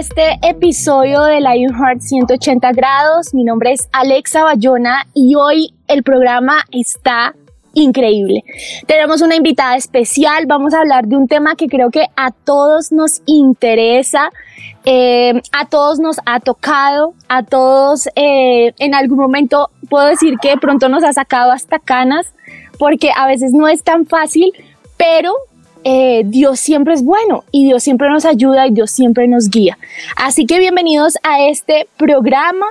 este 0.00 0.38
episodio 0.40 1.24
de 1.24 1.42
Lionheart 1.42 2.00
180 2.00 2.72
grados. 2.72 3.34
Mi 3.34 3.44
nombre 3.44 3.72
es 3.72 3.86
Alexa 3.92 4.44
Bayona 4.44 5.06
y 5.12 5.34
hoy 5.34 5.74
el 5.88 6.02
programa 6.02 6.64
está 6.72 7.34
increíble. 7.74 8.42
Tenemos 8.86 9.20
una 9.20 9.36
invitada 9.36 9.76
especial, 9.76 10.46
vamos 10.46 10.72
a 10.72 10.80
hablar 10.80 11.06
de 11.06 11.18
un 11.18 11.28
tema 11.28 11.54
que 11.54 11.66
creo 11.66 11.90
que 11.90 12.06
a 12.16 12.30
todos 12.30 12.92
nos 12.92 13.20
interesa, 13.26 14.30
eh, 14.86 15.42
a 15.52 15.68
todos 15.68 15.98
nos 15.98 16.16
ha 16.24 16.40
tocado, 16.40 17.12
a 17.28 17.42
todos 17.42 18.08
eh, 18.16 18.72
en 18.78 18.94
algún 18.94 19.18
momento 19.18 19.68
puedo 19.90 20.06
decir 20.06 20.36
que 20.40 20.48
de 20.48 20.56
pronto 20.56 20.88
nos 20.88 21.04
ha 21.04 21.12
sacado 21.12 21.52
hasta 21.52 21.78
canas, 21.78 22.32
porque 22.78 23.10
a 23.14 23.26
veces 23.26 23.52
no 23.52 23.68
es 23.68 23.84
tan 23.84 24.06
fácil, 24.06 24.50
pero 24.96 25.34
eh, 25.84 26.22
Dios 26.24 26.60
siempre 26.60 26.94
es 26.94 27.02
bueno 27.02 27.44
y 27.50 27.64
Dios 27.64 27.82
siempre 27.82 28.08
nos 28.08 28.24
ayuda 28.24 28.66
y 28.66 28.72
Dios 28.72 28.90
siempre 28.90 29.28
nos 29.28 29.48
guía. 29.48 29.78
Así 30.16 30.46
que 30.46 30.58
bienvenidos 30.58 31.14
a 31.22 31.46
este 31.46 31.88
programa. 31.96 32.66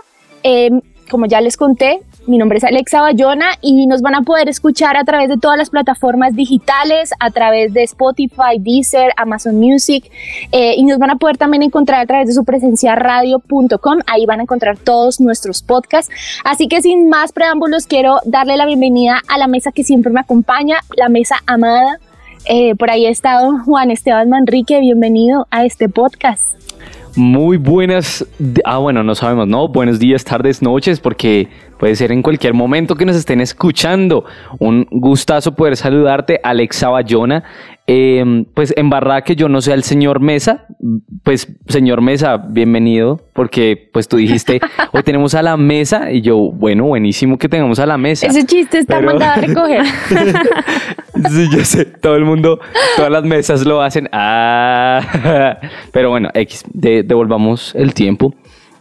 como 1.10 1.26
ya 1.26 1.42
les 1.42 1.58
conté, 1.58 2.02
mi 2.30 2.38
nombre 2.38 2.60
es 2.60 2.64
Alexa 2.64 3.02
Bayona 3.02 3.54
y 3.60 3.88
nos 3.88 4.04
van 4.04 4.14
a 4.14 4.22
poder 4.22 4.50
escuchar 4.50 4.96
a 4.98 5.04
través 5.04 5.30
de 5.30 5.38
todas 5.38 5.58
las 5.58 5.72
plataformas 5.72 6.36
digitales, 6.36 7.12
a 7.20 7.32
través 7.32 7.74
de 7.74 7.82
Spotify, 7.82 8.60
Deezer, 8.60 9.12
Amazon 9.18 9.56
Music 9.56 10.12
eh, 10.52 10.76
y 10.78 10.84
nos 10.84 11.00
van 11.00 11.10
a 11.10 11.16
poder 11.16 11.38
también 11.38 11.64
encontrar 11.64 12.02
a 12.02 12.06
través 12.06 12.28
de 12.28 12.34
su 12.34 12.46
presencia 12.46 12.96
radio.com. 12.96 14.00
Ahí 14.06 14.28
van 14.28 14.42
a 14.42 14.44
encontrar 14.44 14.78
todos 14.78 15.20
nuestros 15.20 15.64
podcasts. 15.64 16.14
Así 16.44 16.68
que 16.68 16.84
sin 16.84 17.10
más 17.10 17.32
preámbulos, 17.32 17.88
quiero 17.88 18.20
darle 18.26 18.58
la 18.58 18.68
bienvenida 18.68 19.22
a 19.28 19.40
la 19.40 19.48
mesa 19.48 19.72
que 19.72 19.84
siempre 19.84 20.12
me 20.12 20.20
acompaña, 20.20 20.82
la 20.96 21.10
mesa 21.10 21.38
amada. 21.48 22.00
Eh, 22.46 22.76
por 22.76 22.90
ahí 22.90 23.06
ha 23.06 23.10
estado 23.10 23.60
Juan 23.66 23.92
Esteban 23.92 24.30
Manrique. 24.30 24.80
Bienvenido 24.80 25.48
a 25.52 25.66
este 25.66 25.90
podcast. 25.90 26.44
Muy 27.16 27.58
buenas, 27.58 28.26
ah 28.66 28.78
bueno, 28.78 29.04
no 29.04 29.16
sabemos, 29.16 29.48
¿no? 29.48 29.68
Buenos 29.68 30.00
días, 30.00 30.24
tardes, 30.24 30.62
noches, 30.62 31.00
porque 31.00 31.50
Puede 31.80 31.96
ser 31.96 32.12
en 32.12 32.22
cualquier 32.22 32.54
momento 32.54 32.96
que 32.96 33.06
nos 33.06 33.16
estén 33.16 33.40
escuchando. 33.40 34.26
Un 34.60 34.86
gustazo 34.92 35.56
poder 35.56 35.78
saludarte, 35.78 36.42
Alexa 36.44 36.90
Bayona. 36.90 37.46
Eh, 37.92 38.46
pues 38.54 38.72
en 38.78 38.92
barra 38.92 39.24
que 39.24 39.36
yo 39.36 39.50
no 39.50 39.62
sea 39.62 39.74
el 39.74 39.82
señor 39.82 40.20
Mesa, 40.20 40.68
pues 41.24 41.48
señor 41.68 42.02
Mesa, 42.02 42.38
bienvenido, 42.38 43.20
porque 43.34 43.90
pues 43.92 44.08
tú 44.08 44.18
dijiste, 44.18 44.60
hoy 44.94 45.02
tenemos 45.02 45.34
a 45.34 45.42
la 45.42 45.58
mesa 45.58 46.12
y 46.12 46.22
yo, 46.22 46.38
bueno, 46.38 46.86
buenísimo 46.86 47.40
que 47.40 47.50
tengamos 47.50 47.80
a 47.80 47.88
la 47.88 47.98
mesa. 47.98 48.28
Ese 48.28 48.46
chiste 48.46 48.78
está 48.78 49.02
mandado 49.02 49.32
a 49.32 49.36
recoger. 49.42 49.86
sí, 51.32 51.50
yo 51.52 51.66
sé, 51.66 51.86
todo 51.86 52.16
el 52.16 52.26
mundo, 52.26 52.60
todas 52.96 53.12
las 53.12 53.24
mesas 53.24 53.66
lo 53.66 53.82
hacen. 53.82 54.08
Ah, 54.12 55.58
pero 55.92 56.12
bueno, 56.12 56.30
X, 56.36 56.66
devolvamos 56.72 57.74
el 57.74 57.96
tiempo. 57.96 58.36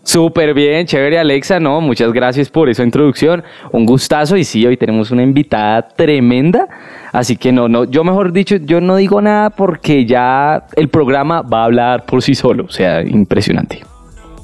Súper 0.09 0.55
bien, 0.55 0.87
chévere 0.87 1.19
Alexa, 1.19 1.61
no, 1.61 1.83
muchas 1.83 2.15
gracias 2.15 2.49
por 2.49 2.71
esa 2.71 2.83
introducción, 2.83 3.45
un 3.73 3.85
gustazo 3.85 4.39
y 4.39 4.45
sí, 4.45 4.65
hoy 4.65 4.79
tenemos 4.79 5.11
una 5.11 5.23
invitada 5.23 5.87
tremenda, 5.87 6.67
así 7.13 7.37
que 7.37 7.53
no, 7.53 7.69
no, 7.69 7.85
yo 7.85 8.05
mejor 8.05 8.33
dicho, 8.33 8.57
yo 8.57 8.81
no 8.81 8.97
digo 8.97 9.21
nada 9.21 9.51
porque 9.51 10.07
ya 10.07 10.65
el 10.77 10.89
programa 10.89 11.43
va 11.43 11.61
a 11.61 11.65
hablar 11.67 12.07
por 12.07 12.23
sí 12.23 12.35
solo, 12.35 12.65
o 12.65 12.71
sea, 12.71 13.03
impresionante. 13.03 13.83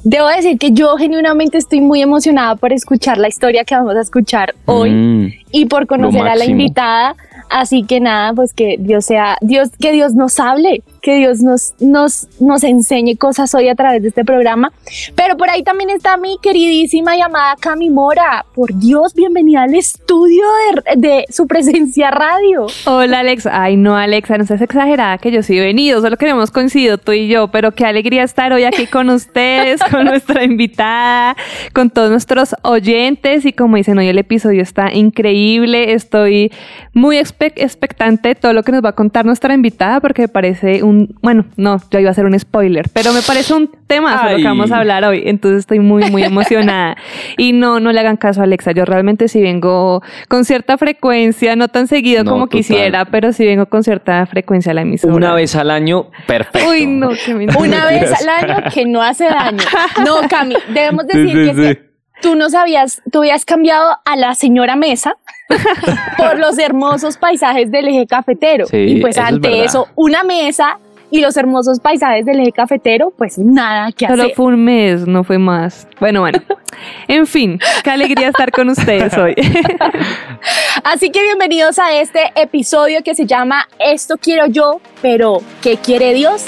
Debo 0.03 0.27
decir 0.27 0.59
que 0.59 0.69
yo 0.71 0.97
genuinamente 0.97 1.57
estoy 1.57 1.81
muy 1.81 1.99
emocionada 1.99 2.55
por 2.57 2.71
escuchar 2.71 3.17
la 3.17 3.27
historia 3.27 3.63
que 3.63 3.73
vamos 3.73 3.95
a 3.95 4.01
escuchar 4.01 4.53
hoy 4.65 4.91
mm, 4.91 5.33
y 5.51 5.65
por 5.65 5.87
conocer 5.87 6.27
a 6.27 6.35
la 6.35 6.45
invitada, 6.45 7.15
así 7.49 7.81
que 7.81 7.99
nada, 7.99 8.33
pues 8.35 8.53
que 8.53 8.75
Dios 8.77 9.05
sea, 9.05 9.35
Dios, 9.41 9.71
que 9.79 9.93
Dios 9.93 10.13
nos 10.13 10.39
hable, 10.39 10.83
que 11.05 11.17
Dios 11.17 11.41
nos, 11.41 11.75
nos, 11.79 12.27
nos 12.39 12.63
enseñe 12.63 13.15
cosas 13.15 13.53
hoy 13.53 13.69
a 13.69 13.75
través 13.75 14.01
de 14.01 14.07
este 14.07 14.25
programa. 14.25 14.71
Pero 15.13 15.37
por 15.37 15.51
ahí 15.51 15.61
también 15.61 15.91
está 15.91 16.17
mi 16.17 16.39
queridísima 16.41 17.15
llamada 17.15 17.55
Cami 17.59 17.91
Mora. 17.91 18.43
Por 18.55 18.73
Dios, 18.73 19.13
bienvenida 19.13 19.61
al 19.63 19.75
estudio 19.75 20.43
de, 20.95 21.25
su 21.29 21.45
presencia 21.45 22.09
radio. 22.09 22.65
Hola 22.87 23.19
Alexa. 23.19 23.51
Ay, 23.53 23.77
no, 23.77 23.95
Alexa, 23.95 24.39
no 24.39 24.47
seas 24.47 24.63
exagerada 24.63 25.19
que 25.19 25.29
yo 25.29 25.43
sí 25.43 25.55
he 25.59 25.61
venido, 25.61 26.01
solo 26.01 26.17
que 26.17 26.27
hemos 26.27 26.49
coincidido 26.49 26.97
tú 26.97 27.11
y 27.11 27.27
yo, 27.27 27.49
pero 27.49 27.71
qué 27.73 27.85
alegría 27.85 28.23
estar 28.23 28.51
hoy 28.51 28.63
aquí 28.63 28.87
con 28.87 29.11
ustedes, 29.11 29.81
con 29.91 30.05
nuestra 30.05 30.43
invitada, 30.43 31.37
con 31.73 31.91
todos 31.91 32.09
nuestros 32.09 32.55
oyentes 32.63 33.45
y 33.45 33.53
como 33.53 33.77
dicen 33.77 33.99
hoy 33.99 34.07
el 34.07 34.17
episodio 34.17 34.63
está 34.63 34.91
increíble, 34.91 35.93
estoy 35.93 36.51
muy 36.93 37.17
expectante 37.17 38.29
de 38.29 38.35
todo 38.35 38.53
lo 38.53 38.63
que 38.63 38.71
nos 38.71 38.83
va 38.83 38.89
a 38.89 38.95
contar 38.95 39.23
nuestra 39.23 39.53
invitada 39.53 39.99
porque 39.99 40.23
me 40.23 40.29
parece 40.29 40.81
un 40.81 40.94
bueno, 41.21 41.45
no, 41.57 41.77
yo 41.91 41.99
iba 41.99 42.09
a 42.09 42.11
hacer 42.11 42.25
un 42.25 42.37
spoiler, 42.39 42.85
pero 42.93 43.13
me 43.13 43.21
parece 43.21 43.53
un 43.53 43.69
tema 43.87 44.19
sobre 44.19 44.33
lo 44.33 44.37
que 44.37 44.43
vamos 44.43 44.71
a 44.71 44.77
hablar 44.77 45.03
hoy, 45.05 45.23
entonces 45.25 45.59
estoy 45.59 45.79
muy, 45.79 46.09
muy 46.11 46.23
emocionada. 46.31 46.97
y 47.37 47.53
no, 47.53 47.79
no 47.79 47.91
le 47.91 47.99
hagan 47.99 48.17
caso 48.17 48.41
a 48.41 48.43
Alexa, 48.43 48.71
yo 48.71 48.85
realmente 48.85 49.27
sí 49.27 49.41
vengo 49.41 50.01
con 50.27 50.45
cierta 50.45 50.77
frecuencia, 50.77 51.55
no 51.55 51.67
tan 51.67 51.87
seguido 51.87 52.25
como 52.25 52.47
quisiera, 52.47 53.05
pero 53.05 53.33
sí 53.33 53.45
vengo 53.45 53.65
con 53.67 53.83
cierta 53.83 54.25
frecuencia 54.25 54.71
a 54.71 54.75
la 54.75 54.81
emisora. 54.81 55.13
Una 55.13 55.33
vez 55.33 55.55
al 55.55 55.71
año, 55.71 56.09
perfecto. 56.27 56.69
Uy, 56.69 56.85
no, 56.85 57.09
que 57.09 57.33
Una 57.59 57.85
vez 57.85 58.11
al 58.21 58.29
año 58.29 58.63
que 58.73 58.85
no 58.85 59.01
hace 59.01 59.25
daño. 59.25 59.63
No, 60.05 60.27
Cami, 60.29 60.55
debemos 60.73 61.07
decir 61.07 61.33
que 61.55 61.85
tú 62.21 62.35
no 62.35 62.49
sabías, 62.49 63.01
tú 63.11 63.19
habías 63.19 63.45
cambiado 63.45 63.97
a 64.03 64.15
la 64.15 64.35
señora 64.35 64.75
Mesa 64.75 65.15
por 66.17 66.39
los 66.39 66.57
hermosos 66.57 67.17
paisajes 67.17 67.71
del 67.71 67.87
eje 67.87 68.07
cafetero. 68.07 68.65
y 68.71 68.99
pues 69.01 69.17
ante 69.17 69.63
eso, 69.63 69.87
una 69.95 70.23
mesa 70.23 70.79
y 71.11 71.21
los 71.21 71.37
hermosos 71.37 71.79
paisajes 71.79 72.25
del 72.25 72.39
eje 72.39 72.51
cafetero, 72.51 73.11
pues 73.17 73.37
nada 73.37 73.91
que 73.91 74.05
hacer. 74.05 74.17
Solo 74.17 74.29
fue 74.35 74.45
un 74.47 74.63
mes, 74.63 75.07
no 75.07 75.23
fue 75.23 75.37
más. 75.37 75.87
Bueno, 75.99 76.21
bueno. 76.21 76.39
En 77.07 77.25
fin, 77.25 77.57
qué 77.85 77.89
alegría 77.89 78.27
estar 78.27 78.51
con 78.51 78.67
ustedes 78.67 79.17
hoy. 79.17 79.33
Así 80.83 81.09
que 81.09 81.23
bienvenidos 81.23 81.79
a 81.79 81.93
este 81.93 82.33
episodio 82.35 83.01
que 83.01 83.15
se 83.15 83.25
llama 83.25 83.65
Esto 83.79 84.15
quiero 84.17 84.47
yo, 84.47 84.81
pero 85.01 85.37
¿qué 85.61 85.77
quiere 85.77 86.13
Dios? 86.13 86.43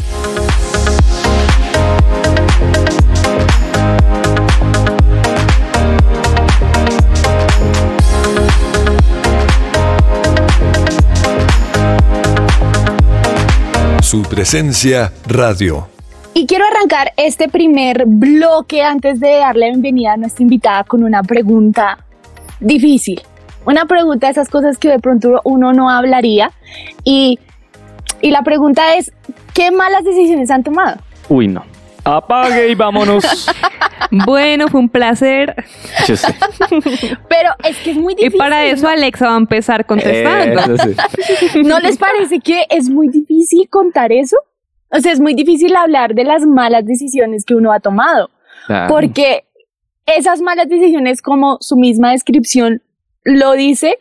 Su 14.07 14.21
presencia 14.21 15.11
radio. 15.27 15.85
Y 16.33 16.45
quiero 16.45 16.63
arrancar 16.65 17.11
este 17.17 17.49
primer 17.49 18.05
bloque 18.05 18.81
antes 18.81 19.19
de 19.19 19.35
darle 19.39 19.65
bienvenida 19.71 20.13
a 20.13 20.15
nuestra 20.15 20.43
invitada 20.43 20.85
con 20.85 21.03
una 21.03 21.23
pregunta 21.23 22.05
difícil. 22.61 23.21
Una 23.65 23.83
pregunta 23.83 24.27
de 24.27 24.31
esas 24.31 24.47
cosas 24.47 24.77
que 24.77 24.87
de 24.87 24.99
pronto 24.99 25.41
uno 25.43 25.73
no 25.73 25.89
hablaría. 25.89 26.53
Y, 27.03 27.37
y 28.21 28.31
la 28.31 28.43
pregunta 28.43 28.95
es, 28.95 29.11
¿qué 29.53 29.71
malas 29.71 30.05
decisiones 30.05 30.51
han 30.51 30.63
tomado? 30.63 31.01
Uy, 31.27 31.49
no. 31.49 31.65
Apague 32.15 32.69
y 32.69 32.75
vámonos. 32.75 33.23
bueno, 34.25 34.67
fue 34.67 34.79
un 34.79 34.89
placer. 34.89 35.55
Pero 37.29 37.49
es 37.63 37.77
que 37.77 37.91
es 37.91 37.97
muy 37.97 38.15
difícil. 38.15 38.35
Y 38.35 38.37
para 38.37 38.65
eso 38.65 38.87
Alexa 38.87 39.27
va 39.27 39.35
a 39.35 39.37
empezar 39.37 39.85
contestando. 39.85 40.61
¿No 41.63 41.79
les 41.79 41.97
parece 41.97 42.39
que 42.39 42.65
es 42.69 42.89
muy 42.89 43.09
difícil 43.09 43.67
contar 43.69 44.11
eso? 44.11 44.37
O 44.89 44.99
sea, 44.99 45.11
es 45.11 45.19
muy 45.19 45.33
difícil 45.33 45.75
hablar 45.75 46.15
de 46.15 46.23
las 46.23 46.45
malas 46.45 46.85
decisiones 46.85 47.43
que 47.43 47.55
uno 47.55 47.71
ha 47.73 47.79
tomado. 47.79 48.29
Porque 48.87 49.45
esas 50.05 50.41
malas 50.41 50.67
decisiones, 50.69 51.21
como 51.21 51.57
su 51.59 51.75
misma 51.75 52.11
descripción 52.11 52.81
lo 53.23 53.53
dice, 53.53 53.97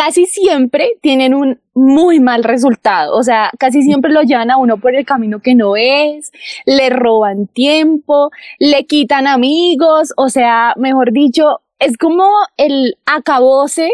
casi 0.00 0.24
siempre 0.24 0.96
tienen 1.02 1.34
un 1.34 1.60
muy 1.74 2.20
mal 2.20 2.42
resultado. 2.42 3.14
O 3.14 3.22
sea, 3.22 3.50
casi 3.58 3.82
siempre 3.82 4.10
lo 4.10 4.22
llevan 4.22 4.50
a 4.50 4.56
uno 4.56 4.78
por 4.78 4.94
el 4.94 5.04
camino 5.04 5.40
que 5.40 5.54
no 5.54 5.76
es, 5.76 6.32
le 6.64 6.88
roban 6.88 7.46
tiempo, 7.48 8.30
le 8.58 8.86
quitan 8.86 9.26
amigos, 9.26 10.14
o 10.16 10.30
sea, 10.30 10.72
mejor 10.78 11.12
dicho, 11.12 11.60
es 11.78 11.98
como 11.98 12.26
el 12.56 12.96
acabose 13.04 13.92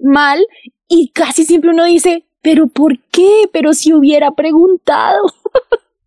mal 0.00 0.46
y 0.86 1.08
casi 1.08 1.44
siempre 1.44 1.70
uno 1.70 1.84
dice, 1.84 2.22
pero 2.42 2.68
¿por 2.68 3.00
qué? 3.10 3.50
Pero 3.52 3.72
si 3.74 3.92
hubiera 3.92 4.30
preguntado, 4.30 5.24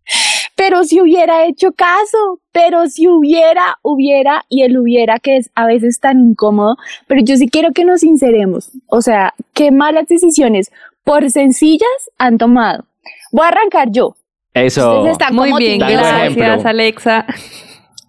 pero 0.66 0.82
si 0.84 0.98
hubiera 0.98 1.44
hecho 1.44 1.72
caso, 1.72 2.40
pero 2.50 2.86
si 2.86 3.06
hubiera, 3.06 3.76
hubiera 3.82 4.46
y 4.48 4.62
el 4.62 4.78
hubiera 4.78 5.18
que 5.18 5.36
es 5.36 5.50
a 5.54 5.66
veces 5.66 6.00
tan 6.00 6.30
incómodo, 6.30 6.78
pero 7.06 7.20
yo 7.22 7.36
sí 7.36 7.50
quiero 7.50 7.72
que 7.72 7.84
nos 7.84 8.00
sinceremos, 8.00 8.70
o 8.86 9.02
sea, 9.02 9.34
qué 9.52 9.70
malas 9.70 10.08
decisiones 10.08 10.72
por 11.04 11.28
sencillas 11.30 11.86
han 12.16 12.38
tomado. 12.38 12.86
Voy 13.30 13.44
a 13.44 13.48
arrancar 13.48 13.90
yo. 13.90 14.16
Eso. 14.54 15.00
Ustedes 15.00 15.12
están 15.12 15.34
Muy 15.34 15.50
como 15.50 15.58
bien, 15.58 15.80
gracias 15.80 16.64
Alexa. 16.64 17.26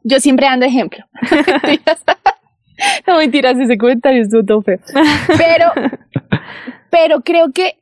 Yo 0.06 0.22
siempre 0.22 0.46
dando 0.46 0.66
ejemplo. 0.66 1.04
no 3.06 3.18
mentiras, 3.18 3.60
ese 3.60 3.78
comentario 3.78 4.22
estuvo 4.22 4.46
todo 4.46 4.62
feo. 4.62 4.80
Pero, 5.38 5.74
pero 6.90 7.19
creo 7.19 7.52
que 7.52 7.80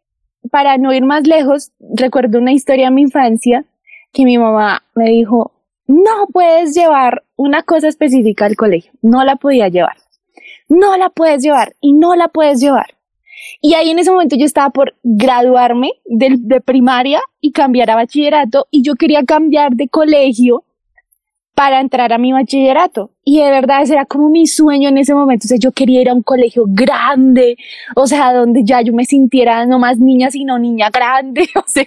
para 0.50 0.80
no 0.80 0.92
ir 0.94 1.04
más 1.04 1.28
lejos, 1.28 1.72
recuerdo 1.96 2.40
una 2.40 2.54
historia 2.54 2.86
de 2.86 2.92
mi 2.96 3.04
infancia 3.04 3.66
que 4.13 4.24
mi 4.24 4.38
mamá 4.38 4.83
me 4.95 5.10
dijo, 5.10 5.51
no 5.88 6.27
puedes 6.31 6.74
llevar 6.74 7.24
una 7.36 7.63
cosa 7.63 7.88
específica 7.88 8.45
al 8.45 8.56
colegio. 8.56 8.94
No 9.01 9.24
la 9.25 9.36
podía 9.36 9.68
llevar. 9.68 9.98
No 10.69 10.95
la 10.98 11.10
puedes 11.10 11.44
llevar 11.44 11.74
y 11.81 11.94
no 11.94 12.15
la 12.15 12.30
puedes 12.30 12.62
llevar. 12.62 12.95
Y 13.62 13.74
ahí 13.74 13.89
en 13.89 14.00
ese 14.00 14.12
momento 14.12 14.36
yo 14.36 14.45
estaba 14.45 14.69
por 14.69 14.95
graduarme 15.04 15.92
de, 16.06 16.62
primaria 16.62 17.21
y 17.42 17.51
cambiar 17.51 17.92
a 17.92 17.95
bachillerato 17.95 18.68
y 18.71 18.83
yo 18.83 18.95
quería 18.95 19.24
cambiar 19.24 19.74
de 19.74 19.89
colegio 19.89 20.63
para 21.54 21.81
entrar 21.81 22.13
a 22.13 22.18
mi 22.18 22.31
bachillerato. 22.31 23.12
Y 23.25 23.42
de 23.42 23.51
verdad 23.51 23.89
era 23.89 24.06
como 24.06 24.30
mi 24.30 24.48
sueño 24.48 24.89
en 24.89 24.98
ese 24.98 25.13
momento. 25.13 25.45
O 25.45 25.50
sea, 25.50 25.57
yo 25.57 25.71
quería 25.71 26.01
ir 26.01 26.10
a 26.10 26.13
un 26.13 26.24
colegio 26.24 26.63
grande, 26.68 27.57
o 27.95 28.07
sea, 28.07 28.33
donde 28.33 28.63
ya 28.63 28.81
yo 28.81 28.94
me 28.94 29.06
sintiera 29.06 29.65
no 29.65 29.80
más 29.80 29.98
niña, 29.98 30.31
sino 30.31 30.57
niña 30.57 30.89
grande. 30.89 31.48
O 31.56 31.63
sea, 31.68 31.86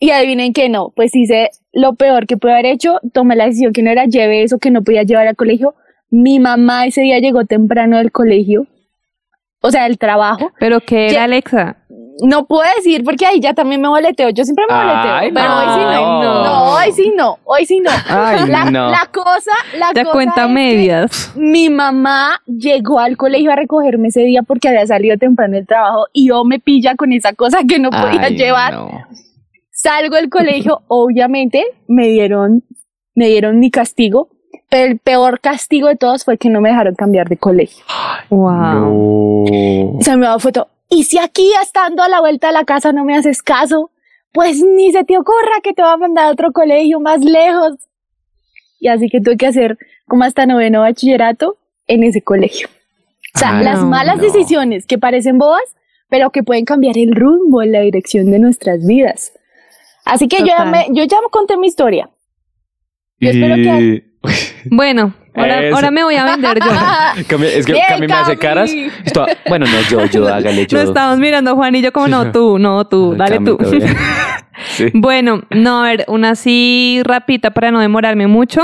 y 0.00 0.10
adivinen 0.10 0.52
que 0.52 0.68
no, 0.68 0.92
pues 0.96 1.14
hice 1.14 1.50
lo 1.72 1.94
peor 1.94 2.26
que 2.26 2.36
pude 2.36 2.52
haber 2.52 2.66
hecho, 2.66 2.98
tomé 3.12 3.36
la 3.36 3.44
decisión 3.46 3.72
que 3.72 3.82
no 3.82 3.90
era 3.90 4.06
lleve 4.06 4.42
eso 4.42 4.58
que 4.58 4.70
no 4.72 4.82
podía 4.82 5.04
llevar 5.04 5.28
al 5.28 5.36
colegio. 5.36 5.74
Mi 6.10 6.40
mamá 6.40 6.86
ese 6.86 7.02
día 7.02 7.18
llegó 7.20 7.44
temprano 7.44 7.98
del 7.98 8.10
colegio, 8.10 8.66
o 9.60 9.70
sea, 9.70 9.84
del 9.84 9.98
trabajo. 9.98 10.50
Pero 10.58 10.80
¿qué 10.80 11.10
Ya- 11.12 11.24
Alexa? 11.24 11.76
No 12.22 12.46
puedo 12.46 12.64
decir 12.76 13.02
porque 13.02 13.24
ahí 13.24 13.40
ya 13.40 13.54
también 13.54 13.80
me 13.80 13.88
boleteo. 13.88 14.28
Yo 14.30 14.44
siempre 14.44 14.64
me 14.68 14.74
boleteo, 14.74 15.14
Ay, 15.14 15.30
pero 15.32 15.56
hoy 15.56 15.64
sí 15.74 15.80
no. 15.80 16.22
no. 16.22 16.44
No, 16.44 16.64
hoy 16.74 16.92
sí 16.92 17.12
no, 17.16 17.38
hoy 17.44 17.64
sí 17.64 17.80
no. 17.80 17.90
Ay, 18.08 18.46
la, 18.46 18.64
no. 18.70 18.90
la 18.90 19.08
cosa, 19.10 19.50
la 19.78 19.92
Ya 19.94 20.02
cosa 20.04 20.12
cuenta 20.12 20.40
es 20.42 20.46
que 20.48 20.52
medias. 20.52 21.32
Mi 21.36 21.70
mamá 21.70 22.42
llegó 22.46 22.98
al 23.00 23.16
colegio 23.16 23.50
a 23.52 23.56
recogerme 23.56 24.08
ese 24.08 24.20
día 24.22 24.42
porque 24.42 24.68
había 24.68 24.86
salido 24.86 25.16
temprano 25.16 25.54
del 25.56 25.66
trabajo 25.66 26.06
y 26.12 26.28
yo 26.28 26.44
me 26.44 26.58
pilla 26.58 26.94
con 26.94 27.12
esa 27.12 27.32
cosa 27.32 27.60
que 27.66 27.78
no 27.78 27.88
podía 27.90 28.20
Ay, 28.22 28.36
llevar. 28.36 28.74
Salgo 29.82 30.16
del 30.16 30.28
colegio, 30.28 30.82
obviamente 30.88 31.64
me 31.88 32.08
dieron, 32.08 32.64
me 33.14 33.28
dieron 33.28 33.58
mi 33.58 33.70
castigo, 33.70 34.28
pero 34.68 34.92
el 34.92 34.98
peor 34.98 35.40
castigo 35.40 35.88
de 35.88 35.96
todos 35.96 36.22
fue 36.22 36.36
que 36.36 36.50
no 36.50 36.60
me 36.60 36.68
dejaron 36.68 36.94
cambiar 36.94 37.30
de 37.30 37.38
colegio. 37.38 37.82
Wow. 38.28 39.46
No. 39.46 40.00
Se 40.02 40.18
me 40.18 40.26
va 40.26 40.38
foto. 40.38 40.68
Y 40.90 41.04
si 41.04 41.18
aquí 41.18 41.50
estando 41.62 42.02
a 42.02 42.10
la 42.10 42.20
vuelta 42.20 42.48
de 42.48 42.52
la 42.52 42.64
casa 42.64 42.92
no 42.92 43.06
me 43.06 43.16
haces 43.16 43.42
caso, 43.42 43.90
pues 44.32 44.62
ni 44.62 44.92
se 44.92 45.02
te 45.04 45.16
ocurra 45.16 45.62
que 45.62 45.72
te 45.72 45.80
va 45.80 45.94
a 45.94 45.96
mandar 45.96 46.26
a 46.26 46.32
otro 46.32 46.52
colegio 46.52 47.00
más 47.00 47.24
lejos. 47.24 47.78
Y 48.80 48.88
así 48.88 49.08
que 49.08 49.22
tuve 49.22 49.38
que 49.38 49.46
hacer 49.46 49.78
como 50.06 50.24
hasta 50.24 50.44
noveno 50.44 50.82
bachillerato 50.82 51.56
en 51.86 52.04
ese 52.04 52.20
colegio. 52.20 52.68
O 53.34 53.38
sea, 53.38 53.62
las 53.62 53.80
no, 53.80 53.86
malas 53.86 54.18
no. 54.18 54.24
decisiones 54.24 54.84
que 54.84 54.98
parecen 54.98 55.38
bobas, 55.38 55.74
pero 56.10 56.28
que 56.28 56.42
pueden 56.42 56.66
cambiar 56.66 56.98
el 56.98 57.14
rumbo, 57.14 57.62
la 57.62 57.80
dirección 57.80 58.30
de 58.30 58.40
nuestras 58.40 58.86
vidas. 58.86 59.32
Así 60.04 60.28
que 60.28 60.40
yo 60.40 60.46
ya, 60.46 60.64
me, 60.64 60.86
yo 60.90 61.04
ya 61.04 61.16
conté 61.30 61.56
mi 61.56 61.66
historia. 61.66 62.10
Yo 63.20 63.30
espero 63.30 63.54
que- 63.56 63.80
Y- 63.82 64.10
Bueno, 64.70 65.14
ahora, 65.34 65.60
ahora 65.72 65.90
me 65.90 66.04
voy 66.04 66.14
a 66.16 66.24
vender 66.24 66.58
yo. 66.62 66.70
Es 67.16 67.64
que 67.66 67.72
Bien, 67.72 67.84
Cami 67.88 68.06
me 68.06 68.12
hace 68.12 68.36
Cami. 68.36 68.38
caras. 68.38 68.70
Esto- 69.04 69.26
bueno, 69.48 69.66
no, 69.66 69.80
yo, 69.88 70.04
yo, 70.06 70.28
hágale 70.28 70.66
yo. 70.66 70.78
Nos 70.78 70.88
estamos 70.88 71.18
mirando 71.18 71.54
Juan 71.56 71.74
y 71.74 71.82
yo 71.82 71.92
como 71.92 72.08
no, 72.08 72.30
tú, 72.32 72.58
no, 72.58 72.86
tú, 72.86 73.12
Ay, 73.12 73.18
dale 73.18 73.34
Cami, 73.36 73.46
tú. 73.46 73.58
Sí. 74.76 74.90
Bueno, 74.92 75.40
no, 75.48 75.82
a 75.82 75.88
ver, 75.88 76.04
una 76.08 76.30
así 76.32 77.00
rapita 77.04 77.50
para 77.52 77.70
no 77.70 77.80
demorarme 77.80 78.26
mucho. 78.26 78.62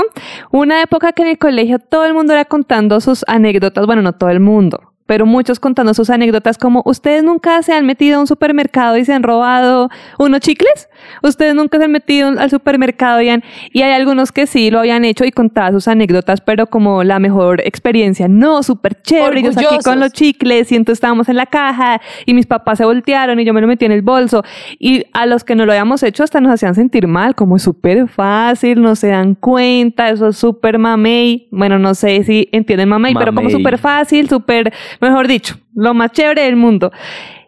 Una 0.51 0.83
época 0.83 1.11
que 1.11 1.23
en 1.23 1.29
el 1.29 1.37
colegio 1.39 1.79
todo 1.79 2.05
el 2.05 2.13
mundo 2.13 2.33
era 2.33 2.45
contando 2.45 3.01
sus 3.01 3.25
anécdotas, 3.27 3.83
bueno, 3.87 4.03
no 4.03 4.13
todo 4.13 4.29
el 4.29 4.39
mundo, 4.39 4.93
pero 5.07 5.25
muchos 5.25 5.59
contando 5.59 5.95
sus 5.95 6.11
anécdotas 6.11 6.59
como 6.59 6.83
ustedes 6.85 7.23
nunca 7.23 7.63
se 7.63 7.73
han 7.73 7.87
metido 7.87 8.17
a 8.17 8.19
un 8.21 8.27
supermercado 8.27 8.95
y 8.97 9.05
se 9.05 9.13
han 9.13 9.23
robado 9.23 9.89
unos 10.19 10.41
chicles, 10.41 10.87
ustedes 11.23 11.55
nunca 11.55 11.79
se 11.79 11.85
han 11.85 11.91
metido 11.91 12.29
al 12.37 12.49
supermercado 12.51 13.19
y, 13.21 13.29
han- 13.29 13.43
y 13.71 13.81
hay 13.81 13.93
algunos 13.93 14.31
que 14.31 14.45
sí 14.45 14.69
lo 14.69 14.79
habían 14.79 15.03
hecho 15.05 15.25
y 15.25 15.31
contaban 15.31 15.73
sus 15.73 15.87
anécdotas, 15.87 16.41
pero 16.41 16.67
como 16.67 17.03
la 17.03 17.17
mejor 17.17 17.61
experiencia, 17.61 18.27
no, 18.27 18.61
súper 18.61 19.01
chévere, 19.01 19.41
yo 19.41 19.51
saqué 19.53 19.65
con 19.83 19.99
los 20.01 20.11
chicles 20.13 20.71
y 20.71 20.75
entonces 20.75 20.97
estábamos 20.97 21.29
en 21.29 21.37
la 21.37 21.45
caja 21.47 22.01
y 22.25 22.33
mis 22.33 22.45
papás 22.45 22.77
se 22.77 22.85
voltearon 22.85 23.39
y 23.39 23.45
yo 23.45 23.53
me 23.53 23.61
lo 23.61 23.67
metí 23.67 23.85
en 23.85 23.91
el 23.93 24.01
bolso. 24.01 24.43
Y 24.77 25.05
a 25.13 25.25
los 25.25 25.43
que 25.43 25.55
no 25.55 25.65
lo 25.65 25.71
habíamos 25.71 26.03
hecho 26.03 26.23
hasta 26.23 26.41
nos 26.41 26.51
hacían 26.53 26.75
sentir 26.75 27.07
mal, 27.07 27.33
como 27.35 27.55
es 27.55 27.63
súper 27.63 28.07
fácil, 28.07 28.81
no 28.81 28.95
se 28.95 29.07
dan 29.07 29.35
cuenta, 29.35 30.09
eso 30.09 30.27
es 30.27 30.37
súper 30.37 30.77
mamey, 30.77 31.47
bueno, 31.51 31.79
no 31.79 31.95
sé 31.95 32.23
si 32.23 32.49
entienden 32.51 32.89
mamey, 32.89 33.13
pero 33.13 33.27
como 33.27 33.43
Mamey. 33.43 33.51
súper 33.51 33.77
fácil, 33.77 34.27
súper, 34.29 34.73
mejor 35.01 35.27
dicho, 35.27 35.55
lo 35.75 35.93
más 35.93 36.11
chévere 36.11 36.43
del 36.43 36.55
mundo. 36.55 36.91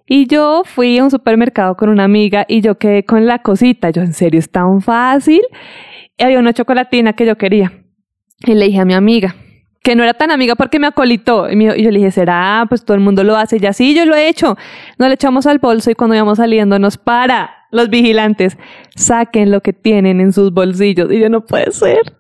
Y 0.06 0.26
yo 0.26 0.64
fui 0.66 0.98
a 0.98 1.04
un 1.04 1.12
supermercado 1.12 1.78
con 1.78 1.90
una 1.90 2.04
amiga 2.04 2.46
y 2.48 2.62
yo 2.62 2.80
quedé 2.80 3.06
con 3.06 3.28
la 3.28 3.44
cosita, 3.44 3.92
yo 3.92 4.02
en 4.02 4.14
serio 4.14 4.40
es 4.40 4.50
tan 4.50 4.82
fácil. 4.82 5.42
Y 6.18 6.24
había 6.24 6.40
una 6.40 6.54
chocolatina 6.54 7.14
que 7.14 7.26
yo 7.26 7.38
quería. 7.38 7.72
Y 8.40 8.56
le 8.56 8.66
dije 8.66 8.80
a 8.80 8.86
mi 8.86 8.94
amiga, 8.94 9.36
que 9.84 9.96
no 9.96 10.04
era 10.04 10.14
tan 10.14 10.32
amiga 10.32 10.56
porque 10.56 10.80
me 10.80 10.88
acolitó. 10.88 11.50
Y, 11.50 11.56
me 11.56 11.66
y 11.78 11.84
yo 11.84 11.92
le 11.92 12.00
dije, 12.00 12.12
¿será? 12.12 12.66
Pues 12.68 12.84
todo 12.84 12.96
el 12.96 13.02
mundo 13.02 13.24
lo 13.24 13.38
hace. 13.38 13.58
Y 13.58 13.60
ya 13.60 13.74
sí, 13.74 13.96
yo 13.96 14.06
lo 14.06 14.16
he 14.16 14.28
hecho. 14.28 14.58
Nos 14.98 15.08
le 15.10 15.14
echamos 15.14 15.46
al 15.46 15.60
bolso 15.60 15.92
y 15.92 15.96
cuando 15.96 16.16
íbamos 16.16 16.38
saliendo 16.38 16.80
nos 16.80 16.98
para 16.98 17.52
los 17.72 17.90
vigilantes. 17.90 18.58
Saquen 18.96 19.52
lo 19.52 19.62
que 19.62 19.74
tienen 19.74 20.22
en 20.22 20.34
sus 20.34 20.52
bolsillos. 20.52 21.12
Y 21.12 21.20
yo 21.20 21.30
no 21.30 21.46
puede 21.46 21.72
ser. 21.72 22.19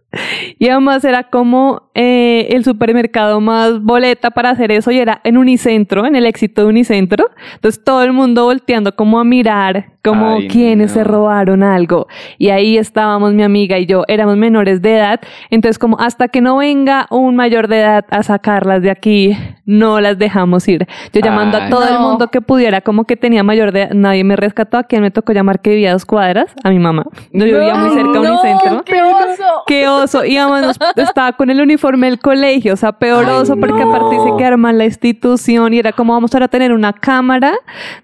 Y 0.57 0.69
además 0.69 1.03
era 1.06 1.23
como 1.23 1.89
eh, 1.94 2.47
el 2.51 2.63
supermercado 2.63 3.39
más 3.41 3.81
boleta 3.81 4.31
para 4.31 4.50
hacer 4.50 4.71
eso 4.71 4.91
y 4.91 5.00
era 5.00 5.21
en 5.23 5.38
Unicentro, 5.38 6.06
en 6.06 6.15
el 6.15 6.25
éxito 6.25 6.63
de 6.63 6.67
Unicentro. 6.67 7.29
Entonces 7.56 7.83
todo 7.83 8.03
el 8.03 8.13
mundo 8.13 8.45
volteando 8.45 8.95
como 8.95 9.19
a 9.19 9.23
mirar 9.23 9.94
como 10.03 10.35
Ay, 10.37 10.47
quienes 10.47 10.91
se 10.91 10.99
no. 10.99 11.06
robaron 11.06 11.61
algo. 11.63 12.07
Y 12.37 12.49
ahí 12.49 12.77
estábamos 12.77 13.33
mi 13.33 13.44
amiga 13.44 13.77
y 13.77 13.85
yo, 13.85 14.03
éramos 14.07 14.37
menores 14.37 14.81
de 14.81 14.95
edad. 14.97 15.19
Entonces 15.49 15.77
como 15.79 15.99
hasta 15.99 16.27
que 16.29 16.41
no 16.41 16.57
venga 16.57 17.07
un 17.09 17.35
mayor 17.35 17.68
de 17.68 17.79
edad 17.81 18.06
a 18.09 18.23
sacarlas 18.23 18.81
de 18.81 18.91
aquí, 18.91 19.37
no 19.65 19.99
las 20.01 20.18
dejamos 20.18 20.68
ir. 20.68 20.87
Yo 21.13 21.21
llamando 21.21 21.57
a 21.57 21.65
Ay. 21.65 21.69
todo 21.69 21.87
el 21.87 21.94
No. 21.95 22.01
mundo 22.01 22.27
que 22.29 22.41
pudiera, 22.41 22.81
como 22.81 23.03
que 23.03 23.18
tenía 23.18 23.44
mayor 23.44 23.71
de 23.71 23.83
edad, 23.83 23.91
nadie 23.94 24.23
me 24.23 24.35
rescató. 24.35 24.77
A 24.77 24.83
quien 24.83 25.01
me 25.01 25.11
tocó 25.11 25.33
llamar 25.33 25.59
que 25.61 25.71
vivía 25.71 25.89
a 25.89 25.94
dos 25.94 26.06
cuadras, 26.06 26.47
a 26.63 26.69
mi 26.69 26.79
mamá. 26.79 27.03
Yo 27.33 27.45
vivía 27.45 27.75
muy 27.75 27.89
cerca 27.91 28.19
de 28.19 28.27
no, 28.27 28.41
Unicentro. 28.41 28.83
¡Qué 28.85 29.01
oso! 29.01 29.44
Qué 29.68 29.87
oso. 29.87 30.25
Y 30.25 30.37
además 30.37 30.77
estaba 30.95 31.33
con 31.33 31.49
el 31.49 31.59
uniforme 31.61 32.07
del 32.07 32.19
colegio, 32.19 32.73
o 32.73 32.77
sea, 32.77 32.94
peor 32.94 33.25
Ay, 33.27 33.31
oso, 33.41 33.57
porque 33.57 33.83
no. 33.83 33.94
aparte 33.94 34.18
se 34.19 34.35
quedar 34.37 34.57
mal 34.57 34.77
la 34.77 34.85
institución 34.85 35.73
y 35.73 35.79
era 35.79 35.91
como 35.91 36.13
vamos 36.13 36.33
ahora 36.33 36.45
a 36.45 36.49
tener 36.49 36.71
una 36.71 36.94
cámara 36.94 37.53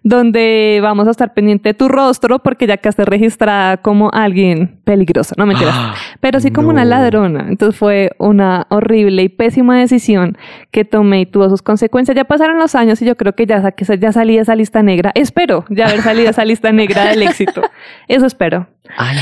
donde 0.04 0.80
vamos 0.82 1.08
a 1.08 1.12
estar 1.12 1.34
pendiente 1.34 1.70
de 1.70 1.74
tu 1.74 1.85
rostro 1.88 2.40
porque 2.40 2.68
ya 2.68 2.78
quedaste 2.78 3.06
registrada 3.06 3.78
como 3.78 4.10
alguien 4.14 4.80
peligroso. 4.84 5.36
No 5.38 5.46
mentiras. 5.46 5.76
Pero 6.20 6.40
sí 6.40 6.52
como 6.52 6.70
una 6.70 6.86
ladrona. 6.86 7.46
Entonces 7.50 7.78
fue 7.78 8.12
una 8.18 8.68
horrible 8.70 9.24
y 9.24 9.30
pésima 9.30 9.78
decisión 9.80 10.38
que 10.72 10.86
tomé 10.86 11.22
y 11.22 11.26
tuvo 11.26 11.50
sus 11.50 11.62
consecuencias. 11.62 12.16
Ya 12.16 12.24
pasaron 12.26 12.58
los 12.60 12.76
años 12.76 13.02
y 13.02 13.06
yo 13.06 13.16
creo 13.16 13.34
que 13.34 13.46
ya, 13.46 13.62
saqué, 13.62 13.86
ya 13.98 14.12
salí 14.12 14.36
de 14.36 14.42
esa 14.42 14.56
lista 14.56 14.84
negra. 14.84 15.12
Espero 15.16 15.66
ya 15.70 15.88
haber 15.88 16.02
salido 16.02 16.26
de 16.26 16.32
esa 16.32 16.46
lista 16.46 16.72
negra 16.72 17.06
del 17.06 17.22
éxito. 17.24 17.62
Eso 18.08 18.26
espero. 18.26 18.68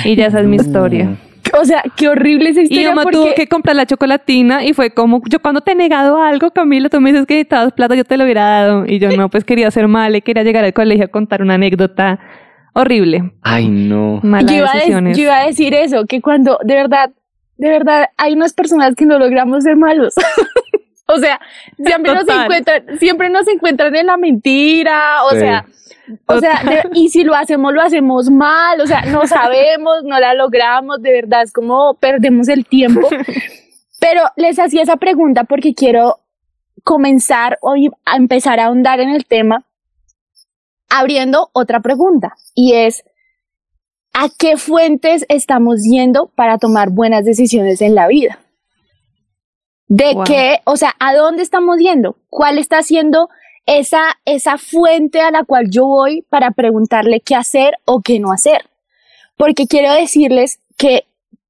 Y 0.04 0.16
ya 0.16 0.28
esa 0.28 0.40
es 0.40 0.48
mi 0.48 0.58
historia. 0.58 1.10
O 1.60 1.66
sea, 1.66 1.84
qué 1.96 2.08
horrible 2.08 2.50
esa 2.50 2.62
Y 2.62 2.64
historia. 2.64 2.90
mamá 2.90 3.04
porque... 3.04 3.18
tuvo 3.18 3.36
que 3.36 3.48
comprar 3.48 3.76
la 3.76 3.86
chocolatina 3.86 4.64
y 4.64 4.74
fue 4.74 4.92
como, 4.92 5.22
yo 5.30 5.40
cuando 5.40 5.62
te 5.62 5.74
he 5.74 5.76
negado 5.76 6.22
algo, 6.22 6.52
Camila, 6.52 6.90
tú 6.90 7.00
me 7.00 7.12
dices 7.12 7.28
que 7.28 7.36
necesitabas 7.36 7.74
plata, 7.74 7.96
yo 7.96 8.06
te 8.06 8.18
lo 8.18 8.24
hubiera 8.24 8.44
dado. 8.44 8.86
Y 8.88 9.00
yo 9.00 9.10
no, 9.16 9.30
pues 9.30 9.44
quería 9.44 9.70
ser 9.70 9.88
mala 9.88 10.18
y 10.18 10.22
quería 10.22 10.44
llegar 10.44 10.64
al 10.64 10.74
colegio 10.74 11.06
a 11.06 11.08
contar 11.10 11.42
una 11.42 11.56
anécdota 11.56 12.20
horrible. 12.74 13.34
Ay, 13.42 13.68
no. 13.70 14.20
Malas 14.24 14.52
yo 14.52 14.58
iba, 14.58 14.72
a, 14.72 14.76
decisiones. 14.76 15.18
yo 15.18 15.24
iba 15.24 15.40
a 15.40 15.46
decir 15.48 15.74
eso, 15.74 16.06
que 16.06 16.22
cuando 16.22 16.60
de 16.64 16.76
verdad, 16.76 17.12
de 17.58 17.70
verdad, 17.70 18.10
hay 18.18 18.34
unas 18.34 18.54
personas 18.54 18.96
que 18.96 19.06
no 19.06 19.20
logramos 19.20 19.64
ser 19.64 19.76
malos. 19.76 20.14
o 21.08 21.18
sea, 21.18 21.40
siempre 21.78 22.14
nos, 22.14 22.28
encuentran, 22.28 22.84
siempre 23.00 23.30
nos 23.30 23.48
encuentran 23.48 23.96
en 23.96 24.08
la 24.08 24.18
mentira, 24.18 25.24
o 25.26 25.32
Sí. 25.32 25.38
sea, 25.40 25.66
o 26.26 26.40
sea, 26.40 26.62
de- 26.64 26.90
y 26.94 27.10
si 27.10 27.24
lo 27.24 27.34
hacemos, 27.36 27.74
lo 27.74 27.82
hacemos 27.82 28.30
mal, 28.30 28.82
o 28.82 28.88
sea, 28.88 29.02
no 29.06 29.26
sabemos, 29.28 30.04
no 30.04 30.20
la 30.20 30.34
logramos, 30.34 31.02
de 31.02 31.12
verdad, 31.14 31.44
es 31.44 31.54
como 31.54 31.96
perdemos 31.96 32.48
el 32.50 32.66
tiempo. 32.66 33.08
Pero 34.00 34.22
les 34.36 34.60
hacía 34.60 34.82
esa 34.84 34.98
pregunta 34.98 35.46
porque 35.46 35.74
quiero 35.74 36.20
comenzar 36.84 37.58
hoy 37.62 37.90
a 38.06 38.18
empezar 38.18 38.60
a 38.60 38.66
ahondar 38.66 39.00
en 39.00 39.10
el 39.10 39.26
tema. 39.26 39.64
Abriendo 40.94 41.50
otra 41.54 41.80
pregunta 41.80 42.36
y 42.54 42.74
es, 42.74 43.04
¿a 44.14 44.28
qué 44.38 44.58
fuentes 44.58 45.26
estamos 45.28 45.82
yendo 45.84 46.28
para 46.36 46.60
tomar 46.60 46.92
buenas 46.92 47.26
decisiones 47.26 47.82
en 47.82 47.96
la 47.96 48.08
vida? 48.08 48.40
¿De 49.88 50.14
Wow. 50.14 50.24
qué, 50.24 50.60
o 50.66 50.78
sea, 50.78 50.94
a 51.00 51.16
dónde 51.16 51.42
estamos 51.42 51.78
yendo? 51.80 52.16
¿Cuál 52.30 52.60
está 52.60 52.84
siendo 52.84 53.30
esa, 53.66 54.20
esa 54.26 54.60
fuente 54.60 55.20
a 55.20 55.32
la 55.32 55.44
cual 55.44 55.72
yo 55.72 55.88
voy 55.88 56.22
para 56.30 56.52
preguntarle 56.52 57.22
qué 57.22 57.36
hacer 57.36 57.74
o 57.86 58.02
qué 58.02 58.20
no 58.20 58.32
hacer? 58.32 58.70
Porque 59.36 59.66
quiero 59.66 59.92
decirles 59.94 60.60
que 60.78 61.06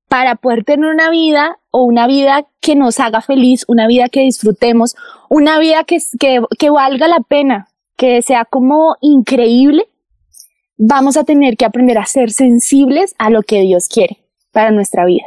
para 0.07 0.35
poder 0.35 0.63
tener 0.63 0.89
una 0.89 1.09
vida 1.09 1.57
o 1.69 1.83
una 1.83 2.07
vida 2.07 2.45
que 2.61 2.75
nos 2.75 2.99
haga 3.01 3.19
feliz, 3.19 3.65
una 3.67 3.87
vida 3.87 4.07
que 4.07 4.21
disfrutemos, 4.21 4.95
una 5.29 5.59
vida 5.59 5.83
que, 5.83 5.97
que, 6.17 6.41
que 6.57 6.69
valga 6.69 7.09
la 7.09 7.19
pena, 7.19 7.67
que 7.95 8.21
sea 8.21 8.45
como 8.45 8.95
increíble, 9.01 9.87
vamos 10.77 11.17
a 11.17 11.23
tener 11.23 11.57
que 11.57 11.65
aprender 11.65 11.97
a 11.97 12.05
ser 12.05 12.31
sensibles 12.31 13.15
a 13.17 13.29
lo 13.29 13.43
que 13.43 13.61
Dios 13.61 13.87
quiere 13.87 14.17
para 14.51 14.71
nuestra 14.71 15.05
vida. 15.05 15.25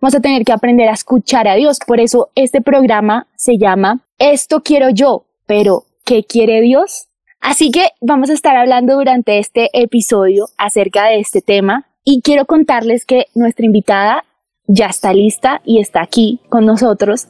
Vamos 0.00 0.14
a 0.14 0.20
tener 0.20 0.44
que 0.44 0.52
aprender 0.52 0.88
a 0.88 0.92
escuchar 0.92 1.48
a 1.48 1.54
Dios. 1.54 1.78
Por 1.86 2.00
eso 2.00 2.28
este 2.34 2.60
programa 2.60 3.26
se 3.36 3.56
llama 3.56 4.00
Esto 4.18 4.60
quiero 4.62 4.90
yo, 4.90 5.24
pero 5.46 5.84
¿qué 6.04 6.24
quiere 6.24 6.60
Dios? 6.60 7.08
Así 7.40 7.70
que 7.70 7.88
vamos 8.00 8.30
a 8.30 8.34
estar 8.34 8.56
hablando 8.56 8.96
durante 8.96 9.38
este 9.38 9.70
episodio 9.72 10.46
acerca 10.56 11.06
de 11.06 11.20
este 11.20 11.42
tema 11.42 11.86
y 12.04 12.20
quiero 12.22 12.46
contarles 12.46 13.04
que 13.04 13.26
nuestra 13.34 13.66
invitada 13.66 14.24
ya 14.66 14.86
está 14.86 15.12
lista 15.12 15.60
y 15.64 15.80
está 15.80 16.02
aquí 16.02 16.40
con 16.48 16.64
nosotros 16.64 17.28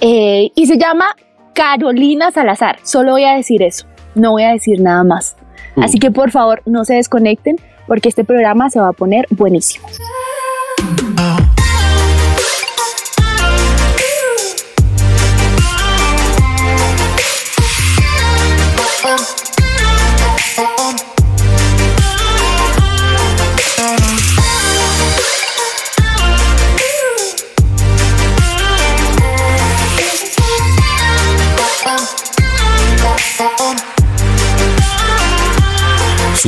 eh, 0.00 0.50
y 0.54 0.66
se 0.66 0.78
llama 0.78 1.16
Carolina 1.54 2.30
Salazar. 2.30 2.78
Solo 2.84 3.12
voy 3.12 3.24
a 3.24 3.34
decir 3.34 3.62
eso, 3.62 3.86
no 4.18 4.32
voy 4.32 4.44
a 4.44 4.52
decir 4.52 4.80
nada 4.80 5.04
más. 5.04 5.36
Así 5.76 5.98
que 5.98 6.10
por 6.10 6.30
favor 6.30 6.62
no 6.66 6.84
se 6.84 6.94
desconecten 6.94 7.56
porque 7.86 8.08
este 8.08 8.24
programa 8.24 8.70
se 8.70 8.80
va 8.80 8.88
a 8.88 8.92
poner 8.92 9.26
buenísimo. 9.30 9.86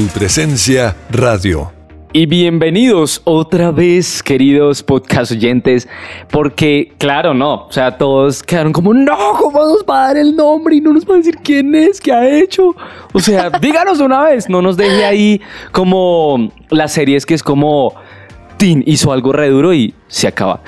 Su 0.00 0.06
presencia 0.06 0.96
radio. 1.10 1.70
Y 2.14 2.24
bienvenidos 2.24 3.20
otra 3.24 3.70
vez, 3.70 4.22
queridos 4.22 4.82
podcast 4.82 5.32
oyentes, 5.32 5.86
porque 6.30 6.94
claro, 6.96 7.34
no, 7.34 7.66
o 7.66 7.70
sea, 7.70 7.98
todos 7.98 8.42
quedaron 8.42 8.72
como, 8.72 8.94
no, 8.94 9.14
¿cómo 9.38 9.58
nos 9.58 9.84
va 9.84 10.04
a 10.04 10.06
dar 10.06 10.16
el 10.16 10.34
nombre 10.34 10.76
y 10.76 10.80
no 10.80 10.94
nos 10.94 11.06
va 11.06 11.16
a 11.16 11.18
decir 11.18 11.36
quién 11.44 11.74
es, 11.74 12.00
qué 12.00 12.14
ha 12.14 12.26
hecho? 12.26 12.74
O 13.12 13.20
sea, 13.20 13.50
díganos 13.60 14.00
una 14.00 14.22
vez, 14.22 14.48
no 14.48 14.62
nos 14.62 14.78
deje 14.78 15.04
ahí 15.04 15.42
como 15.70 16.50
las 16.70 16.92
series 16.92 17.26
que 17.26 17.34
es 17.34 17.42
como, 17.42 17.94
Tin 18.60 18.84
hizo 18.86 19.10
algo 19.10 19.32
re 19.32 19.48
duro 19.48 19.72
y 19.72 19.94
se 20.06 20.28
acaba. 20.28 20.60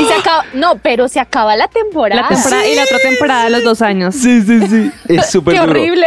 Y 0.00 0.04
se 0.04 0.14
acaba, 0.14 0.44
no, 0.54 0.76
pero 0.80 1.08
se 1.08 1.18
acaba 1.18 1.56
la 1.56 1.66
temporada. 1.66 2.22
La 2.22 2.28
temporada 2.28 2.68
y 2.68 2.76
la 2.76 2.84
otra 2.84 2.98
temporada 2.98 3.42
a 3.46 3.50
los 3.50 3.64
dos 3.64 3.82
años. 3.82 4.14
Sí, 4.14 4.40
sí, 4.42 4.60
sí, 4.68 4.90
es 5.08 5.26
súper 5.30 5.54
Qué 5.54 5.60
duro. 5.60 5.72
horrible. 5.72 6.06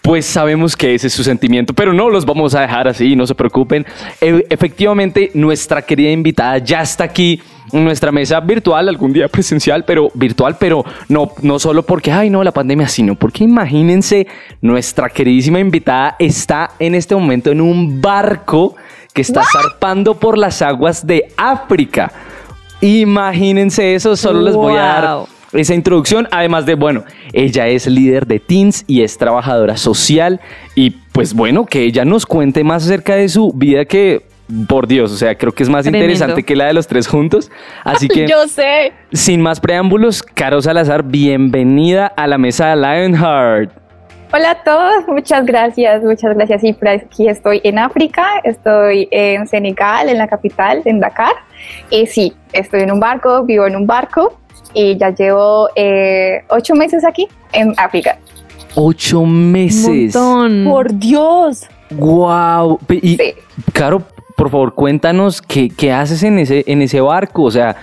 Pues 0.00 0.24
sabemos 0.24 0.74
que 0.74 0.94
ese 0.94 1.08
es 1.08 1.12
su 1.12 1.22
sentimiento, 1.22 1.74
pero 1.74 1.92
no 1.92 2.08
los 2.08 2.24
vamos 2.24 2.54
a 2.54 2.62
dejar 2.62 2.88
así, 2.88 3.14
no 3.14 3.26
se 3.26 3.34
preocupen. 3.34 3.84
E- 4.22 4.46
efectivamente, 4.48 5.30
nuestra 5.34 5.82
querida 5.82 6.10
invitada 6.10 6.56
ya 6.58 6.80
está 6.80 7.04
aquí 7.04 7.42
en 7.72 7.84
nuestra 7.84 8.10
mesa 8.10 8.40
virtual, 8.40 8.88
algún 8.88 9.12
día 9.12 9.28
presencial, 9.28 9.84
pero 9.84 10.10
virtual, 10.14 10.56
pero 10.58 10.82
no, 11.08 11.32
no 11.42 11.58
solo 11.58 11.82
porque, 11.84 12.10
ay, 12.10 12.30
no, 12.30 12.42
la 12.42 12.52
pandemia, 12.52 12.88
sino 12.88 13.14
porque 13.16 13.44
imagínense, 13.44 14.26
nuestra 14.62 15.10
queridísima 15.10 15.60
invitada 15.60 16.16
está 16.18 16.70
en 16.78 16.94
este 16.94 17.14
momento 17.14 17.50
en 17.52 17.60
un 17.60 18.00
barco 18.00 18.74
que 19.12 19.22
está 19.22 19.42
zarpando 19.52 20.14
por 20.14 20.38
las 20.38 20.62
aguas 20.62 21.06
de 21.06 21.28
África. 21.36 22.12
Imagínense 22.80 23.94
eso, 23.94 24.16
solo 24.16 24.40
les 24.42 24.54
voy 24.54 24.74
a 24.74 24.82
dar 24.82 25.14
Wow. 25.16 25.26
esa 25.52 25.74
introducción, 25.74 26.28
además 26.30 26.64
de, 26.66 26.74
bueno, 26.74 27.04
ella 27.32 27.66
es 27.68 27.86
líder 27.86 28.26
de 28.26 28.38
Teens 28.40 28.84
y 28.86 29.02
es 29.02 29.18
trabajadora 29.18 29.76
social 29.76 30.40
y 30.74 30.90
pues 31.12 31.34
bueno, 31.34 31.66
que 31.66 31.82
ella 31.82 32.04
nos 32.04 32.24
cuente 32.24 32.62
más 32.64 32.84
acerca 32.84 33.16
de 33.16 33.28
su 33.28 33.52
vida 33.52 33.84
que, 33.84 34.22
por 34.68 34.86
Dios, 34.86 35.12
o 35.12 35.16
sea, 35.16 35.36
creo 35.36 35.52
que 35.52 35.62
es 35.62 35.68
más 35.68 35.82
Tremendo. 35.82 36.04
interesante 36.06 36.42
que 36.44 36.56
la 36.56 36.66
de 36.66 36.72
los 36.72 36.86
tres 36.86 37.06
juntos. 37.06 37.50
Así 37.84 38.08
que, 38.08 38.26
Yo 38.28 38.46
sé. 38.48 38.92
sin 39.12 39.40
más 39.42 39.60
preámbulos, 39.60 40.22
Caro 40.22 40.62
Salazar, 40.62 41.02
bienvenida 41.02 42.06
a 42.06 42.26
la 42.26 42.38
mesa 42.38 42.68
de 42.68 42.76
Lionheart. 42.76 43.72
Hola 44.32 44.52
a 44.52 44.62
todos, 44.62 45.08
muchas 45.08 45.44
gracias, 45.44 46.04
muchas 46.04 46.36
gracias. 46.36 46.60
Sí, 46.60 46.72
por 46.72 46.88
aquí 46.88 47.28
estoy 47.28 47.60
en 47.64 47.78
África, 47.80 48.24
estoy 48.44 49.08
en 49.10 49.48
Senegal, 49.48 50.08
en 50.08 50.18
la 50.18 50.28
capital, 50.28 50.82
en 50.84 51.00
Dakar. 51.00 51.32
Y 51.90 52.06
sí, 52.06 52.32
estoy 52.52 52.82
en 52.82 52.92
un 52.92 53.00
barco, 53.00 53.42
vivo 53.44 53.66
en 53.66 53.74
un 53.74 53.86
barco 53.88 54.38
y 54.72 54.96
ya 54.96 55.10
llevo 55.10 55.68
eh, 55.74 56.44
ocho 56.48 56.74
meses 56.76 57.04
aquí 57.04 57.26
en 57.52 57.74
África. 57.76 58.18
Ocho 58.76 59.20
Un 59.20 59.50
meses. 59.50 60.14
montón. 60.14 60.64
Por 60.64 60.94
Dios. 60.96 61.66
Wow. 61.90 62.78
Y, 62.88 63.16
Sí. 63.16 63.34
Caro, 63.72 64.00
por 64.36 64.48
favor, 64.48 64.74
cuéntanos 64.76 65.42
qué, 65.42 65.68
qué 65.68 65.92
haces 65.92 66.22
en 66.22 66.38
ese, 66.38 66.62
en 66.68 66.82
ese 66.82 67.00
barco. 67.00 67.42
O 67.42 67.50
sea, 67.50 67.74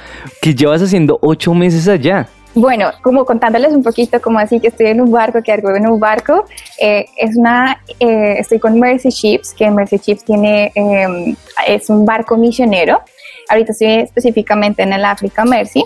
¿qué 0.41 0.55
llevas 0.55 0.81
haciendo 0.81 1.19
ocho 1.21 1.53
meses 1.53 1.89
allá? 1.89 2.27
Bueno, 2.59 2.89
como 3.03 3.23
contándoles 3.23 3.71
un 3.71 3.83
poquito, 3.83 4.19
como 4.19 4.39
así 4.39 4.59
que 4.59 4.69
estoy 4.69 4.87
en 4.87 4.99
un 4.99 5.11
barco, 5.11 5.43
que 5.43 5.51
algo 5.51 5.75
en 5.75 5.87
un 5.87 5.99
barco, 5.99 6.45
eh, 6.79 7.05
es 7.15 7.37
una, 7.37 7.83
eh, 7.99 8.37
estoy 8.39 8.57
con 8.57 8.79
Mercy 8.79 9.09
Ships, 9.09 9.53
que 9.53 9.69
Mercy 9.69 9.97
Ships 9.97 10.23
tiene, 10.23 10.71
eh, 10.73 11.35
es 11.67 11.87
un 11.91 12.03
barco 12.03 12.35
misionero. 12.35 12.99
Ahorita 13.47 13.73
estoy 13.73 13.99
específicamente 13.99 14.81
en 14.81 14.91
el 14.91 15.05
África 15.05 15.45
Mercy 15.45 15.83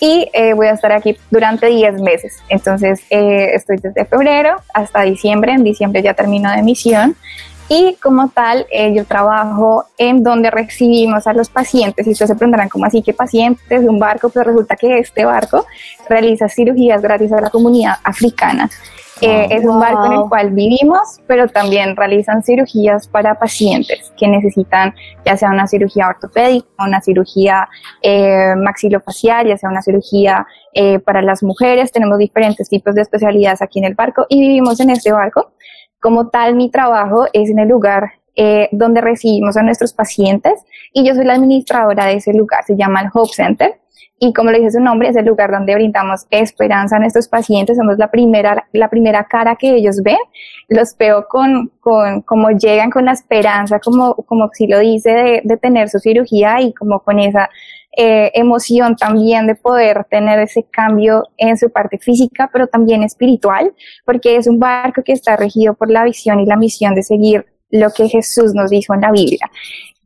y 0.00 0.30
eh, 0.32 0.54
voy 0.54 0.68
a 0.68 0.72
estar 0.72 0.92
aquí 0.92 1.14
durante 1.30 1.66
10 1.66 2.00
meses. 2.00 2.38
Entonces, 2.48 3.02
estoy 3.10 3.76
desde 3.76 4.06
febrero 4.06 4.56
hasta 4.72 5.02
diciembre. 5.02 5.52
En 5.52 5.62
diciembre 5.62 6.02
ya 6.02 6.14
termino 6.14 6.50
de 6.50 6.62
misión. 6.62 7.16
Y 7.68 7.96
como 8.02 8.28
tal, 8.30 8.66
eh, 8.70 8.94
yo 8.94 9.04
trabajo 9.04 9.84
en 9.98 10.22
donde 10.22 10.50
recibimos 10.50 11.26
a 11.26 11.34
los 11.34 11.50
pacientes. 11.50 12.06
Y 12.06 12.10
ustedes 12.12 12.30
se 12.30 12.36
preguntarán, 12.36 12.68
¿cómo 12.68 12.86
así 12.86 13.02
que 13.02 13.12
pacientes 13.12 13.82
de 13.82 13.88
un 13.88 13.98
barco? 13.98 14.30
Pero 14.30 14.46
resulta 14.50 14.76
que 14.76 14.98
este 14.98 15.24
barco 15.24 15.66
realiza 16.08 16.48
cirugías 16.48 17.02
gratis 17.02 17.32
a 17.32 17.40
la 17.40 17.50
comunidad 17.50 17.96
africana. 18.04 18.70
Eh, 19.20 19.48
es 19.50 19.64
un 19.64 19.80
barco 19.80 20.06
en 20.06 20.12
el 20.12 20.18
Wow. 20.20 20.28
cual 20.28 20.50
vivimos, 20.50 21.20
pero 21.26 21.48
también 21.48 21.96
realizan 21.96 22.42
cirugías 22.44 23.08
para 23.08 23.34
pacientes 23.34 24.12
que 24.16 24.28
necesitan 24.28 24.94
ya 25.26 25.36
sea 25.36 25.50
una 25.50 25.66
cirugía 25.66 26.06
ortopédica, 26.06 26.68
una 26.78 27.00
cirugía 27.00 27.68
eh, 28.00 28.54
maxilofacial, 28.56 29.48
ya 29.48 29.58
sea 29.58 29.70
una 29.70 29.82
cirugía 29.82 30.46
eh, 30.72 31.00
para 31.00 31.20
las 31.20 31.42
mujeres. 31.42 31.90
Tenemos 31.90 32.16
diferentes 32.18 32.68
tipos 32.68 32.94
de 32.94 33.02
especialidades 33.02 33.60
aquí 33.60 33.80
en 33.80 33.86
el 33.86 33.94
barco 33.94 34.24
y 34.28 34.40
vivimos 34.40 34.78
en 34.78 34.90
este 34.90 35.10
barco. 35.10 35.50
Como 36.00 36.28
tal, 36.28 36.54
mi 36.54 36.70
trabajo 36.70 37.26
es 37.32 37.50
en 37.50 37.58
el 37.58 37.68
lugar 37.68 38.12
eh, 38.36 38.68
donde 38.70 39.00
recibimos 39.00 39.56
a 39.56 39.62
nuestros 39.62 39.92
pacientes 39.92 40.64
y 40.92 41.04
yo 41.04 41.14
soy 41.14 41.24
la 41.24 41.34
administradora 41.34 42.06
de 42.06 42.14
ese 42.14 42.32
lugar, 42.32 42.62
se 42.64 42.76
llama 42.76 43.00
el 43.00 43.08
Hope 43.12 43.32
Center. 43.32 43.80
Y 44.20 44.32
como 44.32 44.50
lo 44.50 44.58
dice 44.58 44.72
su 44.72 44.80
nombre, 44.80 45.08
es 45.08 45.16
el 45.16 45.26
lugar 45.26 45.50
donde 45.52 45.74
brindamos 45.74 46.26
esperanza 46.30 46.96
a 46.96 46.98
nuestros 46.98 47.28
pacientes. 47.28 47.76
Somos 47.76 47.98
la 47.98 48.10
primera, 48.10 48.66
la 48.72 48.88
primera 48.88 49.24
cara 49.24 49.54
que 49.54 49.74
ellos 49.74 50.02
ven. 50.02 50.16
Los 50.68 50.96
veo 50.96 51.26
con, 51.28 51.70
con 51.80 52.22
como 52.22 52.50
llegan 52.50 52.90
con 52.90 53.04
la 53.04 53.12
esperanza, 53.12 53.78
como, 53.78 54.14
como 54.14 54.50
si 54.52 54.66
lo 54.66 54.80
dice, 54.80 55.10
de, 55.10 55.40
de 55.44 55.56
tener 55.56 55.88
su 55.88 56.00
cirugía 56.00 56.60
y 56.60 56.72
como 56.74 57.00
con 57.00 57.20
esa 57.20 57.48
eh, 58.00 58.30
emoción 58.34 58.94
también 58.94 59.48
de 59.48 59.56
poder 59.56 60.04
tener 60.08 60.38
ese 60.38 60.62
cambio 60.70 61.24
en 61.36 61.58
su 61.58 61.68
parte 61.68 61.98
física, 61.98 62.48
pero 62.52 62.68
también 62.68 63.02
espiritual, 63.02 63.74
porque 64.04 64.36
es 64.36 64.46
un 64.46 64.60
barco 64.60 65.02
que 65.02 65.10
está 65.10 65.34
regido 65.34 65.74
por 65.74 65.90
la 65.90 66.04
visión 66.04 66.38
y 66.38 66.46
la 66.46 66.56
misión 66.56 66.94
de 66.94 67.02
seguir 67.02 67.46
lo 67.70 67.90
que 67.90 68.08
Jesús 68.08 68.54
nos 68.54 68.70
dijo 68.70 68.94
en 68.94 69.00
la 69.00 69.10
Biblia. 69.10 69.50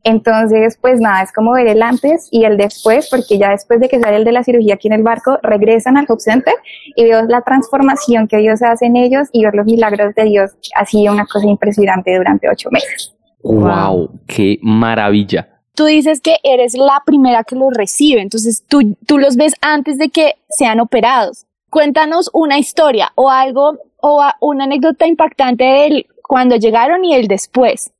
Entonces, 0.03 0.79
pues 0.81 0.99
nada, 0.99 1.21
es 1.21 1.31
como 1.31 1.51
ver 1.51 1.67
el 1.67 1.83
antes 1.83 2.29
y 2.31 2.45
el 2.45 2.57
después, 2.57 3.09
porque 3.11 3.37
ya 3.37 3.51
después 3.51 3.79
de 3.79 3.87
que 3.87 3.99
sale 3.99 4.17
el 4.17 4.23
de 4.23 4.31
la 4.31 4.43
cirugía 4.43 4.73
aquí 4.73 4.87
en 4.87 4.93
el 4.93 5.03
barco, 5.03 5.37
regresan 5.43 5.95
al 5.95 6.05
Hope 6.09 6.19
Center 6.19 6.55
y 6.95 7.03
veo 7.03 7.21
la 7.27 7.41
transformación 7.41 8.27
que 8.27 8.37
Dios 8.37 8.63
hace 8.63 8.87
en 8.87 8.95
ellos 8.95 9.29
y 9.31 9.45
ver 9.45 9.53
los 9.53 9.67
milagros 9.67 10.15
de 10.15 10.23
Dios. 10.23 10.51
Ha 10.73 10.85
sido 10.85 11.13
una 11.13 11.27
cosa 11.27 11.45
impresionante 11.45 12.17
durante 12.17 12.49
ocho 12.49 12.69
meses. 12.71 13.15
Wow, 13.43 14.19
qué 14.25 14.57
maravilla. 14.63 15.52
Tú 15.75 15.85
dices 15.85 16.21
que 16.21 16.37
eres 16.43 16.75
la 16.75 17.01
primera 17.05 17.43
que 17.43 17.55
los 17.55 17.73
recibe, 17.73 18.21
entonces 18.21 18.63
tú, 18.67 18.95
tú 19.07 19.17
los 19.17 19.35
ves 19.35 19.53
antes 19.61 19.97
de 19.97 20.09
que 20.09 20.35
sean 20.49 20.79
operados. 20.79 21.45
Cuéntanos 21.69 22.29
una 22.33 22.59
historia 22.59 23.11
o 23.15 23.31
algo 23.31 23.79
o 23.99 24.23
una 24.41 24.65
anécdota 24.65 25.07
impactante 25.07 25.63
del 25.63 26.07
cuando 26.21 26.55
llegaron 26.57 27.03
y 27.03 27.15
el 27.15 27.27
después. 27.27 27.91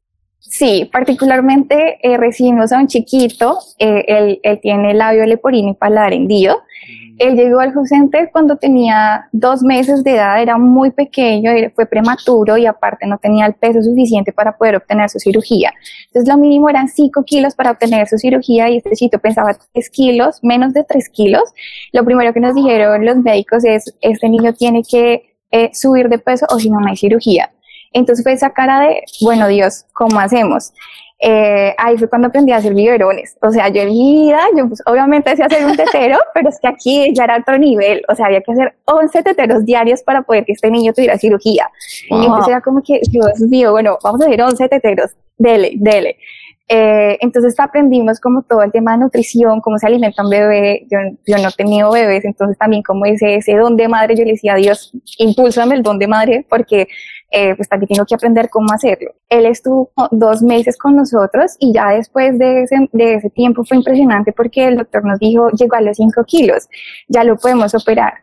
Sí, 0.45 0.89
particularmente 0.91 1.97
eh, 2.03 2.17
recibimos 2.17 2.73
a 2.73 2.77
un 2.77 2.87
chiquito, 2.87 3.59
eh, 3.79 4.03
él, 4.07 4.39
él, 4.43 4.59
tiene 4.61 4.93
labio 4.93 5.25
leporino 5.25 5.71
y 5.71 5.73
paladar 5.73 6.11
hendido. 6.11 6.57
Él 7.17 7.35
llegó 7.35 7.61
al 7.61 7.75
Home 7.75 7.87
Center 7.87 8.29
cuando 8.29 8.57
tenía 8.57 9.29
dos 9.31 9.63
meses 9.63 10.03
de 10.03 10.15
edad, 10.15 10.41
era 10.41 10.57
muy 10.57 10.91
pequeño, 10.91 11.51
fue 11.73 11.85
prematuro 11.85 12.57
y 12.57 12.65
aparte 12.65 13.07
no 13.07 13.17
tenía 13.19 13.45
el 13.45 13.53
peso 13.53 13.81
suficiente 13.81 14.33
para 14.33 14.57
poder 14.57 14.75
obtener 14.75 15.09
su 15.09 15.17
cirugía. 15.17 15.73
Entonces 16.07 16.27
lo 16.27 16.37
mínimo 16.37 16.69
eran 16.69 16.89
5 16.89 17.23
kilos 17.23 17.55
para 17.55 17.71
obtener 17.71 18.07
su 18.09 18.17
cirugía 18.17 18.69
y 18.69 18.77
este 18.77 18.91
chiquito 18.91 19.19
pensaba 19.19 19.55
3 19.71 19.89
kilos, 19.91 20.39
menos 20.43 20.73
de 20.73 20.83
3 20.83 21.07
kilos. 21.09 21.53
Lo 21.93 22.03
primero 22.03 22.33
que 22.33 22.41
nos 22.41 22.53
dijeron 22.53 23.05
los 23.05 23.17
médicos 23.17 23.63
es, 23.63 23.95
este 24.01 24.27
niño 24.27 24.53
tiene 24.53 24.83
que 24.83 25.35
eh, 25.51 25.69
subir 25.73 26.09
de 26.09 26.17
peso 26.17 26.45
o 26.49 26.59
si 26.59 26.69
no, 26.69 26.81
no 26.81 26.87
hay 26.87 26.97
cirugía. 26.97 27.52
Entonces 27.93 28.23
fue 28.23 28.33
esa 28.33 28.51
cara 28.51 28.81
de, 28.81 29.03
bueno 29.21 29.47
Dios, 29.47 29.85
¿cómo 29.93 30.19
hacemos? 30.19 30.73
Eh, 31.25 31.73
ahí 31.77 31.97
fue 31.97 32.09
cuando 32.09 32.27
aprendí 32.27 32.51
a 32.51 32.57
hacer 32.57 32.73
biberones. 32.73 33.37
O 33.41 33.49
sea, 33.49 33.69
yo 33.69 33.83
en 33.83 33.89
mi 33.89 34.25
vida, 34.25 34.41
yo 34.57 34.67
pues, 34.67 34.83
obviamente 34.85 35.29
decía 35.29 35.45
hacer 35.45 35.65
un 35.65 35.77
tetero, 35.77 36.17
pero 36.33 36.49
es 36.49 36.59
que 36.59 36.67
aquí 36.67 37.13
ya 37.13 37.23
era 37.23 37.37
otro 37.37 37.57
nivel. 37.57 38.03
O 38.09 38.15
sea, 38.15 38.25
había 38.25 38.41
que 38.41 38.51
hacer 38.51 38.75
11 38.83 39.23
teteros 39.23 39.65
diarios 39.65 40.03
para 40.03 40.23
poder 40.23 40.43
que 40.43 40.51
este 40.51 40.69
niño 40.69 40.91
tuviera 40.91 41.17
cirugía. 41.17 41.69
Y 42.09 42.25
entonces 42.25 42.49
era 42.49 42.59
como 42.59 42.81
que, 42.83 42.99
Dios 43.09 43.39
mío, 43.39 43.71
bueno, 43.71 43.97
vamos 44.03 44.21
a 44.21 44.25
hacer 44.25 44.41
11 44.41 44.67
teteros, 44.67 45.11
dele, 45.37 45.71
dele. 45.77 46.17
Eh, 46.67 47.17
entonces 47.21 47.57
aprendimos 47.59 48.19
como 48.19 48.41
todo 48.41 48.63
el 48.63 48.71
tema 48.71 48.93
de 48.93 48.99
nutrición, 48.99 49.61
cómo 49.61 49.77
se 49.77 49.87
alimenta 49.87 50.23
un 50.23 50.29
bebé. 50.29 50.85
Yo, 50.89 50.97
yo 51.25 51.37
no 51.37 51.49
he 51.49 51.51
tenido 51.51 51.91
bebés, 51.91 52.25
entonces 52.25 52.57
también 52.57 52.83
como 52.83 53.05
ese, 53.05 53.35
ese 53.35 53.55
don 53.55 53.77
de 53.77 53.87
madre, 53.87 54.15
yo 54.15 54.25
le 54.25 54.31
decía 54.31 54.53
a 54.53 54.57
Dios, 54.57 54.91
impúlsame 55.19 55.75
el 55.75 55.83
don 55.83 55.99
de 55.99 56.07
madre, 56.07 56.45
porque 56.49 56.87
eh, 57.35 57.55
pues 57.55 57.67
también 57.67 57.87
tengo 57.87 58.05
que 58.05 58.13
aprender 58.13 58.47
cómo 58.51 58.71
hacerlo. 58.71 59.11
Él 59.27 59.47
estuvo 59.47 59.91
dos 60.11 60.43
meses 60.43 60.77
con 60.77 60.95
nosotros 60.95 61.55
y 61.59 61.73
ya 61.73 61.89
después 61.89 62.37
de 62.37 62.61
ese, 62.61 62.87
de 62.91 63.15
ese 63.15 63.31
tiempo 63.31 63.65
fue 63.65 63.77
impresionante 63.77 64.31
porque 64.31 64.67
el 64.67 64.77
doctor 64.77 65.03
nos 65.03 65.17
dijo, 65.17 65.49
llegó 65.49 65.75
a 65.75 65.81
los 65.81 65.97
5 65.97 66.23
kilos, 66.25 66.69
ya 67.07 67.23
lo 67.23 67.35
podemos 67.35 67.73
operar. 67.73 68.13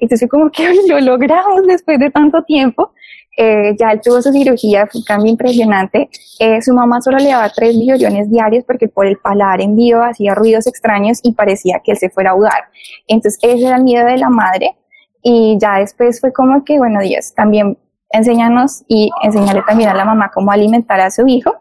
Entonces 0.00 0.28
como 0.28 0.50
que 0.50 0.68
lo 0.88 0.98
logramos 0.98 1.64
después 1.64 2.00
de 2.00 2.10
tanto 2.10 2.42
tiempo. 2.42 2.92
Eh, 3.38 3.76
ya 3.78 3.92
él 3.92 4.00
tuvo 4.02 4.20
su 4.20 4.32
cirugía, 4.32 4.88
fue 4.88 4.98
un 4.98 5.04
cambio 5.04 5.30
impresionante. 5.30 6.10
Eh, 6.40 6.60
su 6.60 6.74
mamá 6.74 7.00
solo 7.00 7.18
le 7.18 7.28
daba 7.28 7.48
tres 7.50 7.78
billones 7.78 8.28
diarios 8.28 8.64
porque 8.64 8.88
por 8.88 9.06
el 9.06 9.18
paladar 9.18 9.60
en 9.60 9.76
vivo 9.76 10.02
hacía 10.02 10.34
ruidos 10.34 10.66
extraños 10.66 11.20
y 11.22 11.34
parecía 11.34 11.80
que 11.84 11.92
él 11.92 11.98
se 11.98 12.10
fuera 12.10 12.30
a 12.30 12.32
ahogar. 12.32 12.64
Entonces 13.06 13.38
ese 13.42 13.64
era 13.64 13.76
el 13.76 13.84
miedo 13.84 14.06
de 14.06 14.16
la 14.16 14.28
madre 14.28 14.76
y 15.22 15.56
ya 15.60 15.78
después 15.78 16.20
fue 16.20 16.32
como 16.32 16.64
que, 16.64 16.78
bueno, 16.78 17.00
Dios, 17.00 17.32
también 17.34 17.78
enséñanos 18.10 18.84
y 18.88 19.10
enseñarle 19.22 19.62
también 19.66 19.90
a 19.90 19.94
la 19.94 20.04
mamá 20.04 20.30
cómo 20.32 20.50
alimentar 20.52 21.00
a 21.00 21.10
su 21.10 21.26
hijo. 21.26 21.54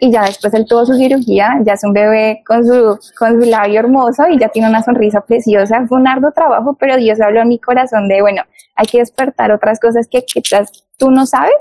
Y 0.00 0.10
ya 0.10 0.24
después 0.24 0.52
él 0.54 0.66
tuvo 0.66 0.84
su 0.84 0.94
cirugía, 0.94 1.60
ya 1.64 1.74
es 1.74 1.84
un 1.84 1.92
bebé 1.92 2.42
con 2.44 2.66
su, 2.66 2.98
con 3.16 3.40
su 3.40 3.48
labio 3.48 3.78
hermoso 3.78 4.24
y 4.28 4.36
ya 4.36 4.48
tiene 4.48 4.68
una 4.68 4.82
sonrisa 4.82 5.20
preciosa. 5.20 5.86
Fue 5.86 5.98
un 5.98 6.08
arduo 6.08 6.32
trabajo, 6.32 6.76
pero 6.78 6.96
Dios 6.96 7.20
habló 7.20 7.40
en 7.40 7.48
mi 7.48 7.60
corazón 7.60 8.08
de, 8.08 8.20
bueno, 8.20 8.42
hay 8.74 8.86
que 8.86 8.98
despertar 8.98 9.52
otras 9.52 9.78
cosas 9.78 10.08
que 10.10 10.24
quizás 10.24 10.84
tú 10.96 11.12
no 11.12 11.24
sabes, 11.24 11.54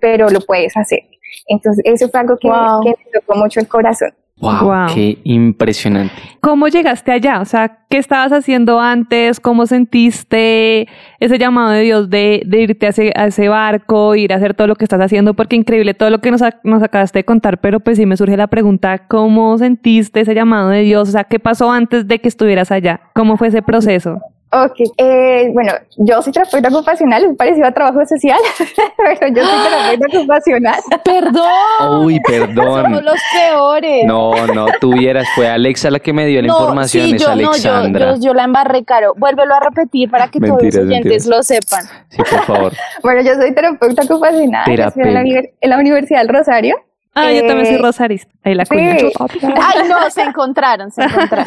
pero 0.00 0.28
lo 0.28 0.40
puedes 0.40 0.76
hacer. 0.76 1.00
Entonces, 1.46 1.84
eso 1.86 2.08
fue 2.08 2.20
algo 2.20 2.36
que, 2.36 2.48
que 2.48 2.90
me 2.90 3.20
tocó 3.20 3.38
mucho 3.38 3.60
el 3.60 3.68
corazón. 3.68 4.12
Wow, 4.36 4.88
qué 4.92 5.18
impresionante. 5.22 6.14
¿Cómo 6.40 6.66
llegaste 6.66 7.12
allá? 7.12 7.40
O 7.40 7.44
sea, 7.44 7.78
¿qué 7.88 7.98
estabas 7.98 8.32
haciendo 8.32 8.80
antes? 8.80 9.38
¿Cómo 9.38 9.64
sentiste 9.66 10.88
ese 11.20 11.38
llamado 11.38 11.70
de 11.70 11.80
Dios 11.82 12.10
de, 12.10 12.42
de 12.44 12.62
irte 12.62 12.86
a 12.86 12.88
ese, 12.88 13.12
a 13.14 13.26
ese, 13.28 13.48
barco, 13.48 14.16
ir 14.16 14.32
a 14.32 14.36
hacer 14.36 14.54
todo 14.54 14.66
lo 14.66 14.74
que 14.74 14.84
estás 14.84 15.00
haciendo? 15.00 15.34
Porque 15.34 15.54
increíble 15.54 15.94
todo 15.94 16.10
lo 16.10 16.18
que 16.20 16.32
nos, 16.32 16.42
nos 16.64 16.82
acabaste 16.82 17.20
de 17.20 17.24
contar, 17.24 17.60
pero 17.60 17.78
pues 17.78 17.96
sí 17.96 18.06
me 18.06 18.16
surge 18.16 18.36
la 18.36 18.48
pregunta, 18.48 19.06
¿cómo 19.06 19.56
sentiste 19.56 20.20
ese 20.20 20.34
llamado 20.34 20.68
de 20.70 20.80
Dios? 20.80 21.08
O 21.08 21.12
sea, 21.12 21.24
¿qué 21.24 21.38
pasó 21.38 21.70
antes 21.70 22.08
de 22.08 22.18
que 22.18 22.28
estuvieras 22.28 22.72
allá? 22.72 23.00
¿Cómo 23.14 23.36
fue 23.36 23.48
ese 23.48 23.62
proceso? 23.62 24.20
Ok, 24.56 24.76
eh, 24.98 25.50
bueno, 25.52 25.72
yo 25.96 26.22
soy 26.22 26.32
terapeuta 26.32 26.68
ocupacional, 26.68 27.24
es 27.24 27.36
parecido 27.36 27.66
a 27.66 27.72
trabajo 27.72 28.06
social, 28.06 28.38
pero 28.96 29.34
yo 29.34 29.44
soy 29.44 29.68
terapeuta 29.68 30.18
ocupacional. 30.18 30.80
Perdón. 31.04 32.04
Uy, 32.04 32.20
perdón. 32.20 32.84
Somos 32.84 33.02
los 33.02 33.20
peores. 33.32 34.06
No, 34.06 34.46
no, 34.46 34.66
tuvieras, 34.80 35.26
fue 35.34 35.48
Alexa 35.48 35.90
la 35.90 35.98
que 35.98 36.12
me 36.12 36.24
dio 36.26 36.40
la 36.40 36.46
no, 36.46 36.54
información, 36.54 37.06
sí, 37.06 37.16
es 37.16 37.22
yo, 37.22 37.30
Alexandra. 37.30 38.06
No, 38.06 38.12
yo, 38.12 38.20
yo, 38.20 38.26
yo, 38.28 38.34
la 38.34 38.44
embarré, 38.44 38.84
Caro. 38.84 39.14
Vuélvelo 39.16 39.54
a 39.54 39.60
repetir 39.60 40.08
para 40.08 40.28
que 40.28 40.38
Mentiras, 40.38 40.60
todos 40.60 40.74
los 40.74 40.86
oyentes 40.86 41.26
mentiras. 41.26 41.26
lo 41.26 41.42
sepan. 41.42 41.84
Sí, 42.10 42.18
por 42.18 42.44
favor. 42.44 42.72
bueno, 43.02 43.22
yo 43.22 43.34
soy 43.34 43.52
terapeuta 43.54 44.02
ocupacional, 44.02 44.70
en 44.70 45.14
la, 45.14 45.20
en 45.60 45.70
la 45.70 45.78
Universidad 45.78 46.20
del 46.20 46.28
Rosario. 46.28 46.76
Ah, 47.14 47.32
yo 47.32 47.46
también 47.46 47.66
soy 47.66 47.76
rosarista. 47.76 48.32
Ahí 48.42 48.54
la 48.54 48.64
sí. 48.64 48.74
Ay, 48.78 49.88
no, 49.88 50.10
se 50.10 50.22
encontraron, 50.22 50.90
se 50.90 51.02
encontraron. 51.02 51.46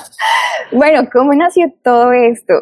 bueno, 0.72 1.08
¿cómo 1.12 1.34
nació 1.34 1.72
todo 1.82 2.12
esto? 2.12 2.54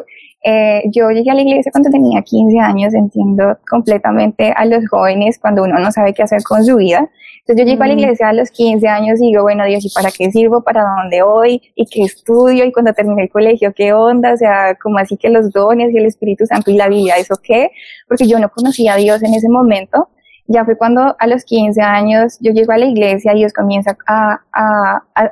Eh, 0.45 0.83
yo 0.91 1.09
llegué 1.09 1.31
a 1.31 1.35
la 1.35 1.41
iglesia 1.41 1.71
cuando 1.71 1.89
tenía 1.89 2.21
15 2.21 2.59
años, 2.59 2.93
entiendo 2.93 3.57
completamente 3.69 4.53
a 4.53 4.65
los 4.65 4.87
jóvenes 4.89 5.39
cuando 5.39 5.63
uno 5.63 5.79
no 5.79 5.89
sabe 5.93 6.13
qué 6.13 6.23
hacer 6.23 6.43
con 6.43 6.65
su 6.65 6.75
vida. 6.75 7.09
Entonces 7.39 7.65
yo 7.65 7.69
llego 7.69 7.79
mm. 7.79 7.83
a 7.83 7.87
la 7.87 7.93
iglesia 7.93 8.27
a 8.29 8.33
los 8.33 8.51
15 8.51 8.87
años 8.87 9.21
y 9.21 9.27
digo, 9.27 9.43
bueno, 9.43 9.65
Dios, 9.65 9.85
¿y 9.85 9.89
para 9.89 10.11
qué 10.11 10.31
sirvo? 10.31 10.61
¿Para 10.61 10.83
dónde 10.83 11.23
voy? 11.23 11.61
¿Y 11.75 11.85
qué 11.85 12.03
estudio? 12.03 12.65
Y 12.65 12.73
cuando 12.73 12.93
terminé 12.93 13.23
el 13.23 13.29
colegio, 13.29 13.73
¿qué 13.73 13.93
onda? 13.93 14.33
O 14.33 14.37
sea, 14.37 14.75
como 14.75 14.97
así 14.97 15.15
que 15.15 15.29
los 15.29 15.51
dones 15.51 15.93
y 15.93 15.97
el 15.97 16.05
Espíritu 16.05 16.45
Santo 16.45 16.71
y 16.71 16.75
la 16.75 16.89
Biblia, 16.89 17.15
¿eso 17.15 17.35
qué? 17.41 17.71
Porque 18.09 18.27
yo 18.27 18.37
no 18.39 18.49
conocía 18.49 18.93
a 18.93 18.97
Dios 18.97 19.23
en 19.23 19.33
ese 19.33 19.47
momento. 19.47 20.09
Ya 20.47 20.65
fue 20.65 20.77
cuando 20.77 21.15
a 21.17 21.27
los 21.27 21.45
15 21.45 21.81
años 21.81 22.37
yo 22.41 22.51
llego 22.51 22.73
a 22.73 22.77
la 22.77 22.85
iglesia 22.85 23.33
y 23.33 23.37
Dios 23.37 23.53
comienza 23.53 23.97
a, 24.07 24.41
a, 24.51 25.03
a, 25.15 25.31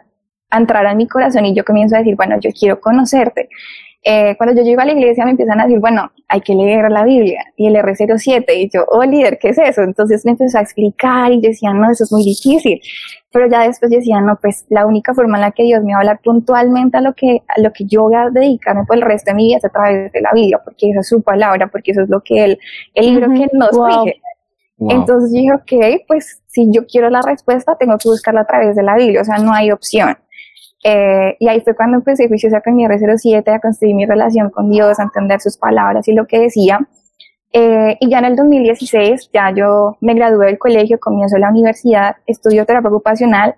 a 0.50 0.58
entrar 0.58 0.86
a 0.86 0.96
mi 0.96 1.08
corazón 1.08 1.46
y 1.46 1.56
yo 1.56 1.66
comienzo 1.66 1.96
a 1.96 2.00
decir, 2.00 2.16
bueno, 2.16 2.38
yo 2.40 2.50
quiero 2.58 2.80
conocerte. 2.80 3.50
Eh, 4.04 4.36
cuando 4.36 4.56
yo 4.56 4.64
llego 4.64 4.82
a 4.82 4.86
la 4.86 4.94
iglesia 4.94 5.26
me 5.26 5.32
empiezan 5.32 5.60
a 5.60 5.66
decir, 5.66 5.80
bueno, 5.80 6.12
hay 6.28 6.42
que 6.42 6.56
leer 6.56 6.90
la 6.90 7.04
Biblia 7.04 7.44
y 7.56 7.68
el 7.68 7.76
R07 7.76 8.46
y 8.56 8.68
yo, 8.74 8.84
oh 8.88 9.04
líder, 9.04 9.38
¿qué 9.40 9.50
es 9.50 9.60
eso? 9.60 9.84
Entonces 9.84 10.26
me 10.26 10.32
empezó 10.32 10.58
a 10.58 10.62
explicar 10.62 11.32
y 11.32 11.36
yo 11.36 11.50
decía, 11.50 11.72
no, 11.72 11.92
eso 11.92 12.06
es 12.06 12.12
muy 12.12 12.24
difícil. 12.24 12.82
Pero 13.32 13.48
ya 13.48 13.62
después 13.62 13.92
yo 13.92 14.00
decía, 14.00 14.20
no, 14.20 14.38
pues 14.42 14.66
la 14.70 14.88
única 14.88 15.14
forma 15.14 15.38
en 15.38 15.42
la 15.42 15.52
que 15.52 15.64
Dios 15.64 15.84
me 15.84 15.94
va 15.94 16.00
a 16.00 16.02
hablar 16.02 16.20
puntualmente 16.24 16.98
a 16.98 17.02
lo 17.02 17.14
que, 17.14 17.44
a 17.48 17.62
lo 17.62 17.72
que 17.72 17.86
yo 17.86 18.02
voy 18.02 18.16
a 18.16 18.30
dedicarme 18.32 18.86
por 18.86 18.96
el 18.96 19.04
resto 19.04 19.32
de 19.32 19.36
mi 19.36 19.46
vida 19.46 19.58
es 19.58 19.66
a 19.66 19.70
través 19.70 20.12
de 20.12 20.22
la 20.22 20.32
Biblia, 20.34 20.60
porque 20.64 20.90
esa 20.90 21.02
es 21.02 21.08
su 21.08 21.22
palabra, 21.22 21.68
porque 21.68 21.92
eso 21.92 22.02
es 22.02 22.10
lo 22.10 22.22
que 22.22 22.44
él, 22.44 22.60
el 22.96 23.06
libro 23.06 23.30
uh 23.30 23.34
-huh. 23.34 23.50
que 23.50 23.56
nos 23.56 23.72
wow. 23.72 24.04
rige. 24.06 24.22
Wow. 24.82 24.92
Entonces 24.92 25.32
dije, 25.32 25.54
ok, 25.54 26.06
pues 26.08 26.42
si 26.48 26.72
yo 26.72 26.88
quiero 26.88 27.12
la 27.12 27.22
respuesta, 27.22 27.76
tengo 27.78 27.98
que 28.00 28.10
buscarla 28.10 28.42
a 28.42 28.46
través 28.46 28.76
de 28.76 28.82
la 28.82 28.96
Biblia, 28.96 29.22
o 29.22 29.24
sea, 29.24 29.38
no 29.38 29.54
hay 29.54 29.72
opción. 29.72 30.18
Eh, 30.84 31.38
y 31.40 31.48
ahí 31.48 31.62
fue 31.62 31.76
cuando 31.76 31.98
empecé 31.98 32.28
juiciosa 32.28 32.62
con 32.62 32.76
mi 32.76 32.86
R07 32.86 33.48
a 33.48 33.60
construir 33.60 33.94
mi 33.94 34.08
relación 34.08 34.50
con 34.50 34.72
Dios, 34.72 35.00
a 35.00 35.04
entender 35.04 35.40
sus 35.40 35.56
palabras 35.56 36.08
y 36.08 36.14
lo 36.14 36.26
que 36.26 36.40
decía. 36.40 36.80
Eh, 37.54 37.96
y 38.00 38.10
ya 38.10 38.18
en 38.20 38.26
el 38.26 38.36
2016, 38.36 39.30
ya 39.32 39.54
yo 39.56 39.98
me 40.02 40.16
gradué 40.16 40.48
del 40.48 40.58
colegio, 40.58 41.00
comienzo 41.00 41.38
la 41.38 41.50
universidad, 41.50 42.16
estudio 42.26 42.66
terapia 42.66 42.90
ocupacional 42.90 43.56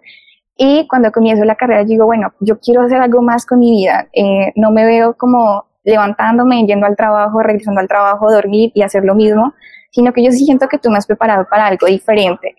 y 0.58 0.86
cuando 0.90 1.10
comienzo 1.14 1.46
la 1.46 1.56
carrera 1.56 1.86
digo, 1.86 2.06
bueno, 2.06 2.34
yo 2.42 2.60
quiero 2.60 2.82
hacer 2.82 3.00
algo 3.02 3.22
más 3.22 3.46
con 3.46 3.60
mi 3.60 3.72
vida. 3.72 4.10
Eh, 4.12 4.52
no 4.58 4.72
me 4.72 4.86
veo 4.86 5.14
como 5.16 5.68
levantándome, 5.86 6.66
yendo 6.66 6.86
al 6.86 6.98
trabajo, 6.98 7.42
regresando 7.42 7.80
al 7.80 7.88
trabajo, 7.88 8.30
dormir 8.30 8.72
y 8.74 8.82
hacer 8.82 9.06
lo 9.06 9.16
mismo, 9.16 9.54
sino 9.94 10.12
que 10.12 10.24
yo 10.24 10.32
sí 10.32 10.46
siento 10.46 10.68
que 10.68 10.78
tú 10.78 10.90
me 10.90 10.98
has 10.98 11.06
preparado 11.06 11.48
para 11.50 11.68
algo 11.68 11.88
diferente. 11.88 12.56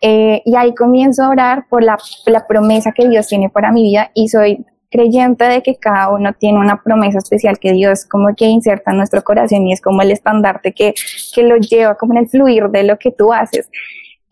Eh, 0.00 0.42
y 0.46 0.56
ahí 0.56 0.74
comienzo 0.74 1.24
a 1.24 1.28
orar 1.28 1.66
por 1.68 1.84
la, 1.84 1.98
la, 2.24 2.46
promesa 2.46 2.92
que 2.92 3.06
Dios 3.06 3.26
tiene 3.28 3.50
para 3.50 3.70
mi 3.70 3.82
vida 3.82 4.10
y 4.14 4.28
soy 4.28 4.64
creyente 4.90 5.44
de 5.44 5.62
que 5.62 5.76
cada 5.76 6.08
uno 6.08 6.32
tiene 6.32 6.58
una 6.58 6.82
promesa 6.82 7.18
especial 7.18 7.58
que 7.58 7.72
Dios 7.72 8.06
como 8.06 8.34
que 8.34 8.46
inserta 8.46 8.92
en 8.92 8.96
nuestro 8.96 9.22
corazón 9.22 9.66
y 9.66 9.74
es 9.74 9.80
como 9.82 10.00
el 10.00 10.10
estandarte 10.10 10.72
que, 10.72 10.94
que 11.34 11.42
lo 11.42 11.56
lleva 11.58 11.96
como 11.96 12.14
en 12.14 12.20
el 12.20 12.28
fluir 12.28 12.68
de 12.70 12.82
lo 12.84 12.98
que 12.98 13.12
tú 13.12 13.30
haces. 13.32 13.70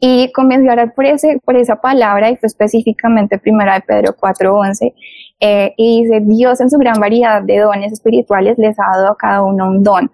Y 0.00 0.32
comencé 0.32 0.70
a 0.70 0.72
orar 0.72 0.94
por, 0.94 1.04
ese, 1.04 1.38
por 1.44 1.56
esa 1.56 1.80
palabra 1.80 2.30
y 2.30 2.36
fue 2.36 2.46
específicamente 2.46 3.38
primera 3.38 3.74
de 3.74 3.80
Pedro 3.82 4.16
4.11 4.16 4.94
eh, 5.40 5.74
y 5.76 6.02
dice, 6.02 6.20
Dios 6.24 6.60
en 6.60 6.70
su 6.70 6.78
gran 6.78 6.98
variedad 6.98 7.42
de 7.42 7.58
dones 7.58 7.92
espirituales 7.92 8.56
les 8.58 8.78
ha 8.78 8.84
dado 8.96 9.10
a 9.10 9.16
cada 9.16 9.42
uno 9.42 9.68
un 9.68 9.82
don 9.82 10.10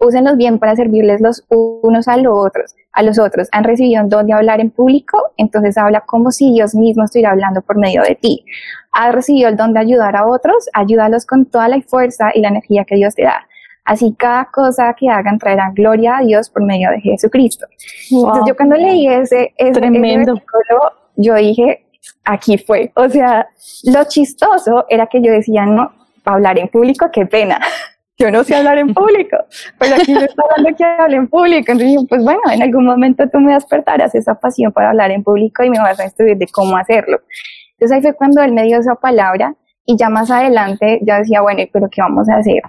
úsenlos 0.00 0.36
bien 0.36 0.58
para 0.58 0.76
servirles 0.76 1.20
los 1.20 1.44
unos 1.48 2.08
a 2.08 2.16
los 2.16 2.32
otros, 2.34 2.74
a 2.92 3.02
los 3.02 3.18
otros. 3.18 3.48
Han 3.52 3.64
recibido 3.64 4.02
un 4.02 4.08
don 4.08 4.26
de 4.26 4.32
hablar 4.32 4.60
en 4.60 4.70
público, 4.70 5.32
entonces 5.36 5.76
habla 5.78 6.02
como 6.02 6.30
si 6.30 6.52
Dios 6.52 6.74
mismo 6.74 7.04
estuviera 7.04 7.30
hablando 7.30 7.62
por 7.62 7.76
medio 7.76 8.02
de 8.02 8.14
ti. 8.14 8.44
Has 8.92 9.14
recibido 9.14 9.48
el 9.48 9.56
don 9.56 9.72
de 9.72 9.80
ayudar 9.80 10.16
a 10.16 10.26
otros, 10.26 10.68
ayúdalos 10.72 11.26
con 11.26 11.46
toda 11.46 11.68
la 11.68 11.80
fuerza 11.82 12.30
y 12.34 12.40
la 12.40 12.48
energía 12.48 12.84
que 12.84 12.96
Dios 12.96 13.14
te 13.14 13.24
da. 13.24 13.46
Así 13.84 14.14
cada 14.18 14.46
cosa 14.52 14.94
que 14.94 15.08
hagan 15.08 15.38
traerá 15.38 15.70
gloria 15.74 16.18
a 16.18 16.22
Dios 16.22 16.50
por 16.50 16.62
medio 16.62 16.90
de 16.90 17.00
Jesucristo. 17.00 17.66
Wow. 18.10 18.20
Entonces 18.20 18.44
yo 18.48 18.56
cuando 18.56 18.76
leí 18.76 19.08
ese, 19.08 19.54
ese, 19.56 19.72
Tremendo. 19.72 20.32
ese 20.32 20.32
versículo, 20.32 20.92
yo 21.16 21.34
dije, 21.36 21.86
aquí 22.24 22.58
fue. 22.58 22.92
O 22.94 23.08
sea, 23.08 23.48
lo 23.84 24.04
chistoso 24.04 24.84
era 24.90 25.06
que 25.06 25.22
yo 25.22 25.32
decía, 25.32 25.64
no, 25.64 25.90
hablar 26.24 26.58
en 26.58 26.68
público, 26.68 27.10
qué 27.12 27.26
pena. 27.26 27.60
Yo 28.18 28.32
no 28.32 28.42
sé 28.42 28.56
hablar 28.56 28.78
en 28.78 28.92
público, 28.92 29.36
pero 29.78 29.94
aquí 29.94 30.12
me 30.12 30.24
está 30.24 30.42
hablando 30.42 30.76
que 30.76 30.84
hable 30.84 31.16
en 31.16 31.28
público. 31.28 31.70
Entonces 31.70 31.86
dije, 31.86 32.06
pues 32.08 32.24
bueno, 32.24 32.40
en 32.50 32.62
algún 32.62 32.84
momento 32.84 33.28
tú 33.30 33.38
me 33.38 33.54
despertarás 33.54 34.14
esa 34.14 34.34
pasión 34.34 34.72
para 34.72 34.90
hablar 34.90 35.12
en 35.12 35.22
público 35.22 35.62
y 35.62 35.70
me 35.70 35.78
vas 35.78 36.00
a 36.00 36.04
estudiar 36.04 36.36
de 36.36 36.48
cómo 36.48 36.76
hacerlo. 36.76 37.20
Entonces 37.72 37.96
ahí 37.96 38.02
fue 38.02 38.14
cuando 38.14 38.42
él 38.42 38.52
me 38.52 38.64
dio 38.64 38.80
esa 38.80 38.96
palabra 38.96 39.54
y 39.86 39.96
ya 39.96 40.10
más 40.10 40.32
adelante 40.32 40.98
ya 41.02 41.18
decía, 41.18 41.42
bueno, 41.42 41.62
pero 41.72 41.88
¿qué 41.88 42.02
vamos 42.02 42.28
a 42.28 42.38
hacer? 42.38 42.60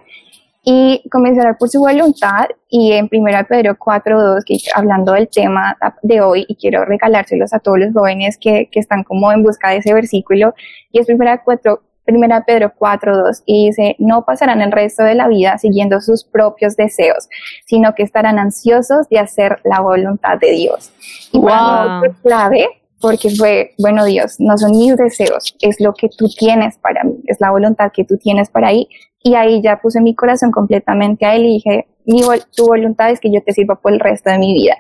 Y 0.64 1.02
comencé 1.10 1.40
a 1.40 1.44
orar 1.44 1.58
por 1.58 1.68
su 1.68 1.80
voluntad 1.80 2.46
y 2.70 2.92
en 2.92 3.10
1 3.12 3.48
Pedro 3.50 3.76
4.2, 3.76 4.44
que 4.46 4.58
hablando 4.76 5.14
del 5.14 5.28
tema 5.30 5.76
de 6.04 6.22
hoy 6.22 6.46
y 6.48 6.56
quiero 6.58 6.86
regalárselos 6.86 7.54
a 7.54 7.60
todos 7.60 7.80
los 7.80 7.94
jóvenes 7.94 8.38
que, 8.40 8.70
que 8.72 8.80
están 8.80 9.04
como 9.04 9.32
en 9.32 9.42
busca 9.42 9.72
de 9.72 9.78
ese 9.78 9.96
versículo, 9.96 10.54
y 10.92 11.00
es 11.00 11.10
1 11.10 11.42
Primera 12.10 12.43
Pedro 12.43 12.74
4.2 12.78 13.43
y 13.45 13.67
dice, 13.67 13.95
no 14.00 14.26
pasarán 14.26 14.62
el 14.62 14.72
resto 14.72 15.04
de 15.04 15.13
la 15.13 15.28
vida 15.28 15.60
siguiendo 15.60 16.02
sus 16.02 16.24
propios 16.24 16.76
deseos, 16.76 17.30
sino 17.65 17.93
que 17.93 18.02
estarán 18.02 18.39
ansiosos 18.39 19.08
de 19.10 19.19
hacer 19.19 19.60
la 19.63 19.80
voluntad 19.82 20.39
de 20.39 20.52
Dios. 20.52 20.91
Y 21.32 21.38
wow. 21.38 21.50
para 21.50 22.00
fue 22.00 22.13
clave 22.24 22.67
porque 23.00 23.30
fue, 23.30 23.76
bueno 23.78 24.06
Dios, 24.06 24.38
no 24.39 24.58
son 24.58 24.72
mis 24.72 24.98
deseos, 24.98 25.56
es 25.62 25.80
lo 25.80 25.93
que 25.93 26.10
tú 26.10 26.28
tienes 26.28 26.78
para 26.80 27.04
mí, 27.04 27.22
es 27.28 27.38
la 27.39 27.52
voluntad 27.52 27.91
que 27.93 28.04
tú 28.04 28.17
tienes 28.17 28.50
para 28.50 28.69
ahí. 28.69 28.89
Y 29.22 29.36
ahí 29.36 29.62
ya 29.62 29.80
puse 29.80 30.02
mi 30.02 30.15
corazón 30.15 30.52
completamente 30.52 31.26
a 31.26 31.36
él 31.36 31.45
y 31.45 31.54
dije, 31.56 31.88
mi, 32.06 32.24
tu 32.56 32.65
voluntad 32.65 33.12
es 33.12 33.19
que 33.19 33.32
yo 33.32 33.43
te 33.43 33.54
sirva 33.54 33.76
por 33.76 33.93
el 33.93 34.00
resto 34.00 34.32
de 34.32 34.39
mi 34.39 34.54
vida. 34.54 34.76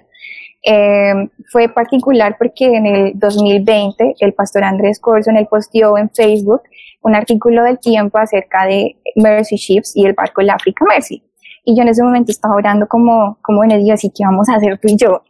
Eh, 0.61 1.29
fue 1.51 1.69
particular 1.69 2.35
porque 2.37 2.65
en 2.65 2.85
el 2.85 3.11
2020 3.15 4.15
el 4.19 4.33
pastor 4.33 4.63
Andrés 4.65 4.99
Corson, 4.99 5.37
él 5.37 5.47
posteó 5.49 5.97
en 5.97 6.09
Facebook 6.09 6.63
un 7.01 7.15
artículo 7.15 7.63
del 7.63 7.79
tiempo 7.79 8.17
acerca 8.17 8.65
de 8.65 8.97
Mercy 9.15 9.55
Ships 9.55 9.95
y 9.95 10.05
el 10.05 10.13
barco 10.13 10.41
del 10.41 10.49
Africa 10.49 10.85
Mercy. 10.87 11.23
Y 11.65 11.75
yo 11.75 11.83
en 11.83 11.89
ese 11.89 12.03
momento 12.03 12.31
estaba 12.31 12.55
orando 12.55 12.87
como, 12.87 13.37
como 13.41 13.63
en 13.63 13.71
el 13.71 13.83
día, 13.83 13.93
así 13.93 14.09
que 14.09 14.25
vamos 14.25 14.49
a 14.49 14.55
hacer 14.55 14.77
tú 14.79 14.87
y 14.87 14.97
yo. 14.97 15.23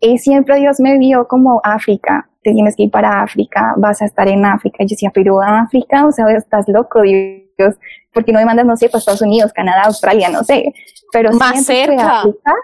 Y 0.00 0.18
siempre 0.18 0.58
Dios 0.58 0.80
me 0.80 0.98
vio 0.98 1.28
como 1.28 1.60
África, 1.62 2.28
te 2.42 2.52
tienes 2.52 2.74
que 2.76 2.84
ir 2.84 2.90
para 2.90 3.22
África, 3.22 3.74
vas 3.76 4.00
a 4.00 4.06
estar 4.06 4.28
en 4.28 4.44
África. 4.44 4.78
Y 4.80 4.86
yo 4.86 4.94
decía, 4.94 5.10
pero 5.12 5.42
África, 5.42 6.06
o 6.06 6.12
sea, 6.12 6.26
estás 6.30 6.66
loco, 6.68 7.02
Dios, 7.02 7.76
¿por 8.12 8.24
qué 8.24 8.32
no 8.32 8.38
me 8.38 8.46
mandas, 8.46 8.66
no 8.66 8.76
sé, 8.76 8.88
para 8.88 9.00
Estados 9.00 9.22
Unidos, 9.22 9.52
Canadá, 9.52 9.82
Australia, 9.84 10.30
no 10.30 10.42
sé? 10.42 10.72
Pero 11.12 11.32
más 11.32 11.64
cerca. 11.64 12.20
África, 12.20 12.54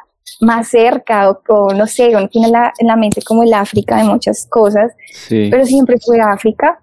más 0.40 0.68
cerca, 0.68 1.30
o, 1.48 1.72
no 1.72 1.86
sé, 1.86 2.16
uno 2.16 2.28
tiene 2.28 2.48
la, 2.48 2.72
en 2.78 2.86
la 2.86 2.96
mente 2.96 3.22
como 3.22 3.42
el 3.42 3.52
África 3.54 3.96
de 3.96 4.04
muchas 4.04 4.46
cosas, 4.46 4.92
sí. 5.12 5.48
pero 5.50 5.64
siempre 5.64 5.96
fue 6.04 6.20
África. 6.20 6.80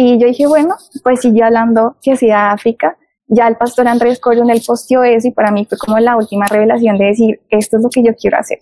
Y 0.00 0.16
yo 0.16 0.28
dije, 0.28 0.46
bueno, 0.46 0.76
pues 1.02 1.22
sigue 1.22 1.42
hablando 1.42 1.96
que 2.00 2.14
sea 2.14 2.52
África. 2.52 2.96
Ya 3.26 3.48
el 3.48 3.56
pastor 3.56 3.88
Andrés 3.88 4.20
Corion, 4.20 4.48
él 4.48 4.62
posteó 4.64 5.02
eso 5.02 5.26
y 5.26 5.32
para 5.32 5.50
mí 5.50 5.66
fue 5.68 5.76
como 5.76 5.98
la 5.98 6.16
última 6.16 6.46
revelación 6.46 6.96
de 6.98 7.06
decir, 7.06 7.40
esto 7.50 7.78
es 7.78 7.82
lo 7.82 7.90
que 7.90 8.04
yo 8.04 8.14
quiero 8.14 8.38
hacer. 8.38 8.60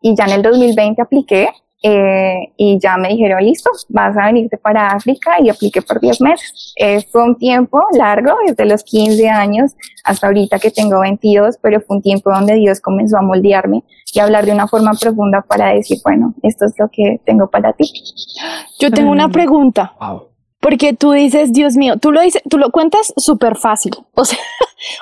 Y 0.00 0.16
ya 0.16 0.24
en 0.24 0.32
el 0.32 0.42
2020 0.42 1.00
apliqué 1.00 1.50
eh, 1.84 2.52
y 2.56 2.80
ya 2.80 2.96
me 2.96 3.10
dijeron, 3.10 3.44
listo, 3.44 3.70
vas 3.90 4.16
a 4.18 4.26
venirte 4.26 4.58
para 4.58 4.88
África 4.88 5.36
y 5.40 5.50
apliqué 5.50 5.82
por 5.82 6.00
10 6.00 6.20
meses. 6.20 6.74
Eh, 6.74 7.00
fue 7.12 7.22
un 7.22 7.36
tiempo 7.38 7.80
largo, 7.96 8.32
desde 8.44 8.64
los 8.64 8.82
15 8.82 9.28
años 9.28 9.76
hasta 10.02 10.26
ahorita 10.26 10.58
que 10.58 10.72
tengo 10.72 10.98
22, 10.98 11.58
pero 11.62 11.80
fue 11.80 11.98
un 11.98 12.02
tiempo 12.02 12.32
donde 12.32 12.54
Dios 12.54 12.80
comenzó 12.80 13.18
a 13.18 13.22
moldearme 13.22 13.84
y 14.12 14.18
a 14.18 14.24
hablar 14.24 14.46
de 14.46 14.50
una 14.50 14.66
forma 14.66 14.94
profunda 15.00 15.42
para 15.42 15.74
decir, 15.74 15.98
bueno, 16.02 16.34
esto 16.42 16.64
es 16.64 16.74
lo 16.76 16.88
que 16.88 17.20
tengo 17.24 17.48
para 17.48 17.72
ti. 17.72 17.84
Yo 18.80 18.90
tengo 18.90 19.12
una 19.12 19.28
pregunta. 19.28 19.94
Wow. 20.00 20.31
Porque 20.62 20.92
tú 20.92 21.10
dices, 21.10 21.52
Dios 21.52 21.74
mío, 21.74 21.96
tú 22.00 22.12
lo 22.12 22.20
dices, 22.20 22.40
tú 22.48 22.56
lo 22.56 22.70
cuentas 22.70 23.12
súper 23.16 23.56
fácil. 23.56 23.92
O 24.14 24.24
sea, 24.24 24.38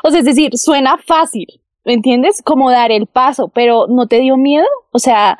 o 0.03 0.11
sea, 0.11 0.21
es 0.21 0.25
decir, 0.25 0.57
suena 0.57 0.97
fácil, 0.97 1.47
¿me 1.85 1.93
entiendes? 1.93 2.43
Como 2.43 2.71
dar 2.71 2.91
el 2.91 3.07
paso, 3.07 3.49
pero 3.49 3.87
¿no 3.87 4.07
te 4.07 4.21
dio 4.21 4.37
miedo? 4.37 4.67
O 4.91 4.99
sea, 4.99 5.39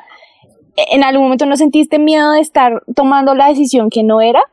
¿en 0.75 1.03
algún 1.03 1.23
momento 1.23 1.45
no 1.45 1.57
sentiste 1.57 1.97
miedo 1.97 2.31
de 2.33 2.41
estar 2.41 2.83
tomando 2.95 3.33
la 3.33 3.47
decisión 3.47 3.89
que 3.89 4.03
no 4.03 4.21
era? 4.21 4.43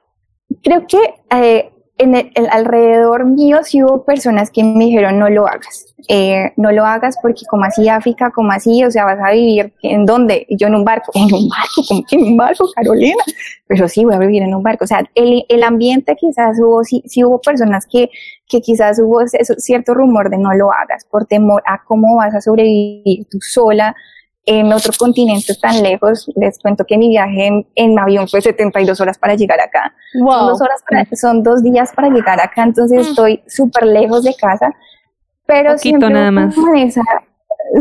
Creo 0.63 0.87
que 0.87 0.99
eh, 1.31 1.71
en 1.99 2.15
el, 2.15 2.31
alrededor 2.51 3.27
mío 3.27 3.59
sí 3.63 3.83
hubo 3.83 4.05
personas 4.05 4.51
que 4.51 4.63
me 4.65 4.87
dijeron 4.87 5.19
no 5.19 5.29
lo 5.29 5.47
hagas, 5.47 5.95
eh, 6.09 6.53
no 6.57 6.71
lo 6.71 6.87
hagas 6.87 7.19
porque 7.21 7.45
como 7.47 7.65
así 7.65 7.89
África, 7.89 8.31
como 8.31 8.53
así, 8.53 8.85
o 8.85 8.91
sea, 8.91 9.05
vas 9.05 9.19
a 9.23 9.33
vivir 9.33 9.73
en 9.83 10.07
dónde, 10.07 10.47
yo 10.51 10.69
en 10.69 10.77
un 10.77 10.85
barco, 10.85 11.11
en 11.15 11.35
un 11.35 11.49
barco, 11.49 11.83
como 11.87 12.05
que 12.05 12.17
en 12.17 12.23
un 12.23 12.37
barco, 12.37 12.69
Carolina, 12.75 13.23
pero 13.67 13.89
sí 13.89 14.05
voy 14.05 14.15
a 14.15 14.19
vivir 14.19 14.43
en 14.43 14.55
un 14.55 14.63
barco, 14.63 14.85
o 14.85 14.87
sea, 14.87 15.03
el, 15.15 15.45
el 15.49 15.63
ambiente 15.65 16.17
quizás 16.17 16.59
hubo, 16.61 16.85
sí, 16.85 17.03
sí 17.07 17.25
hubo 17.25 17.41
personas 17.41 17.87
que, 17.91 18.11
que 18.49 18.61
quizás 18.61 19.01
hubo 19.01 19.21
cierto 19.27 19.93
rumor 19.93 20.31
de 20.31 20.39
no 20.39 20.55
lo 20.55 20.73
hagas 20.73 21.05
por 21.05 21.27
temor 21.27 21.63
a 21.67 21.83
cómo 21.85 22.17
vas 22.17 22.35
a 22.35 22.41
sobrevivir 22.41 23.27
tú 23.29 23.39
sola, 23.41 23.95
en 24.49 24.73
otro 24.73 24.93
continente 24.99 25.55
tan 25.61 25.83
lejos. 25.83 26.31
Les 26.35 26.59
cuento 26.59 26.85
que 26.87 26.97
mi 26.97 27.11
viaje 27.11 27.67
en, 27.75 27.99
avión 27.99 28.27
fue 28.29 28.41
72 28.41 28.99
horas 28.99 29.19
para 29.19 29.35
llegar 29.35 29.61
acá. 29.61 29.95
Son, 30.15 30.47
dos 30.47 30.61
horas 30.63 30.83
son 31.21 31.43
dos 31.43 31.63
días 31.63 31.93
para 31.95 32.09
llegar 32.09 32.41
acá, 32.41 32.63
entonces 32.63 33.07
mm. 33.07 33.11
estoy 33.11 33.43
súper 33.47 33.85
lejos 33.85 34.25
de 34.25 34.35
casa. 34.35 34.75
Pero 35.47 35.77
siempre 35.77 36.09
nada 36.09 36.31
más. 36.31 36.55
Esa, 36.77 37.03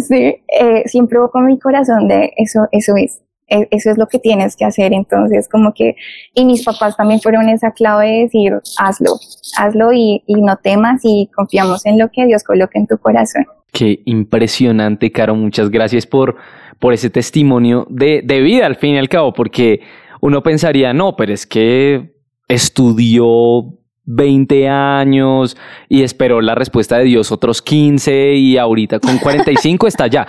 sí, 0.02 0.44
eh, 0.60 0.84
siempre 0.88 1.20
con 1.32 1.46
mi 1.46 1.58
corazón 1.58 2.10
de 2.10 2.34
eso, 2.36 2.68
eso 2.72 2.96
es. 2.98 3.22
E, 3.50 3.66
eso 3.72 3.90
es 3.90 3.98
lo 3.98 4.08
que 4.08 4.20
tienes 4.20 4.58
que 4.58 4.66
hacer, 4.66 4.92
entonces 4.92 5.48
como 5.48 5.74
que, 5.74 5.96
y 6.34 6.44
mis 6.44 6.66
papás 6.66 6.98
también 6.98 7.22
fueron 7.22 7.48
esa 7.48 7.72
clave 7.72 8.08
de 8.08 8.22
decir, 8.24 8.62
hazlo, 8.78 9.12
hazlo 9.58 9.94
y, 9.94 10.22
y 10.28 10.42
no 10.42 10.58
temas 10.58 11.00
y 11.04 11.30
confiamos 11.34 11.86
en 11.86 11.98
lo 11.98 12.12
que 12.12 12.26
Dios 12.26 12.44
coloque 12.44 12.78
en 12.78 12.88
tu 12.88 12.98
corazón. 12.98 13.46
Qué 13.72 14.02
impresionante, 14.06 15.12
Caro. 15.12 15.36
Muchas 15.36 15.70
gracias 15.70 16.06
por, 16.06 16.38
por 16.80 16.94
ese 16.94 17.10
testimonio 17.10 17.86
de, 17.90 18.22
de 18.24 18.42
vida, 18.42 18.66
al 18.66 18.76
fin 18.76 18.96
y 18.96 18.98
al 18.98 19.10
cabo, 19.10 19.34
porque 19.34 19.82
uno 20.22 20.42
pensaría, 20.42 20.94
no, 20.94 21.16
pero 21.16 21.34
es 21.34 21.46
que 21.46 22.14
estudió 22.48 23.78
20 24.06 24.70
años 24.70 25.58
y 25.90 26.02
esperó 26.02 26.42
la 26.42 26.56
respuesta 26.56 26.98
de 26.98 27.04
Dios 27.04 27.32
otros 27.32 27.62
15 27.62 28.34
y 28.34 28.58
ahorita 28.58 29.00
con 29.00 29.18
45 29.22 29.88
está 29.88 30.08
ya. 30.08 30.28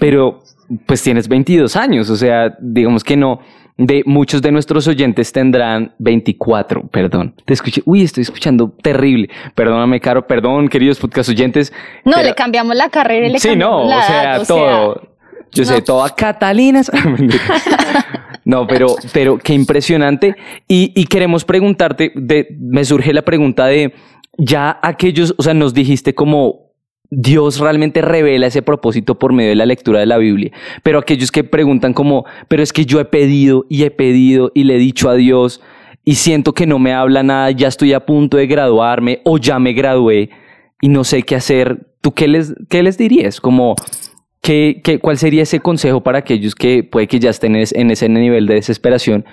Pero 0.00 0.40
pues 0.86 1.02
tienes 1.02 1.28
22 1.28 1.76
años, 1.76 2.10
o 2.10 2.16
sea, 2.16 2.56
digamos 2.60 3.04
que 3.04 3.16
no, 3.16 3.40
de 3.78 4.02
muchos 4.04 4.42
de 4.42 4.50
nuestros 4.50 4.88
oyentes 4.88 5.32
tendrán 5.32 5.94
24, 5.98 6.88
perdón. 6.88 7.34
Te 7.44 7.54
escuché, 7.54 7.80
uy, 7.84 8.02
estoy 8.02 8.22
escuchando 8.22 8.74
terrible. 8.82 9.30
Perdóname, 9.54 10.00
Caro, 10.00 10.26
perdón, 10.26 10.68
queridos 10.68 10.98
podcast 10.98 11.30
oyentes. 11.30 11.72
No, 12.04 12.20
le 12.20 12.34
cambiamos 12.34 12.76
la 12.76 12.90
carrera 12.90 13.28
y 13.28 13.30
le 13.30 13.38
sí, 13.38 13.54
no, 13.54 13.88
la 13.88 13.98
o 13.98 14.02
sea, 14.02 14.44
todo. 14.44 15.08
yo 15.52 15.64
sé, 15.64 15.80
todo 15.80 16.04
a 16.04 16.10
Catalinas. 16.10 16.90
no, 18.44 18.66
pero, 18.66 18.96
pero 19.12 19.38
qué 19.38 19.54
impresionante. 19.54 20.34
Y, 20.66 20.92
y 21.00 21.06
queremos 21.06 21.44
preguntarte, 21.44 22.10
de, 22.16 22.48
me 22.58 22.84
surge 22.84 23.12
la 23.12 23.22
pregunta 23.22 23.66
de, 23.66 23.94
ya 24.38 24.80
aquellos, 24.82 25.34
o 25.38 25.42
sea, 25.42 25.54
nos 25.54 25.72
dijiste 25.72 26.16
como 26.16 26.67
Dios 27.10 27.58
realmente 27.58 28.02
revela 28.02 28.48
ese 28.48 28.60
propósito 28.60 29.18
por 29.18 29.32
medio 29.32 29.50
de 29.50 29.56
la 29.56 29.66
lectura 29.66 30.00
de 30.00 30.06
la 30.06 30.18
Biblia. 30.18 30.52
Pero 30.82 30.98
aquellos 30.98 31.32
que 31.32 31.42
preguntan 31.42 31.94
como, 31.94 32.26
pero 32.48 32.62
es 32.62 32.72
que 32.72 32.84
yo 32.84 33.00
he 33.00 33.04
pedido 33.06 33.64
y 33.68 33.84
he 33.84 33.90
pedido 33.90 34.52
y 34.54 34.64
le 34.64 34.76
he 34.76 34.78
dicho 34.78 35.08
a 35.08 35.14
Dios 35.14 35.62
y 36.04 36.16
siento 36.16 36.52
que 36.52 36.66
no 36.66 36.78
me 36.78 36.92
habla 36.92 37.22
nada, 37.22 37.50
ya 37.50 37.68
estoy 37.68 37.92
a 37.92 38.04
punto 38.04 38.36
de 38.36 38.46
graduarme 38.46 39.20
o 39.24 39.38
ya 39.38 39.58
me 39.58 39.72
gradué 39.72 40.30
y 40.80 40.88
no 40.88 41.04
sé 41.04 41.22
qué 41.22 41.34
hacer, 41.36 41.86
¿tú 42.00 42.12
qué 42.12 42.28
les, 42.28 42.54
qué 42.68 42.82
les 42.82 42.98
dirías? 42.98 43.40
Como, 43.40 43.74
¿qué, 44.42 44.80
qué, 44.84 44.98
cuál 44.98 45.18
sería 45.18 45.42
ese 45.42 45.60
consejo 45.60 46.02
para 46.02 46.18
aquellos 46.18 46.54
que 46.54 46.84
puede 46.84 47.06
que 47.06 47.18
ya 47.18 47.30
estén 47.30 47.56
en 47.56 47.90
ese 47.90 48.08
nivel 48.08 48.46
de 48.46 48.54
desesperación 48.54 49.24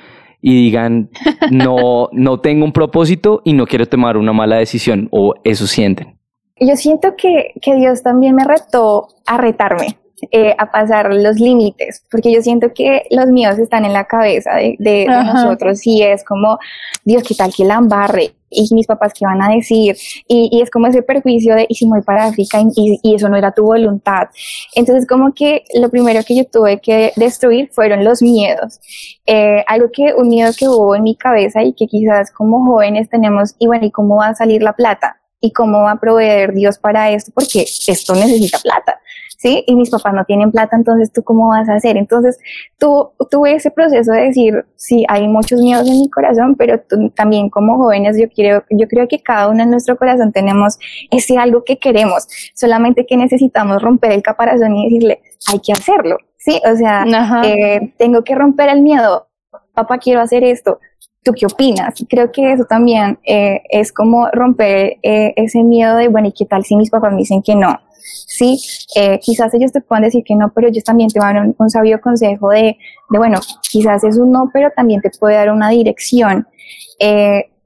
y 0.42 0.56
digan, 0.56 1.10
no, 1.52 2.10
no 2.14 2.40
tengo 2.40 2.66
un 2.66 2.72
propósito 2.72 3.42
y 3.44 3.54
no 3.54 3.68
quiero 3.68 3.86
tomar 3.86 4.18
una 4.18 4.34
mala 4.34 4.58
decisión 4.58 5.08
o 5.12 5.34
eso 5.44 5.68
sienten? 5.68 6.15
Yo 6.60 6.78
siento 6.78 7.16
que, 7.18 7.52
que 7.62 7.76
Dios 7.76 8.02
también 8.02 8.36
me 8.36 8.46
retó 8.46 9.10
a 9.26 9.38
retarme, 9.38 9.98
eh, 10.32 10.56
a 10.58 10.72
pasar 10.72 11.14
los 11.14 11.38
límites, 11.38 12.06
porque 12.10 12.32
yo 12.32 12.42
siento 12.42 12.74
que 12.74 13.04
los 13.12 13.28
míos 13.28 13.60
están 13.60 13.84
en 13.84 13.92
la 13.92 14.06
cabeza 14.06 14.56
de, 14.56 14.78
de, 14.80 15.06
nosotros 15.06 15.86
y 15.86 16.02
es 16.02 16.24
como, 16.24 16.58
Dios, 17.04 17.24
¿qué 17.24 17.36
tal 17.36 17.54
que 17.54 17.66
la 17.66 17.76
embarre? 17.76 18.36
Y 18.50 18.74
mis 18.74 18.88
papás, 18.88 19.12
¿qué 19.14 19.26
van 19.26 19.42
a 19.42 19.50
decir? 19.50 19.98
Y, 20.30 20.48
y 20.50 20.62
es 20.62 20.72
como 20.72 20.88
ese 20.88 21.02
perjuicio 21.02 21.56
de, 21.56 21.66
y 21.68 21.76
si 21.76 21.86
voy 21.88 22.02
para 22.02 22.28
África 22.28 22.62
y, 22.62 23.00
y, 23.04 23.16
eso 23.16 23.28
no 23.28 23.36
era 23.36 23.52
tu 23.52 23.64
voluntad. 23.64 24.30
Entonces, 24.76 25.06
como 25.06 25.34
que 25.34 25.66
lo 25.74 25.90
primero 25.90 26.22
que 26.26 26.38
yo 26.38 26.46
tuve 26.46 26.80
que 26.80 27.12
destruir 27.18 27.70
fueron 27.74 28.06
los 28.06 28.22
miedos. 28.22 28.80
Eh, 29.26 29.62
algo 29.68 29.90
que, 29.92 30.14
un 30.14 30.30
miedo 30.30 30.54
que 30.58 30.70
hubo 30.70 30.96
en 30.96 31.04
mi 31.04 31.18
cabeza 31.18 31.64
y 31.64 31.74
que 31.74 31.88
quizás 31.88 32.32
como 32.32 32.66
jóvenes 32.66 33.10
tenemos, 33.10 33.56
y 33.60 33.68
bueno, 33.68 33.86
¿y 33.86 33.92
cómo 33.92 34.16
va 34.18 34.28
a 34.28 34.36
salir 34.36 34.64
la 34.64 34.72
plata? 34.72 35.20
Y 35.46 35.52
cómo 35.52 35.84
va 35.84 35.92
a 35.92 36.00
proveer 36.00 36.54
Dios 36.54 36.80
para 36.80 37.12
esto, 37.12 37.32
porque 37.34 37.62
esto 37.62 38.16
necesita 38.16 38.58
plata. 38.60 39.00
¿sí? 39.38 39.64
Y 39.68 39.76
mis 39.76 39.92
papás 39.92 40.14
no 40.16 40.26
tienen 40.26 40.52
plata, 40.52 40.76
entonces 40.76 41.12
tú 41.12 41.24
cómo 41.24 41.50
vas 41.50 41.70
a 41.70 41.76
hacer? 41.76 41.98
Entonces 41.98 42.40
tú, 42.80 43.12
tuve 43.30 43.54
ese 43.54 43.70
proceso 43.70 44.12
de 44.12 44.22
decir, 44.22 44.66
sí, 44.76 45.06
hay 45.08 45.28
muchos 45.28 45.62
miedos 45.62 45.88
en 45.88 46.00
mi 46.00 46.10
corazón, 46.10 46.56
pero 46.56 46.82
también 47.14 47.50
como 47.50 47.78
jóvenes 47.78 48.18
yo 48.20 48.28
creo, 48.36 48.64
yo 48.72 48.88
creo 48.88 49.08
que 49.08 49.22
cada 49.22 49.48
uno 49.50 49.62
en 49.62 49.70
nuestro 49.70 49.98
corazón 49.98 50.32
tenemos 50.32 50.80
ese 51.12 51.38
algo 51.38 51.64
que 51.64 51.78
queremos, 51.78 52.28
solamente 52.56 53.06
que 53.06 53.18
necesitamos 53.18 53.84
romper 53.84 54.14
el 54.14 54.24
caparazón 54.24 54.76
y 54.76 54.86
decirle, 54.86 55.22
hay 55.52 55.60
que 55.60 55.74
hacerlo, 55.74 56.18
¿sí? 56.38 56.60
O 56.66 56.76
sea, 56.76 57.06
eh, 57.44 57.94
tengo 58.00 58.24
que 58.24 58.34
romper 58.34 58.70
el 58.70 58.82
miedo, 58.82 59.28
papá, 59.76 60.00
quiero 60.00 60.22
hacer 60.22 60.44
esto, 60.44 60.80
¿Tú 61.26 61.34
qué 61.34 61.48
opinas? 61.48 61.96
Creo 62.08 62.32
que 62.32 62.54
eso 62.54 62.66
también 62.66 63.18
eh, 63.26 63.64
es 63.72 63.92
como 63.92 64.30
romper 64.30 64.98
eh, 65.02 65.34
ese 65.36 65.64
miedo 65.64 65.98
de, 65.98 66.08
bueno, 66.08 66.28
¿y 66.28 66.32
qué 66.32 66.46
tal 66.46 66.64
si 66.64 66.76
mis 66.76 66.92
papás 66.92 67.12
me 67.14 67.18
dicen 67.18 67.42
que 67.42 67.56
no? 67.56 67.80
Sí, 68.28 68.60
eh, 68.96 69.20
quizás 69.20 69.52
ellos 69.56 69.72
te 69.72 69.82
puedan 69.82 70.04
decir 70.04 70.24
que 70.24 70.36
no, 70.36 70.52
pero 70.54 70.68
ellos 70.68 70.84
también 70.84 71.10
te 71.10 71.20
van 71.20 71.36
a 71.36 71.40
dar 71.40 71.54
un, 71.58 71.70
sabio 71.72 72.00
consejo 72.00 72.50
de, 72.50 72.78
de, 73.10 73.18
bueno, 73.18 73.40
quizás 73.72 74.04
es 74.04 74.20
un 74.20 74.32
no, 74.32 74.52
pero 74.54 74.70
también 74.76 75.02
te 75.02 75.10
puede 75.20 75.36
dar 75.36 75.52
una 75.52 75.70
dirección. 75.70 76.46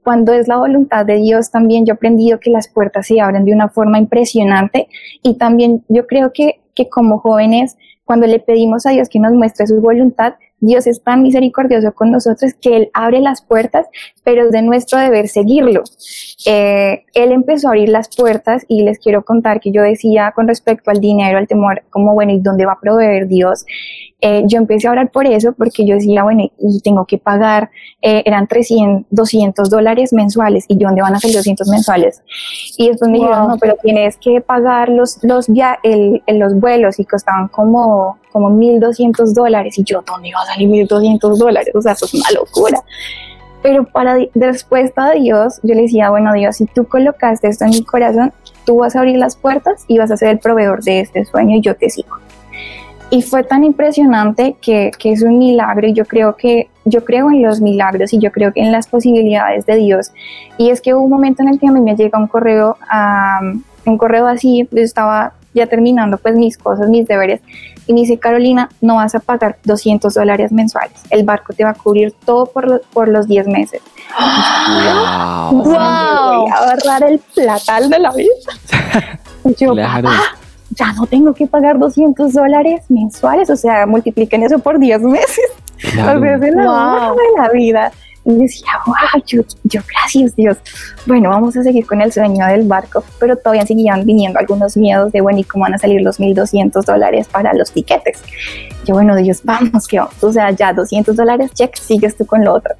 cuando 0.02 0.32
es 0.32 0.48
la 0.48 0.56
voluntad 0.56 1.04
de 1.04 1.16
Dios, 1.16 1.50
también 1.50 1.84
yo 1.84 1.92
he 1.92 1.96
aprendido 1.96 2.40
que 2.40 2.48
las 2.48 2.66
puertas 2.66 3.08
se 3.08 3.20
abren 3.20 3.44
de 3.44 3.52
una 3.52 3.68
forma 3.68 3.98
impresionante 3.98 4.88
y 5.22 5.36
también 5.36 5.84
yo 5.88 6.06
creo 6.06 6.32
que, 6.32 6.62
que 6.74 6.88
como 6.88 7.18
jóvenes, 7.18 7.76
cuando 8.06 8.26
le 8.26 8.38
pedimos 8.38 8.86
a 8.86 8.90
Dios 8.90 9.10
que 9.10 9.20
nos 9.20 9.34
muestre 9.34 9.66
su 9.66 9.82
voluntad, 9.82 10.32
Dios 10.60 10.86
es 10.86 11.02
tan 11.02 11.22
misericordioso 11.22 11.92
con 11.92 12.10
nosotros 12.10 12.52
que 12.60 12.76
Él 12.76 12.90
abre 12.92 13.20
las 13.20 13.42
puertas, 13.42 13.86
pero 14.22 14.46
es 14.46 14.52
de 14.52 14.62
nuestro 14.62 14.98
deber 14.98 15.28
seguirlo. 15.28 15.82
Eh, 16.46 17.04
él 17.14 17.32
empezó 17.32 17.68
a 17.68 17.70
abrir 17.70 17.88
las 17.88 18.14
puertas 18.14 18.64
y 18.68 18.82
les 18.82 18.98
quiero 18.98 19.24
contar 19.24 19.60
que 19.60 19.72
yo 19.72 19.82
decía 19.82 20.32
con 20.34 20.48
respecto 20.48 20.90
al 20.90 21.00
dinero, 21.00 21.38
al 21.38 21.46
temor, 21.46 21.82
como 21.90 22.14
bueno, 22.14 22.32
¿y 22.32 22.40
dónde 22.40 22.66
va 22.66 22.72
a 22.72 22.80
proveer 22.80 23.26
Dios? 23.26 23.64
Eh, 24.22 24.42
yo 24.46 24.58
empecé 24.58 24.86
a 24.86 24.92
orar 24.92 25.10
por 25.10 25.26
eso 25.26 25.52
porque 25.52 25.86
yo 25.86 25.94
decía, 25.94 26.22
bueno, 26.22 26.44
y 26.58 26.80
tengo 26.80 27.06
que 27.06 27.16
pagar, 27.16 27.70
eh, 28.02 28.22
eran 28.26 28.46
300, 28.46 29.06
200 29.10 29.70
dólares 29.70 30.12
mensuales, 30.12 30.66
y 30.68 30.76
yo, 30.76 30.88
¿dónde 30.88 31.02
van 31.02 31.14
a 31.14 31.20
ser 31.20 31.32
200 31.32 31.68
mensuales? 31.68 32.22
Y 32.76 32.88
después 32.88 33.10
me 33.10 33.18
dijeron, 33.18 33.48
no, 33.48 33.56
pero 33.58 33.76
tienes 33.82 34.18
que 34.18 34.40
pagar 34.40 34.90
los, 34.90 35.18
los, 35.22 35.46
el, 35.82 36.22
los 36.26 36.54
vuelos 36.60 36.98
y 36.98 37.04
costaban 37.06 37.48
como, 37.48 38.18
como 38.32 38.50
1.200 38.50 39.32
dólares, 39.32 39.78
y 39.78 39.84
yo, 39.84 40.02
¿dónde 40.06 40.28
iba 40.28 40.40
a 40.40 40.46
salir 40.46 40.68
1.200 40.68 41.36
dólares? 41.36 41.74
O 41.74 41.82
sea, 41.82 41.92
eso 41.92 42.06
es 42.06 42.14
una 42.14 42.30
locura. 42.32 42.82
Pero 43.62 43.84
para 43.84 44.16
respuesta 44.34 45.08
a 45.08 45.12
Dios, 45.12 45.60
yo 45.62 45.74
le 45.74 45.82
decía, 45.82 46.10
bueno 46.10 46.32
Dios, 46.32 46.56
si 46.56 46.66
tú 46.66 46.86
colocaste 46.86 47.48
esto 47.48 47.64
en 47.64 47.70
mi 47.70 47.84
corazón, 47.84 48.32
tú 48.64 48.78
vas 48.78 48.96
a 48.96 49.00
abrir 49.00 49.18
las 49.18 49.36
puertas 49.36 49.84
y 49.86 49.98
vas 49.98 50.10
a 50.10 50.16
ser 50.16 50.28
el 50.30 50.38
proveedor 50.38 50.82
de 50.82 51.00
este 51.00 51.24
sueño 51.26 51.56
y 51.56 51.60
yo 51.60 51.76
te 51.76 51.90
sigo. 51.90 52.16
Y 53.10 53.22
fue 53.22 53.42
tan 53.42 53.64
impresionante 53.64 54.56
que, 54.62 54.92
que, 54.96 55.12
es 55.12 55.22
un 55.22 55.36
milagro 55.36 55.88
y 55.88 55.92
yo 55.92 56.04
creo 56.04 56.36
que 56.36 56.70
yo 56.84 57.04
creo 57.04 57.28
en 57.30 57.42
los 57.42 57.60
milagros 57.60 58.12
y 58.12 58.18
yo 58.18 58.30
creo 58.30 58.52
que 58.52 58.60
en 58.60 58.70
las 58.70 58.86
posibilidades 58.86 59.66
de 59.66 59.76
Dios. 59.76 60.12
Y 60.58 60.70
es 60.70 60.80
que 60.80 60.94
hubo 60.94 61.04
un 61.04 61.10
momento 61.10 61.42
en 61.42 61.48
el 61.48 61.58
que 61.58 61.66
a 61.66 61.72
mí 61.72 61.80
me 61.80 61.96
llega 61.96 62.18
un 62.18 62.28
correo, 62.28 62.76
un 63.84 63.98
correo 63.98 64.26
así, 64.26 64.68
yo 64.70 64.82
estaba 64.82 65.32
ya 65.54 65.66
terminando 65.66 66.18
pues 66.18 66.36
mis 66.36 66.56
cosas, 66.56 66.88
mis 66.88 67.08
deberes 67.08 67.40
y 67.90 67.92
me 67.92 68.02
dice, 68.02 68.20
Carolina, 68.20 68.68
no 68.80 68.94
vas 68.96 69.16
a 69.16 69.18
pagar 69.18 69.58
200 69.64 70.14
dólares 70.14 70.52
mensuales, 70.52 70.92
el 71.10 71.24
barco 71.24 71.52
te 71.52 71.64
va 71.64 71.70
a 71.70 71.74
cubrir 71.74 72.14
todo 72.24 72.46
por, 72.46 72.82
por 72.92 73.08
los 73.08 73.26
10 73.26 73.48
meses. 73.48 73.82
¡Wow! 75.50 75.64
Voy 75.64 75.76
a 75.76 76.54
ahorrar 76.54 77.02
el 77.02 77.18
platal 77.34 77.90
de 77.90 77.98
la 77.98 78.12
vida. 78.12 78.30
yo, 79.58 79.72
claro 79.72 80.08
ya 80.76 80.92
no 80.92 81.04
tengo 81.06 81.34
que 81.34 81.48
pagar 81.48 81.80
200 81.80 82.32
dólares 82.32 82.84
mensuales, 82.88 83.50
o 83.50 83.56
sea, 83.56 83.86
multipliquen 83.86 84.44
eso 84.44 84.60
por 84.60 84.78
10 84.78 85.00
meses. 85.02 85.50
Claro. 85.80 86.20
O 86.20 86.22
sea, 86.22 86.34
es 86.34 86.40
la 86.40 87.14
de 87.16 87.42
la 87.42 87.48
vida. 87.52 87.92
Y 88.30 88.36
decía, 88.36 88.70
wow, 88.86 89.22
yo, 89.26 89.42
gracias 89.88 90.36
Dios. 90.36 90.56
Bueno, 91.04 91.30
vamos 91.30 91.56
a 91.56 91.62
seguir 91.64 91.84
con 91.84 92.00
el 92.00 92.12
sueño 92.12 92.46
del 92.46 92.66
barco, 92.66 93.02
pero 93.18 93.36
todavía 93.36 93.66
seguían 93.66 94.04
viniendo 94.04 94.38
algunos 94.38 94.76
miedos 94.76 95.10
de, 95.10 95.20
bueno, 95.20 95.40
¿y 95.40 95.44
cómo 95.44 95.62
van 95.62 95.74
a 95.74 95.78
salir 95.78 96.00
los 96.02 96.20
1.200 96.20 96.84
dólares 96.84 97.26
para 97.26 97.52
los 97.54 97.72
tiquetes? 97.72 98.22
Yo, 98.86 98.94
bueno, 98.94 99.16
Dios, 99.16 99.40
vamos, 99.44 99.88
que 99.88 99.98
vamos. 99.98 100.22
O 100.22 100.32
sea, 100.32 100.50
ya 100.52 100.72
200 100.72 101.16
dólares, 101.16 101.50
check, 101.54 101.74
sigues 101.74 102.16
tú 102.16 102.24
con 102.24 102.44
lo 102.44 102.54
otro. 102.54 102.74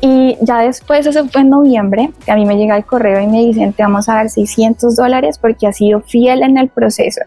Y 0.00 0.36
ya 0.42 0.60
después, 0.60 1.04
eso 1.06 1.26
fue 1.26 1.40
en 1.40 1.50
noviembre, 1.50 2.10
que 2.24 2.30
a 2.30 2.36
mí 2.36 2.46
me 2.46 2.56
llega 2.56 2.76
el 2.76 2.84
correo 2.84 3.20
y 3.20 3.26
me 3.26 3.40
dicen, 3.44 3.72
te 3.72 3.82
vamos 3.82 4.08
a 4.08 4.14
dar 4.14 4.30
600 4.30 4.94
dólares 4.94 5.38
porque 5.38 5.66
has 5.66 5.76
sido 5.76 6.02
fiel 6.02 6.42
en 6.42 6.56
el 6.56 6.68
proceso. 6.68 7.22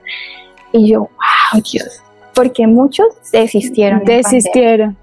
Y 0.71 0.89
yo, 0.89 0.99
wow, 0.99 1.61
Dios, 1.69 2.01
porque 2.33 2.67
muchos 2.67 3.07
desistieron. 3.33 4.05
Desistieron. 4.05 5.00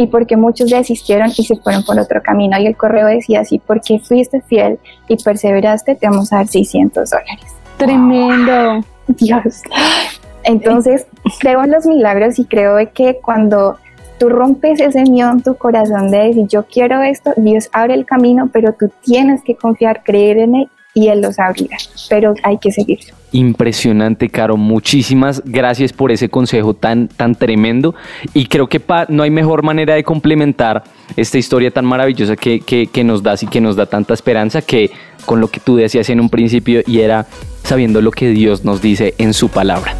Y 0.00 0.06
porque 0.06 0.34
muchos 0.34 0.70
desistieron 0.70 1.28
y 1.36 1.44
se 1.44 1.56
fueron 1.56 1.84
por 1.84 1.98
otro 1.98 2.22
camino. 2.22 2.58
Y 2.58 2.66
el 2.66 2.74
correo 2.74 3.06
decía 3.06 3.40
así, 3.40 3.58
porque 3.58 3.98
fuiste 3.98 4.40
fiel 4.40 4.78
y 5.08 5.22
perseveraste, 5.22 5.94
te 5.94 6.08
vamos 6.08 6.32
a 6.32 6.36
dar 6.36 6.48
600 6.48 7.10
dólares. 7.10 7.54
Tremendo. 7.76 8.80
Dios. 9.08 9.62
Entonces, 10.44 11.06
creo 11.38 11.62
en 11.64 11.72
los 11.72 11.84
milagros 11.84 12.38
y 12.38 12.46
creo 12.46 12.76
que 12.94 13.18
cuando 13.22 13.76
tú 14.18 14.30
rompes 14.30 14.80
ese 14.80 15.02
miedo 15.02 15.32
en 15.32 15.42
tu 15.42 15.54
corazón 15.56 16.10
de 16.10 16.28
decir, 16.28 16.46
yo 16.48 16.64
quiero 16.64 17.02
esto, 17.02 17.32
Dios 17.36 17.68
abre 17.72 17.92
el 17.92 18.06
camino, 18.06 18.48
pero 18.50 18.72
tú 18.72 18.90
tienes 19.02 19.42
que 19.42 19.54
confiar, 19.54 20.02
creer 20.02 20.38
en 20.38 20.54
Él 20.54 20.70
y 20.94 21.08
Él 21.08 21.20
los 21.20 21.38
abrirá, 21.38 21.76
pero 22.08 22.34
hay 22.42 22.58
que 22.58 22.72
seguirlo. 22.72 23.14
Impresionante, 23.32 24.28
Caro. 24.28 24.56
Muchísimas 24.56 25.42
gracias 25.44 25.92
por 25.92 26.10
ese 26.10 26.28
consejo 26.28 26.74
tan, 26.74 27.08
tan 27.08 27.34
tremendo. 27.36 27.94
Y 28.34 28.46
creo 28.46 28.68
que 28.68 28.82
no 29.08 29.22
hay 29.22 29.30
mejor 29.30 29.62
manera 29.62 29.94
de 29.94 30.02
complementar 30.02 30.82
esta 31.16 31.38
historia 31.38 31.70
tan 31.70 31.84
maravillosa 31.84 32.34
que, 32.36 32.60
que, 32.60 32.88
que 32.88 33.04
nos 33.04 33.22
das 33.22 33.42
y 33.44 33.46
que 33.46 33.60
nos 33.60 33.76
da 33.76 33.86
tanta 33.86 34.14
esperanza 34.14 34.62
que 34.62 34.90
con 35.26 35.40
lo 35.40 35.48
que 35.48 35.60
tú 35.60 35.76
decías 35.76 36.10
en 36.10 36.20
un 36.20 36.28
principio 36.28 36.82
y 36.86 37.00
era 37.00 37.26
sabiendo 37.62 38.00
lo 38.02 38.10
que 38.10 38.30
Dios 38.30 38.64
nos 38.64 38.82
dice 38.82 39.14
en 39.18 39.32
su 39.32 39.48
palabra. 39.48 39.94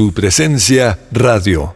Su 0.00 0.14
presencia 0.14 0.98
radio. 1.12 1.74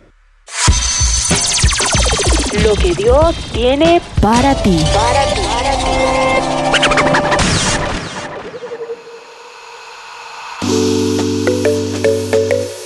Lo 2.65 2.75
que 2.75 2.95
Dios 2.95 3.37
tiene 3.53 4.01
para 4.23 4.55
ti. 4.63 4.79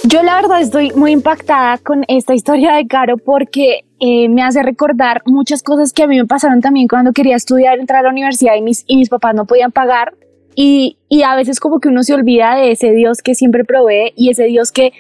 Yo 0.03 0.25
la 0.25 0.35
verdad 0.35 0.61
estoy 0.61 0.91
muy 0.97 1.13
impactada 1.13 1.79
con 1.79 2.05
esta 2.09 2.35
historia 2.35 2.73
de 2.73 2.89
Caro 2.89 3.17
porque 3.17 3.83
eh, 4.01 4.29
me 4.29 4.43
hace 4.43 4.65
recordar 4.65 5.23
muchas 5.25 5.63
cosas 5.63 5.93
que 5.93 6.03
a 6.03 6.09
mí 6.09 6.17
me 6.17 6.27
pasaron 6.27 6.61
también 6.61 6.89
cuando 6.89 7.13
quería 7.13 7.37
estudiar, 7.37 7.79
entrar 7.79 8.01
a 8.01 8.03
la 8.03 8.11
universidad 8.11 8.57
y 8.57 8.63
mis, 8.63 8.83
y 8.89 8.97
mis 8.97 9.09
papás 9.09 9.37
no 9.37 9.45
podían 9.45 9.71
pagar 9.71 10.15
y, 10.61 11.23
a 11.25 11.37
veces 11.37 11.61
como 11.61 11.79
que 11.79 11.89
uno 11.89 12.03
se 12.03 12.15
olvida 12.15 12.57
de 12.57 12.73
ese 12.73 12.91
Dios 12.91 13.23
que 13.23 13.37
siempre 13.37 13.65
provee 13.65 14.13
y 14.17 14.31
ese 14.31 14.45
Dios 14.45 14.73
que 14.73 14.93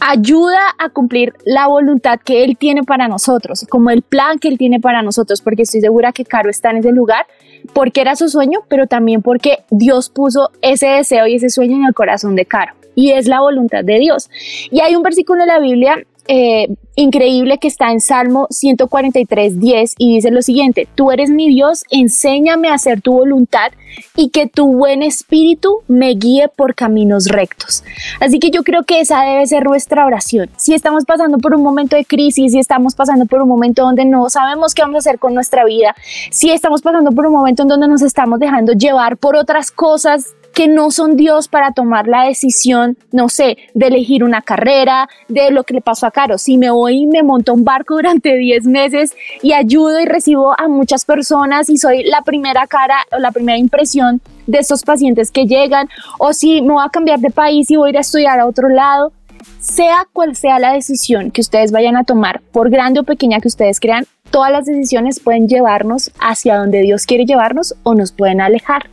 ayuda 0.00 0.60
a 0.78 0.90
cumplir 0.90 1.34
la 1.44 1.66
voluntad 1.66 2.18
que 2.18 2.44
Él 2.44 2.56
tiene 2.56 2.82
para 2.82 3.08
nosotros, 3.08 3.66
como 3.68 3.90
el 3.90 4.02
plan 4.02 4.38
que 4.38 4.48
Él 4.48 4.58
tiene 4.58 4.80
para 4.80 5.02
nosotros, 5.02 5.42
porque 5.42 5.62
estoy 5.62 5.80
segura 5.80 6.12
que 6.12 6.24
Caro 6.24 6.50
está 6.50 6.70
en 6.70 6.78
ese 6.78 6.92
lugar 6.92 7.26
porque 7.72 8.00
era 8.00 8.16
su 8.16 8.28
sueño, 8.28 8.60
pero 8.68 8.86
también 8.86 9.22
porque 9.22 9.64
Dios 9.70 10.10
puso 10.10 10.50
ese 10.62 10.86
deseo 10.86 11.26
y 11.26 11.34
ese 11.34 11.50
sueño 11.50 11.76
en 11.76 11.84
el 11.84 11.94
corazón 11.94 12.34
de 12.36 12.46
Caro 12.46 12.74
y 12.94 13.12
es 13.12 13.28
la 13.28 13.40
voluntad 13.40 13.84
de 13.84 13.98
Dios. 14.00 14.28
Y 14.72 14.80
hay 14.80 14.96
un 14.96 15.04
versículo 15.04 15.42
en 15.42 15.48
la 15.48 15.60
Biblia 15.60 16.04
eh, 16.28 16.68
increíble 16.94 17.58
que 17.58 17.68
está 17.68 17.90
en 17.90 18.00
Salmo 18.00 18.46
143, 18.50 19.58
10 19.58 19.94
y 19.98 20.16
dice 20.16 20.30
lo 20.30 20.42
siguiente, 20.42 20.86
tú 20.94 21.10
eres 21.10 21.30
mi 21.30 21.48
Dios, 21.48 21.84
enséñame 21.90 22.68
a 22.68 22.74
hacer 22.74 23.00
tu 23.00 23.14
voluntad 23.14 23.72
y 24.14 24.28
que 24.28 24.46
tu 24.46 24.72
buen 24.74 25.02
espíritu 25.02 25.78
me 25.88 26.10
guíe 26.10 26.48
por 26.48 26.74
caminos 26.74 27.26
rectos. 27.26 27.82
Así 28.20 28.38
que 28.38 28.50
yo 28.50 28.62
creo 28.62 28.82
que 28.82 29.00
esa 29.00 29.22
debe 29.22 29.46
ser 29.46 29.64
nuestra 29.64 30.04
oración. 30.04 30.50
Si 30.56 30.74
estamos 30.74 31.04
pasando 31.04 31.38
por 31.38 31.54
un 31.54 31.62
momento 31.62 31.96
de 31.96 32.04
crisis, 32.04 32.52
si 32.52 32.58
estamos 32.58 32.94
pasando 32.94 33.26
por 33.26 33.40
un 33.40 33.48
momento 33.48 33.82
donde 33.82 34.04
no 34.04 34.28
sabemos 34.28 34.74
qué 34.74 34.82
vamos 34.82 34.96
a 34.96 34.98
hacer 34.98 35.18
con 35.18 35.34
nuestra 35.34 35.64
vida, 35.64 35.94
si 36.30 36.50
estamos 36.50 36.82
pasando 36.82 37.10
por 37.12 37.26
un 37.26 37.32
momento 37.32 37.62
en 37.62 37.68
donde 37.68 37.88
nos 37.88 38.02
estamos 38.02 38.38
dejando 38.38 38.72
llevar 38.72 39.16
por 39.16 39.34
otras 39.34 39.70
cosas 39.70 40.34
que 40.58 40.66
no 40.66 40.90
son 40.90 41.16
Dios 41.16 41.46
para 41.46 41.70
tomar 41.70 42.08
la 42.08 42.24
decisión, 42.24 42.98
no 43.12 43.28
sé, 43.28 43.58
de 43.74 43.86
elegir 43.86 44.24
una 44.24 44.42
carrera, 44.42 45.08
de 45.28 45.52
lo 45.52 45.62
que 45.62 45.74
le 45.74 45.80
pasó 45.80 46.04
a 46.04 46.10
Caro. 46.10 46.36
Si 46.36 46.58
me 46.58 46.68
voy 46.68 47.02
y 47.02 47.06
me 47.06 47.22
monto 47.22 47.54
un 47.54 47.62
barco 47.62 47.94
durante 47.94 48.36
10 48.36 48.64
meses 48.64 49.14
y 49.40 49.52
ayudo 49.52 50.00
y 50.00 50.04
recibo 50.04 50.58
a 50.58 50.66
muchas 50.66 51.04
personas 51.04 51.70
y 51.70 51.78
soy 51.78 52.02
la 52.02 52.22
primera 52.22 52.66
cara 52.66 52.96
o 53.12 53.20
la 53.20 53.30
primera 53.30 53.56
impresión 53.56 54.20
de 54.48 54.58
estos 54.58 54.82
pacientes 54.82 55.30
que 55.30 55.46
llegan, 55.46 55.88
o 56.18 56.32
si 56.32 56.60
me 56.60 56.72
voy 56.72 56.84
a 56.84 56.90
cambiar 56.90 57.20
de 57.20 57.30
país 57.30 57.70
y 57.70 57.76
voy 57.76 57.90
a 57.90 57.90
ir 57.90 57.98
a 57.98 58.00
estudiar 58.00 58.40
a 58.40 58.46
otro 58.46 58.68
lado, 58.68 59.12
sea 59.60 60.08
cual 60.12 60.34
sea 60.34 60.58
la 60.58 60.72
decisión 60.72 61.30
que 61.30 61.40
ustedes 61.40 61.70
vayan 61.70 61.96
a 61.96 62.02
tomar, 62.02 62.40
por 62.50 62.68
grande 62.68 62.98
o 62.98 63.04
pequeña 63.04 63.38
que 63.38 63.46
ustedes 63.46 63.78
crean, 63.78 64.06
todas 64.32 64.50
las 64.50 64.66
decisiones 64.66 65.20
pueden 65.20 65.46
llevarnos 65.46 66.10
hacia 66.18 66.56
donde 66.56 66.80
Dios 66.80 67.06
quiere 67.06 67.26
llevarnos 67.26 67.76
o 67.84 67.94
nos 67.94 68.10
pueden 68.10 68.40
alejar. 68.40 68.90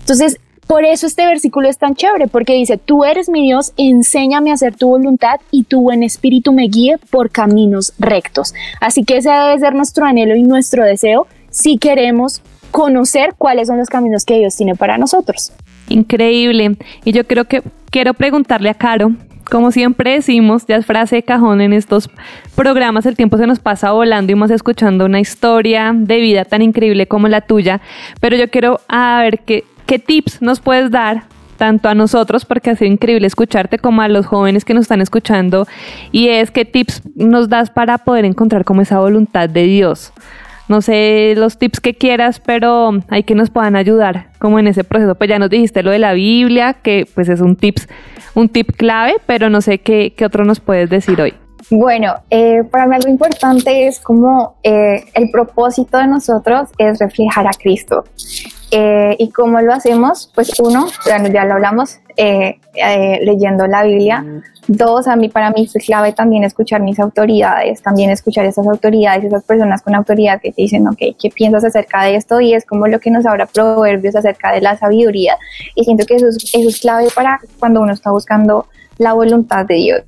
Entonces, 0.00 0.40
por 0.66 0.84
eso 0.84 1.06
este 1.06 1.24
versículo 1.26 1.68
es 1.68 1.78
tan 1.78 1.94
chévere, 1.94 2.26
porque 2.26 2.54
dice, 2.54 2.76
tú 2.76 3.04
eres 3.04 3.28
mi 3.28 3.42
Dios, 3.42 3.72
enséñame 3.76 4.50
a 4.50 4.54
hacer 4.54 4.74
tu 4.74 4.88
voluntad 4.88 5.40
y 5.50 5.64
tu 5.64 5.80
buen 5.80 6.02
espíritu 6.02 6.52
me 6.52 6.64
guíe 6.64 6.96
por 7.10 7.30
caminos 7.30 7.92
rectos. 7.98 8.52
Así 8.80 9.04
que 9.04 9.18
ese 9.18 9.30
debe 9.30 9.58
ser 9.58 9.74
nuestro 9.74 10.06
anhelo 10.06 10.34
y 10.34 10.42
nuestro 10.42 10.84
deseo 10.84 11.26
si 11.50 11.78
queremos 11.78 12.42
conocer 12.72 13.34
cuáles 13.38 13.68
son 13.68 13.78
los 13.78 13.88
caminos 13.88 14.24
que 14.24 14.38
Dios 14.38 14.56
tiene 14.56 14.74
para 14.74 14.98
nosotros. 14.98 15.52
Increíble. 15.88 16.76
Y 17.04 17.12
yo 17.12 17.26
creo 17.26 17.44
que 17.44 17.62
quiero 17.90 18.12
preguntarle 18.14 18.68
a 18.68 18.74
Caro, 18.74 19.12
como 19.48 19.70
siempre 19.70 20.14
decimos, 20.14 20.66
ya 20.66 20.76
es 20.76 20.84
frase 20.84 21.16
de 21.16 21.22
cajón 21.22 21.60
en 21.60 21.72
estos 21.72 22.10
programas, 22.56 23.06
el 23.06 23.16
tiempo 23.16 23.38
se 23.38 23.46
nos 23.46 23.60
pasa 23.60 23.92
volando 23.92 24.32
y 24.32 24.34
más 24.34 24.50
escuchando 24.50 25.04
una 25.04 25.20
historia 25.20 25.92
de 25.94 26.16
vida 26.16 26.44
tan 26.44 26.62
increíble 26.62 27.06
como 27.06 27.28
la 27.28 27.40
tuya, 27.42 27.80
pero 28.20 28.36
yo 28.36 28.50
quiero 28.50 28.80
a 28.88 29.20
ver 29.22 29.38
qué, 29.46 29.64
qué 29.86 29.98
tips 29.98 30.42
nos 30.42 30.60
puedes 30.60 30.90
dar 30.90 31.24
tanto 31.56 31.88
a 31.88 31.94
nosotros, 31.94 32.44
porque 32.44 32.70
ha 32.70 32.76
sido 32.76 32.90
increíble 32.90 33.26
escucharte, 33.26 33.78
como 33.78 34.02
a 34.02 34.08
los 34.08 34.26
jóvenes 34.26 34.64
que 34.64 34.74
nos 34.74 34.82
están 34.82 35.00
escuchando, 35.00 35.66
y 36.12 36.28
es 36.28 36.50
qué 36.50 36.64
tips 36.64 37.02
nos 37.14 37.48
das 37.48 37.70
para 37.70 37.98
poder 37.98 38.24
encontrar 38.24 38.64
como 38.64 38.82
esa 38.82 38.98
voluntad 38.98 39.48
de 39.48 39.62
Dios. 39.62 40.12
No 40.68 40.82
sé 40.82 41.34
los 41.36 41.58
tips 41.58 41.80
que 41.80 41.94
quieras, 41.94 42.40
pero 42.40 42.90
hay 43.08 43.22
que 43.22 43.34
nos 43.34 43.50
puedan 43.50 43.76
ayudar 43.76 44.30
como 44.40 44.58
en 44.58 44.66
ese 44.66 44.82
proceso. 44.82 45.14
Pues 45.14 45.30
ya 45.30 45.38
nos 45.38 45.48
dijiste 45.48 45.82
lo 45.84 45.92
de 45.92 46.00
la 46.00 46.12
Biblia, 46.12 46.74
que 46.74 47.06
pues 47.14 47.28
es 47.28 47.40
un 47.40 47.54
tips, 47.54 47.88
un 48.34 48.48
tip 48.48 48.72
clave, 48.72 49.14
pero 49.26 49.48
no 49.48 49.60
sé 49.60 49.78
qué, 49.78 50.12
qué 50.16 50.26
otro 50.26 50.44
nos 50.44 50.58
puedes 50.58 50.90
decir 50.90 51.20
hoy. 51.20 51.34
Bueno, 51.70 52.14
eh, 52.30 52.62
para 52.70 52.86
mí 52.86 52.94
algo 52.94 53.08
importante 53.08 53.88
es 53.88 53.98
como 53.98 54.54
eh, 54.62 55.04
el 55.14 55.30
propósito 55.30 55.98
de 55.98 56.06
nosotros 56.06 56.68
es 56.78 57.00
reflejar 57.00 57.46
a 57.48 57.50
Cristo. 57.50 58.04
Eh, 58.70 59.16
¿Y 59.18 59.30
cómo 59.30 59.60
lo 59.60 59.72
hacemos? 59.72 60.30
Pues 60.34 60.58
uno, 60.60 60.86
ya, 61.04 61.22
ya 61.28 61.44
lo 61.44 61.54
hablamos, 61.54 61.98
leyendo 62.16 63.66
la 63.66 63.82
Biblia. 63.82 64.24
Dos, 64.68 65.06
a 65.06 65.16
mí, 65.16 65.28
para 65.28 65.50
mí 65.50 65.68
es 65.72 65.84
clave 65.84 66.12
también 66.12 66.44
escuchar 66.44 66.82
mis 66.82 66.98
autoridades, 66.98 67.82
también 67.82 68.10
escuchar 68.10 68.44
esas 68.44 68.66
autoridades, 68.66 69.24
esas 69.24 69.44
personas 69.44 69.82
con 69.82 69.94
autoridad 69.94 70.40
que 70.40 70.50
te 70.50 70.62
dicen, 70.62 70.86
ok, 70.88 70.98
¿qué 71.20 71.30
piensas 71.34 71.64
acerca 71.64 72.02
de 72.02 72.16
esto? 72.16 72.40
Y 72.40 72.54
es 72.54 72.64
como 72.64 72.86
lo 72.86 72.98
que 73.00 73.10
nos 73.10 73.26
habla 73.26 73.46
Proverbios 73.46 74.16
acerca 74.16 74.52
de 74.52 74.60
la 74.60 74.76
sabiduría. 74.76 75.36
Y 75.74 75.84
siento 75.84 76.06
que 76.06 76.16
eso 76.16 76.28
es, 76.28 76.36
eso 76.52 76.68
es 76.68 76.80
clave 76.80 77.08
para 77.14 77.40
cuando 77.58 77.80
uno 77.80 77.92
está 77.92 78.10
buscando 78.10 78.66
la 78.98 79.12
voluntad 79.12 79.66
de 79.66 79.74
Dios. 79.74 80.02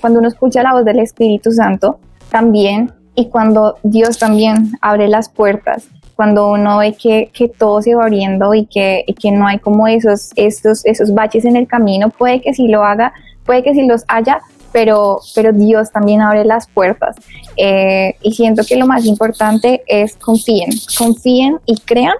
cuando 0.00 0.18
uno 0.18 0.28
escucha 0.28 0.62
la 0.62 0.72
voz 0.72 0.84
del 0.84 0.98
Espíritu 0.98 1.52
Santo, 1.52 1.98
también, 2.30 2.92
y 3.14 3.28
cuando 3.28 3.76
Dios 3.82 4.18
también 4.18 4.72
abre 4.80 5.08
las 5.08 5.28
puertas 5.28 5.88
cuando 6.18 6.50
uno 6.50 6.78
ve 6.78 6.94
que, 6.94 7.30
que 7.32 7.46
todo 7.46 7.80
se 7.80 7.94
va 7.94 8.02
abriendo 8.02 8.52
y 8.52 8.66
que, 8.66 9.04
que 9.20 9.30
no 9.30 9.46
hay 9.46 9.60
como 9.60 9.86
esos, 9.86 10.30
estos, 10.34 10.84
esos 10.84 11.14
baches 11.14 11.44
en 11.44 11.54
el 11.54 11.68
camino, 11.68 12.10
puede 12.10 12.40
que 12.40 12.52
sí 12.52 12.66
lo 12.66 12.82
haga, 12.82 13.12
puede 13.46 13.62
que 13.62 13.72
sí 13.72 13.86
los 13.86 14.02
haya, 14.08 14.40
pero, 14.72 15.20
pero 15.36 15.52
Dios 15.52 15.92
también 15.92 16.20
abre 16.20 16.44
las 16.44 16.66
puertas. 16.66 17.14
Eh, 17.56 18.16
y 18.20 18.32
siento 18.32 18.64
que 18.68 18.74
lo 18.74 18.84
más 18.88 19.04
importante 19.04 19.84
es 19.86 20.16
confíen, 20.16 20.70
confíen 20.98 21.60
y 21.66 21.78
crean 21.78 22.16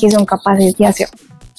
que 0.00 0.10
son 0.10 0.24
capaces 0.24 0.74
de 0.78 0.86
hacer. 0.86 1.08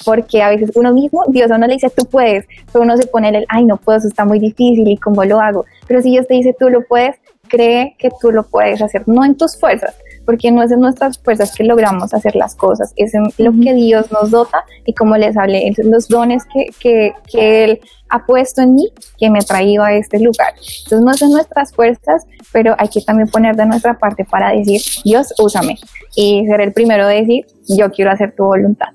Porque 0.06 0.42
a 0.42 0.50
veces 0.50 0.72
uno 0.76 0.94
mismo, 0.94 1.24
Dios 1.28 1.52
a 1.52 1.56
uno 1.56 1.68
le 1.68 1.74
dice, 1.74 1.90
tú 1.90 2.06
puedes, 2.06 2.46
pero 2.72 2.84
uno 2.84 2.98
se 2.98 3.08
pone 3.08 3.30
el, 3.30 3.46
ay, 3.50 3.66
no 3.66 3.78
puedo, 3.78 3.98
eso 3.98 4.08
está 4.08 4.26
muy 4.26 4.40
difícil 4.40 4.88
y 4.88 4.98
cómo 4.98 5.24
lo 5.26 5.40
hago. 5.40 5.66
Pero 5.88 6.02
si 6.02 6.12
Dios 6.12 6.28
te 6.28 6.36
dice, 6.36 6.56
tú 6.58 6.70
lo 6.70 6.84
puedes, 6.86 7.16
cree 7.50 7.96
que 7.98 8.10
tú 8.22 8.32
lo 8.32 8.44
puedes 8.44 8.82
hacer, 8.82 9.04
no 9.08 9.26
en 9.26 9.36
tus 9.36 9.60
fuerzas, 9.60 9.96
porque 10.26 10.52
no 10.52 10.64
es 10.64 10.72
en 10.72 10.80
nuestras 10.80 11.18
fuerzas 11.20 11.54
que 11.56 11.64
logramos 11.64 12.14
hacer 12.14 12.36
las 12.36 12.56
cosas, 12.56 12.94
es 12.96 13.14
en 13.14 13.24
lo 13.38 13.52
que 13.52 13.74
Dios 13.74 14.12
nos 14.12 14.32
dota 14.32 14.64
y 14.86 14.94
como 14.94 15.18
les 15.18 15.36
hablé, 15.36 15.74
los 15.84 16.08
dones 16.08 16.46
que, 16.46 16.68
que, 16.80 17.14
que 17.30 17.64
Él 17.64 17.82
ha 18.10 18.26
puesto 18.26 18.62
en 18.62 18.76
mí 18.76 18.90
que 19.18 19.30
me 19.30 19.40
ha 19.40 19.42
traído 19.42 19.84
a 19.84 19.94
este 19.94 20.20
lugar. 20.20 20.54
Entonces 20.84 21.02
no 21.02 21.12
es 21.12 21.22
en 21.22 21.32
nuestras 21.32 21.74
fuerzas, 21.74 22.26
pero 22.52 22.76
hay 22.78 22.88
que 22.90 23.02
también 23.02 23.28
poner 23.30 23.56
de 23.56 23.66
nuestra 23.66 23.98
parte 23.98 24.24
para 24.24 24.52
decir, 24.52 24.82
Dios, 25.04 25.34
úsame 25.40 25.78
y 26.16 26.46
ser 26.48 26.62
el 26.62 26.74
primero 26.74 27.08
de 27.08 27.16
decir, 27.16 27.48
yo 27.68 27.92
quiero 27.92 28.12
hacer 28.12 28.36
tu 28.36 28.46
voluntad. 28.46 28.90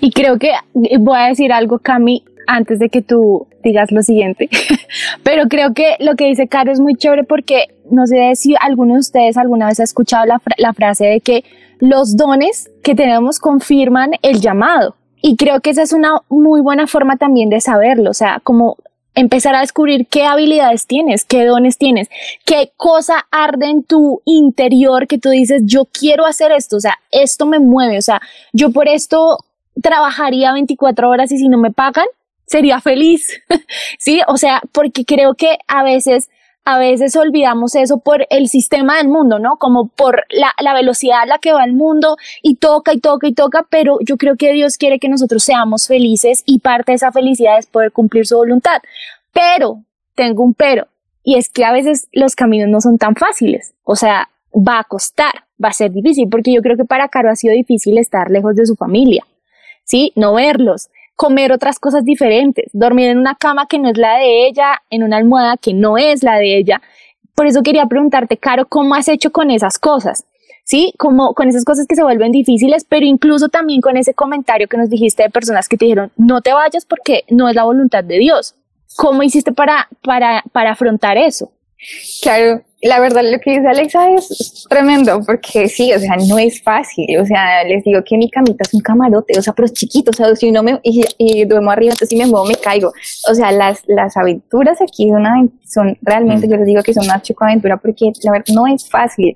Y 0.00 0.10
creo 0.10 0.38
que 0.38 0.50
eh, 0.50 0.98
voy 0.98 1.18
a 1.18 1.28
decir 1.28 1.52
algo, 1.52 1.78
Cami, 1.78 2.24
antes 2.46 2.78
de 2.78 2.88
que 2.88 3.02
tú 3.02 3.46
digas 3.62 3.90
lo 3.90 4.02
siguiente, 4.02 4.48
pero 5.22 5.48
creo 5.48 5.72
que 5.74 5.96
lo 6.00 6.14
que 6.14 6.26
dice 6.26 6.48
Caro 6.48 6.70
es 6.72 6.80
muy 6.80 6.94
chévere 6.94 7.24
porque 7.24 7.68
no 7.90 8.06
sé 8.06 8.34
si 8.36 8.54
alguno 8.60 8.94
de 8.94 9.00
ustedes 9.00 9.36
alguna 9.36 9.68
vez 9.68 9.80
ha 9.80 9.84
escuchado 9.84 10.26
la, 10.26 10.40
la 10.58 10.72
frase 10.72 11.06
de 11.06 11.20
que 11.20 11.44
los 11.80 12.16
dones 12.16 12.70
que 12.82 12.94
tenemos 12.94 13.38
confirman 13.38 14.12
el 14.22 14.40
llamado. 14.40 14.96
Y 15.20 15.36
creo 15.36 15.60
que 15.60 15.70
esa 15.70 15.82
es 15.82 15.92
una 15.92 16.20
muy 16.28 16.60
buena 16.60 16.86
forma 16.86 17.16
también 17.16 17.48
de 17.48 17.60
saberlo, 17.60 18.10
o 18.10 18.14
sea, 18.14 18.40
como 18.44 18.76
empezar 19.14 19.54
a 19.54 19.60
descubrir 19.60 20.06
qué 20.06 20.24
habilidades 20.24 20.86
tienes, 20.86 21.24
qué 21.24 21.44
dones 21.44 21.78
tienes, 21.78 22.08
qué 22.44 22.72
cosa 22.76 23.26
arde 23.30 23.70
en 23.70 23.84
tu 23.84 24.20
interior 24.24 25.06
que 25.06 25.18
tú 25.18 25.30
dices, 25.30 25.62
yo 25.64 25.86
quiero 25.86 26.26
hacer 26.26 26.52
esto, 26.52 26.76
o 26.76 26.80
sea, 26.80 26.98
esto 27.10 27.46
me 27.46 27.58
mueve, 27.58 27.98
o 27.98 28.02
sea, 28.02 28.20
yo 28.52 28.70
por 28.70 28.88
esto 28.88 29.38
trabajaría 29.82 30.52
24 30.52 31.08
horas 31.08 31.32
y 31.32 31.38
si 31.38 31.48
no 31.48 31.58
me 31.58 31.70
pagan, 31.70 32.06
sería 32.46 32.80
feliz. 32.80 33.42
sí, 33.98 34.20
o 34.28 34.36
sea, 34.36 34.62
porque 34.72 35.04
creo 35.04 35.34
que 35.34 35.58
a 35.66 35.82
veces 35.82 36.30
a 36.66 36.78
veces 36.78 37.14
olvidamos 37.16 37.74
eso 37.74 37.98
por 37.98 38.26
el 38.30 38.48
sistema 38.48 38.96
del 38.96 39.08
mundo, 39.08 39.38
¿no? 39.38 39.56
Como 39.58 39.88
por 39.88 40.24
la, 40.30 40.52
la, 40.60 40.72
velocidad 40.72 41.20
a 41.22 41.26
la 41.26 41.38
que 41.38 41.52
va 41.52 41.62
el 41.64 41.74
mundo 41.74 42.16
y 42.42 42.56
toca 42.56 42.94
y 42.94 43.00
toca 43.00 43.26
y 43.26 43.34
toca, 43.34 43.66
pero 43.68 43.98
yo 44.00 44.16
creo 44.16 44.36
que 44.36 44.52
Dios 44.52 44.78
quiere 44.78 44.98
que 44.98 45.10
nosotros 45.10 45.44
seamos 45.44 45.86
felices 45.86 46.42
y 46.46 46.60
parte 46.60 46.92
de 46.92 46.96
esa 46.96 47.12
felicidad 47.12 47.58
es 47.58 47.66
poder 47.66 47.92
cumplir 47.92 48.26
su 48.26 48.36
voluntad. 48.36 48.80
Pero, 49.32 49.82
tengo 50.14 50.42
un 50.42 50.54
pero, 50.54 50.88
y 51.22 51.36
es 51.36 51.50
que 51.50 51.64
a 51.64 51.72
veces 51.72 52.08
los 52.12 52.34
caminos 52.34 52.70
no 52.70 52.80
son 52.80 52.96
tan 52.96 53.14
fáciles, 53.14 53.74
o 53.82 53.94
sea, 53.94 54.30
va 54.54 54.78
a 54.78 54.84
costar, 54.84 55.44
va 55.62 55.68
a 55.68 55.72
ser 55.72 55.90
difícil, 55.92 56.28
porque 56.30 56.52
yo 56.52 56.62
creo 56.62 56.76
que 56.76 56.84
para 56.84 57.08
Caro 57.08 57.30
ha 57.30 57.36
sido 57.36 57.52
difícil 57.52 57.98
estar 57.98 58.30
lejos 58.30 58.56
de 58.56 58.64
su 58.64 58.74
familia, 58.74 59.24
¿sí? 59.84 60.12
No 60.16 60.34
verlos, 60.34 60.88
comer 61.16 61.52
otras 61.52 61.78
cosas 61.78 62.04
diferentes, 62.04 62.70
dormir 62.72 63.08
en 63.08 63.18
una 63.18 63.34
cama 63.34 63.66
que 63.66 63.78
no 63.78 63.90
es 63.90 63.96
la 63.96 64.16
de 64.18 64.46
ella, 64.46 64.82
en 64.90 65.02
una 65.02 65.16
almohada 65.16 65.56
que 65.56 65.72
no 65.72 65.96
es 65.98 66.22
la 66.22 66.36
de 66.36 66.56
ella. 66.56 66.82
Por 67.34 67.46
eso 67.46 67.62
quería 67.62 67.86
preguntarte, 67.86 68.36
Caro, 68.36 68.66
¿cómo 68.66 68.94
has 68.94 69.08
hecho 69.08 69.30
con 69.30 69.50
esas 69.50 69.78
cosas? 69.78 70.24
¿Sí? 70.64 70.94
Como 70.98 71.34
con 71.34 71.48
esas 71.48 71.64
cosas 71.64 71.86
que 71.86 71.94
se 71.94 72.02
vuelven 72.02 72.32
difíciles, 72.32 72.86
pero 72.88 73.04
incluso 73.04 73.48
también 73.48 73.80
con 73.80 73.96
ese 73.96 74.14
comentario 74.14 74.66
que 74.66 74.78
nos 74.78 74.88
dijiste 74.88 75.22
de 75.24 75.30
personas 75.30 75.68
que 75.68 75.76
te 75.76 75.84
dijeron, 75.84 76.10
no 76.16 76.40
te 76.40 76.54
vayas 76.54 76.86
porque 76.86 77.24
no 77.28 77.48
es 77.48 77.54
la 77.54 77.64
voluntad 77.64 78.02
de 78.02 78.18
Dios. 78.18 78.54
¿Cómo 78.96 79.22
hiciste 79.22 79.52
para, 79.52 79.88
para, 80.02 80.42
para 80.52 80.72
afrontar 80.72 81.18
eso? 81.18 81.50
Claro, 82.22 82.62
la 82.84 83.00
verdad 83.00 83.22
lo 83.24 83.38
que 83.40 83.52
dice 83.52 83.66
Alexa 83.66 84.10
es 84.10 84.66
tremendo, 84.68 85.20
porque 85.24 85.68
sí, 85.68 85.90
o 85.94 85.98
sea, 85.98 86.16
no 86.28 86.38
es 86.38 86.62
fácil, 86.62 87.18
o 87.18 87.24
sea, 87.24 87.64
les 87.64 87.82
digo 87.82 88.02
que 88.04 88.18
mi 88.18 88.28
camita 88.28 88.62
es 88.62 88.74
un 88.74 88.80
camarote, 88.80 89.38
o 89.38 89.42
sea, 89.42 89.54
pero 89.54 89.64
es 89.64 89.72
chiquito, 89.72 90.10
o 90.10 90.14
sea, 90.14 90.36
si 90.36 90.52
no 90.52 90.62
me, 90.62 90.80
y, 90.82 91.44
duermo 91.46 91.70
arriba, 91.70 91.92
entonces 91.92 92.10
si 92.10 92.16
me 92.16 92.26
muevo 92.26 92.44
me 92.44 92.56
caigo, 92.56 92.92
o 93.30 93.34
sea, 93.34 93.52
las, 93.52 93.82
las 93.86 94.16
aventuras 94.18 94.82
aquí 94.82 95.08
son, 95.08 95.50
son 95.64 95.98
realmente, 96.02 96.46
yo 96.46 96.56
les 96.58 96.66
digo 96.66 96.82
que 96.82 96.92
son 96.92 97.04
una 97.04 97.22
aventura 97.40 97.78
porque 97.78 98.12
la 98.22 98.32
verdad 98.32 98.54
no 98.54 98.66
es 98.66 98.88
fácil, 98.88 99.34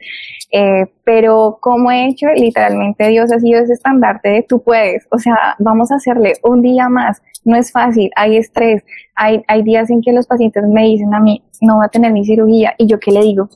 eh, 0.51 0.85
pero 1.05 1.59
como 1.61 1.91
he 1.91 2.07
hecho, 2.07 2.27
literalmente 2.35 3.09
Dios 3.09 3.33
ha 3.33 3.39
sido 3.39 3.63
ese 3.63 3.73
estandarte 3.73 4.29
de 4.29 4.43
tú 4.43 4.63
puedes, 4.63 5.07
o 5.11 5.19
sea, 5.19 5.57
vamos 5.59 5.91
a 5.91 5.95
hacerle 5.95 6.35
un 6.43 6.61
día 6.61 6.91
más, 6.91 7.23
no 7.49 7.57
es 7.57 7.73
fácil, 7.73 8.11
hay 8.17 8.37
estrés, 8.37 8.85
hay, 9.15 9.43
hay 9.49 9.63
días 9.63 9.91
en 9.91 10.01
que 10.03 10.13
los 10.13 10.27
pacientes 10.27 10.63
me 10.69 10.85
dicen 10.85 11.15
a 11.15 11.21
mí, 11.21 11.43
no 11.61 11.79
va 11.79 11.87
a 11.87 11.89
tener 11.89 12.13
mi 12.13 12.25
cirugía, 12.25 12.75
y 12.79 12.87
yo 12.87 13.01
qué 13.01 13.11
le 13.11 13.23
digo, 13.23 13.49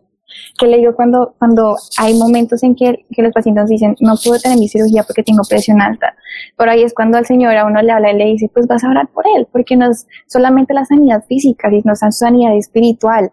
¿Qué 0.59 0.67
le 0.67 0.79
digo 0.79 0.95
cuando, 0.95 1.35
cuando 1.39 1.77
hay 1.99 2.15
momentos 2.15 2.63
en 2.63 2.75
que, 2.75 3.05
que, 3.11 3.23
los 3.23 3.33
pacientes 3.33 3.69
dicen, 3.69 3.97
no 4.01 4.15
puedo 4.23 4.39
tener 4.39 4.59
mi 4.59 4.69
cirugía 4.69 5.03
porque 5.03 5.23
tengo 5.23 5.43
presión 5.49 5.81
alta? 5.81 6.15
Por 6.57 6.69
ahí 6.69 6.83
es 6.83 6.95
cuando 6.95 7.19
al 7.19 7.27
Señor 7.27 7.57
a 7.57 7.67
uno 7.67 7.83
le 7.83 7.93
habla 7.93 8.13
y 8.13 8.17
le 8.17 8.25
dice, 8.27 8.51
pues 8.53 8.67
vas 8.67 8.85
a 8.85 8.91
orar 8.91 9.09
por 9.09 9.25
él, 9.37 9.47
porque 9.51 9.77
no 9.77 9.91
es 9.91 10.07
solamente 10.27 10.75
la 10.75 10.85
sanidad 10.85 11.25
física, 11.25 11.71
sino 11.71 11.83
la 12.01 12.11
sanidad 12.11 12.57
espiritual. 12.57 13.31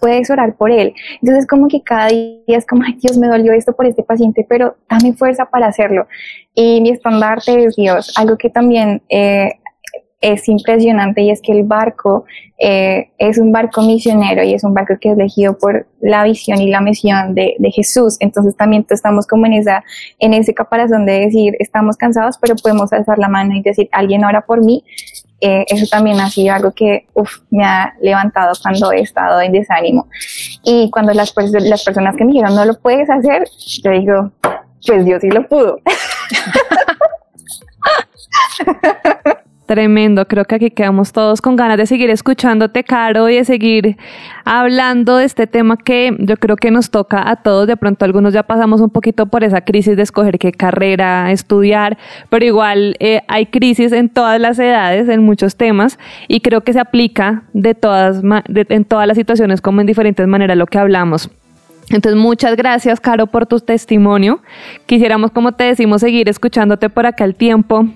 puedes 0.00 0.30
orar 0.30 0.56
por 0.56 0.70
él. 0.70 0.94
Entonces 1.20 1.46
como 1.46 1.68
que 1.68 1.82
cada 1.82 2.08
día 2.08 2.40
es 2.46 2.66
como, 2.66 2.84
ay 2.86 2.94
Dios, 3.02 3.18
me 3.18 3.28
dolió 3.28 3.52
esto 3.52 3.74
por 3.74 3.84
este 3.86 4.02
paciente, 4.02 4.46
pero 4.48 4.76
dame 4.88 5.12
fuerza 5.12 5.46
para 5.46 5.66
hacerlo. 5.66 6.06
Y 6.54 6.80
mi 6.80 6.90
estandarte 6.90 7.64
es 7.64 7.76
Dios, 7.76 8.14
algo 8.16 8.38
que 8.38 8.48
también 8.48 9.02
eh, 9.10 9.60
es 10.20 10.48
impresionante 10.48 11.22
y 11.22 11.30
es 11.30 11.40
que 11.40 11.52
el 11.52 11.64
barco 11.64 12.24
eh, 12.58 13.10
es 13.16 13.38
un 13.38 13.52
barco 13.52 13.80
misionero 13.82 14.42
y 14.42 14.52
es 14.52 14.64
un 14.64 14.74
barco 14.74 14.94
que 15.00 15.10
es 15.10 15.18
elegido 15.18 15.56
por 15.56 15.86
la 16.00 16.24
visión 16.24 16.60
y 16.60 16.68
la 16.68 16.82
misión 16.82 17.34
de, 17.34 17.56
de, 17.58 17.70
Jesús. 17.70 18.16
Entonces 18.20 18.54
también 18.54 18.84
estamos 18.90 19.26
como 19.26 19.46
en, 19.46 19.54
esa, 19.54 19.82
en 20.18 20.34
ese 20.34 20.52
caparazón 20.52 21.06
de 21.06 21.20
decir, 21.20 21.56
estamos 21.58 21.96
cansados, 21.96 22.36
pero 22.38 22.54
podemos 22.56 22.92
alzar 22.92 23.18
la 23.18 23.28
mano 23.28 23.54
y 23.54 23.62
decir, 23.62 23.88
alguien 23.92 24.24
ora 24.24 24.42
por 24.42 24.62
mí. 24.62 24.84
Eh, 25.40 25.64
eso 25.68 25.86
también 25.90 26.20
ha 26.20 26.28
sido 26.28 26.54
algo 26.54 26.72
que 26.72 27.06
uf, 27.14 27.38
me 27.48 27.64
ha 27.64 27.94
levantado 28.02 28.52
cuando 28.60 28.92
he 28.92 29.00
estado 29.00 29.40
en 29.40 29.52
desánimo. 29.52 30.06
Y 30.62 30.90
cuando 30.90 31.14
las, 31.14 31.34
las 31.36 31.82
personas 31.82 32.14
que 32.14 32.26
me 32.26 32.32
dijeron, 32.32 32.54
no 32.54 32.66
lo 32.66 32.78
puedes 32.78 33.08
hacer, 33.08 33.48
yo 33.82 33.90
digo, 33.90 34.32
pues 34.86 35.06
Dios 35.06 35.22
sí 35.22 35.30
lo 35.30 35.48
pudo. 35.48 35.78
Tremendo, 39.70 40.26
creo 40.26 40.44
que 40.46 40.56
aquí 40.56 40.70
quedamos 40.72 41.12
todos 41.12 41.40
con 41.40 41.54
ganas 41.54 41.76
de 41.76 41.86
seguir 41.86 42.10
escuchándote, 42.10 42.82
Caro, 42.82 43.28
y 43.28 43.36
de 43.36 43.44
seguir 43.44 43.96
hablando 44.44 45.18
de 45.18 45.24
este 45.24 45.46
tema 45.46 45.76
que 45.76 46.12
yo 46.18 46.36
creo 46.38 46.56
que 46.56 46.72
nos 46.72 46.90
toca 46.90 47.30
a 47.30 47.36
todos. 47.36 47.68
De 47.68 47.76
pronto 47.76 48.04
algunos 48.04 48.34
ya 48.34 48.42
pasamos 48.42 48.80
un 48.80 48.90
poquito 48.90 49.26
por 49.26 49.44
esa 49.44 49.60
crisis 49.60 49.96
de 49.96 50.02
escoger 50.02 50.40
qué 50.40 50.50
carrera 50.50 51.30
estudiar, 51.30 51.98
pero 52.30 52.44
igual 52.44 52.96
eh, 52.98 53.22
hay 53.28 53.46
crisis 53.46 53.92
en 53.92 54.08
todas 54.08 54.40
las 54.40 54.58
edades, 54.58 55.08
en 55.08 55.22
muchos 55.22 55.54
temas, 55.54 56.00
y 56.26 56.40
creo 56.40 56.62
que 56.62 56.72
se 56.72 56.80
aplica 56.80 57.44
de 57.52 57.76
todas, 57.76 58.22
en 58.48 58.84
todas 58.84 59.06
las 59.06 59.16
situaciones 59.16 59.60
como 59.60 59.80
en 59.82 59.86
diferentes 59.86 60.26
maneras 60.26 60.56
lo 60.56 60.66
que 60.66 60.80
hablamos. 60.80 61.30
Entonces, 61.90 62.20
muchas 62.20 62.56
gracias, 62.56 62.98
Caro, 62.98 63.28
por 63.28 63.46
tu 63.46 63.60
testimonio. 63.60 64.40
Quisiéramos, 64.86 65.30
como 65.30 65.52
te 65.52 65.62
decimos, 65.62 66.00
seguir 66.00 66.28
escuchándote 66.28 66.90
por 66.90 67.06
acá 67.06 67.22
el 67.22 67.36
tiempo 67.36 67.86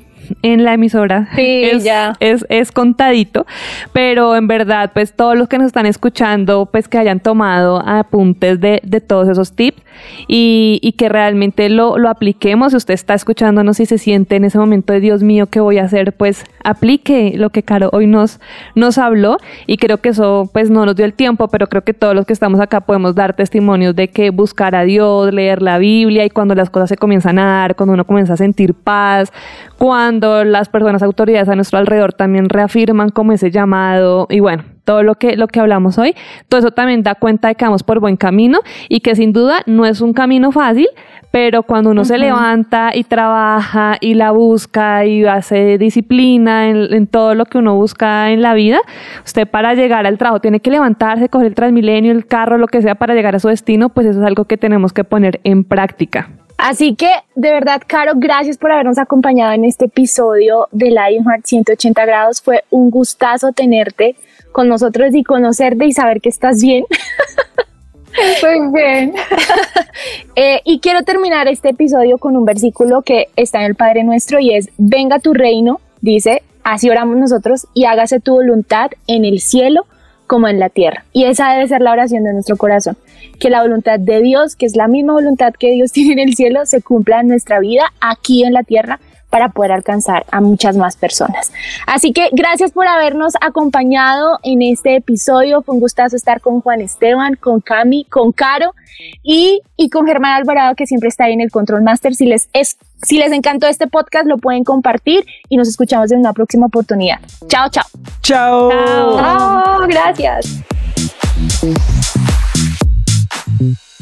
en 0.43 0.65
la 0.65 0.75
emisora. 0.75 1.29
Sí, 1.35 1.65
es, 1.65 1.85
ya. 1.85 2.15
Es, 2.21 2.45
es, 2.49 2.73
contadito, 2.73 3.47
pero 3.93 4.37
en 4.37 4.47
verdad, 4.47 4.91
pues 4.93 5.13
todos 5.13 5.37
los 5.37 5.49
que 5.49 5.59
nos 5.59 5.67
están 5.67 5.87
escuchando, 5.87 6.67
pues 6.67 6.89
que 6.89 6.99
hayan 6.99 7.21
tomado 7.21 7.83
apuntes 7.87 8.61
de, 8.61 8.81
de 8.85 9.01
todos 9.01 9.29
esos 9.29 9.53
tips 9.53 9.83
y, 10.27 10.79
y 10.83 10.93
que 10.93 11.09
realmente 11.09 11.69
lo, 11.69 11.99
lo, 11.99 12.09
apliquemos. 12.09 12.73
Si 12.73 12.77
usted 12.77 12.95
está 12.95 13.15
escuchándonos 13.15 13.81
y 13.81 13.87
se 13.87 13.99
siente 13.99 14.37
en 14.37 14.45
ese 14.45 14.59
momento 14.59 14.93
de 14.93 15.01
Dios 15.01 15.23
mío, 15.23 15.47
¿qué 15.47 15.61
voy 15.61 15.79
a 15.79 15.85
hacer? 15.85 16.13
Pues 16.13 16.45
aplique 16.63 17.35
lo 17.37 17.51
que 17.51 17.63
Caro 17.63 17.91
hoy 17.93 18.07
nos, 18.07 18.41
nos 18.75 18.99
habló 18.99 19.39
y 19.67 19.77
creo 19.77 19.99
que 19.99 20.11
eso 20.11 20.49
pues 20.53 20.71
no 20.71 20.87
nos 20.87 20.97
dio 20.97 21.05
el 21.05 21.15
tiempo, 21.15 21.49
pero 21.49 21.69
creo 21.69 21.83
que 21.83 21.95
todos 21.95 22.15
los 22.15 22.27
que 22.27 22.33
estamos 22.33 22.61
acá 22.61 22.81
podemos 22.81 23.15
dar 23.15 23.35
testimonios 23.35 23.95
de 23.95 24.09
que 24.09 24.31
buscar 24.31 24.75
a 24.75 24.85
Dios, 24.85 25.33
leer 25.33 25.63
la 25.63 25.79
Biblia 25.79 26.25
y 26.25 26.31
cuando 26.31 26.55
las 26.55 26.71
cosas 26.71 26.89
se 26.89 26.97
comienzan 26.97 27.39
a 27.39 27.47
dar, 27.47 27.77
cuando 27.77 27.95
uno 27.95 28.05
comienza 28.05 28.35
a 28.35 28.37
sentir 28.37 28.75
paz, 28.75 29.33
cuando 29.79 30.14
las 30.21 30.69
personas 30.69 31.03
autoridades 31.03 31.49
a 31.49 31.55
nuestro 31.55 31.79
alrededor 31.79 32.13
también 32.13 32.49
reafirman 32.49 33.11
como 33.11 33.33
ese 33.33 33.51
llamado 33.51 34.27
y 34.31 34.41
bueno, 34.41 34.65
todo 34.85 35.03
lo 35.03 35.15
que, 35.15 35.37
lo 35.37 35.49
que 35.49 35.61
hablamos 35.61 35.99
hoy, 35.99 36.15
todo 36.49 36.61
eso 36.61 36.71
también 36.71 37.03
da 37.03 37.15
cuenta 37.15 37.49
de 37.49 37.55
que 37.55 37.65
vamos 37.65 37.83
por 37.83 38.01
buen 38.01 38.17
camino 38.17 38.61
y 38.89 39.01
que 39.01 39.15
sin 39.15 39.33
duda 39.33 39.63
no 39.67 39.87
es 39.87 40.01
un 40.01 40.13
camino 40.13 40.53
fácil, 40.53 40.89
pero 41.31 41.65
cuando 41.65 41.91
uno 41.91 42.03
uh 42.03 42.05
-huh. 42.05 42.09
se 42.09 42.19
levanta 42.19 42.91
y 42.95 43.05
trabaja 43.05 43.97
y 44.01 44.15
la 44.15 44.31
busca 44.31 45.05
y 45.05 45.25
hace 45.25 45.79
disciplina 45.79 46.69
en, 46.69 46.95
en, 46.95 47.07
todo 47.07 47.35
lo 47.35 47.47
que 47.47 47.59
uno 47.59 47.75
busca 47.75 48.31
en 48.31 48.41
la 48.41 48.55
vida, 48.55 48.79
usted 49.25 49.49
para 49.49 49.75
llegar 49.75 50.07
al 50.07 50.19
trabajo 50.19 50.41
tiene 50.41 50.61
que 50.61 50.71
levantarse, 50.71 51.29
coger 51.29 51.49
el 51.49 51.55
Transmilenio, 51.55 52.13
el 52.13 52.27
carro, 52.27 52.59
lo 52.59 52.69
que 52.69 52.83
sea 52.83 52.95
para 52.95 53.15
llegar 53.15 53.35
a 53.35 53.41
su 53.41 53.49
destino, 53.49 53.89
pues 53.89 54.07
eso 54.07 54.21
es 54.21 54.27
algo 54.27 54.45
que 54.45 54.57
tenemos 54.57 54.93
que 54.93 55.03
poner 55.03 55.41
en 55.45 55.65
práctica. 55.65 56.29
Así 56.57 56.95
que, 56.95 57.11
de 57.35 57.51
verdad, 57.51 57.83
Caro, 57.87 58.13
gracias 58.17 58.59
por 58.59 58.73
habernos 58.73 58.99
acompañado 58.99 59.53
en 59.53 59.65
este 59.65 59.87
episodio 59.87 60.69
de 60.71 60.91
Lionheart 60.91 61.45
180 61.45 62.05
grados. 62.07 62.41
Fue 62.41 62.65
un 62.71 62.91
gustazo 62.91 63.53
tenerte 63.53 64.17
con 64.53 64.69
nosotros 64.69 65.15
y 65.15 65.25
conocerte 65.25 65.87
y 65.87 65.93
saber 65.93 66.21
que 66.21 66.29
estás 66.29 66.63
bien. 66.63 66.85
Estoy 68.35 68.61
bien. 68.73 69.15
eh, 70.37 70.61
y 70.65 70.79
quiero 70.79 71.03
terminar 71.03 71.49
este 71.49 71.71
episodio 71.71 72.19
con 72.19 72.37
un 72.37 72.45
versículo 72.45 73.03
que 73.03 73.29
está 73.35 73.59
en 73.59 73.67
el 73.67 73.75
Padre 73.75 74.05
Nuestro 74.05 74.39
y 74.39 74.55
es, 74.55 74.71
venga 74.79 75.19
tu 75.19 75.35
reino, 75.35 75.81
dice, 76.01 76.43
así 76.63 76.89
oramos 76.89 77.17
nosotros, 77.17 77.67
y 77.75 77.85
hágase 77.87 78.21
tu 78.21 78.35
voluntad 78.35 78.93
en 79.09 79.25
el 79.25 79.41
cielo 79.41 79.87
como 80.27 80.49
en 80.49 80.59
la 80.59 80.69
tierra. 80.69 81.05
Y 81.13 81.25
esa 81.25 81.53
debe 81.53 81.69
ser 81.69 81.81
la 81.81 81.93
oración 81.93 82.25
de 82.25 82.33
nuestro 82.33 82.57
corazón. 82.57 82.97
Que 83.39 83.51
la 83.51 83.63
voluntad 83.63 83.99
de 83.99 84.21
Dios, 84.21 84.57
que 84.57 84.67
es 84.67 84.77
la 84.77 84.89
misma 84.89 85.13
voluntad 85.13 85.53
que 85.59 85.71
Dios 85.73 85.93
tiene 85.93 86.23
en 86.23 86.29
el 86.29 86.35
cielo, 86.35 86.67
se 86.67 86.83
cumpla 86.83 87.21
en 87.21 87.29
nuestra 87.29 87.61
vida 87.61 87.93
aquí 88.01 88.45
en 88.45 88.53
la 88.53 88.63
tierra 88.63 89.01
para 89.35 89.49
poder 89.49 89.73
alcanzar 89.73 90.25
a 90.31 90.41
muchas 90.41 90.77
más 90.77 90.95
personas. 90.95 91.51
Así 91.89 92.13
que 92.13 92.29
gracias 92.31 92.71
por 92.71 92.87
habernos 92.87 93.33
acompañado 93.41 94.39
en 94.45 94.63
este 94.63 94.95
episodio. 94.95 95.61
Fue 95.63 95.75
un 95.75 95.81
gustazo 95.81 96.15
estar 96.15 96.41
con 96.41 96.61
Juan 96.61 96.81
Esteban, 96.81 97.35
con 97.35 97.61
Cami, 97.61 98.05
con 98.05 98.31
Caro 98.31 98.77
y, 99.25 99.61
y 99.77 99.91
con 99.91 100.07
Germán 100.07 100.35
Alvarado, 100.35 100.77
que 100.77 100.87
siempre 100.87 101.09
está 101.09 101.25
ahí 101.25 101.33
en 101.33 101.41
el 101.41 101.51
Control 101.51 101.83
Master. 101.83 102.15
Si 102.15 102.27
les, 102.27 102.49
es, 102.53 102.77
si 103.03 103.19
les 103.19 103.33
encantó 103.33 103.67
este 103.67 103.89
podcast, 103.89 104.29
lo 104.29 104.39
pueden 104.39 104.63
compartir 104.63 105.27
y 105.49 105.57
nos 105.57 105.67
escuchamos 105.67 106.13
en 106.13 106.21
una 106.21 106.33
próxima 106.33 106.67
oportunidad. 106.67 107.19
Chao, 107.49 107.69
chao. 107.71 107.87
Chao. 108.23 108.71
Chao. 108.71 109.17
chao 109.19 109.89
gracias. 109.89 110.63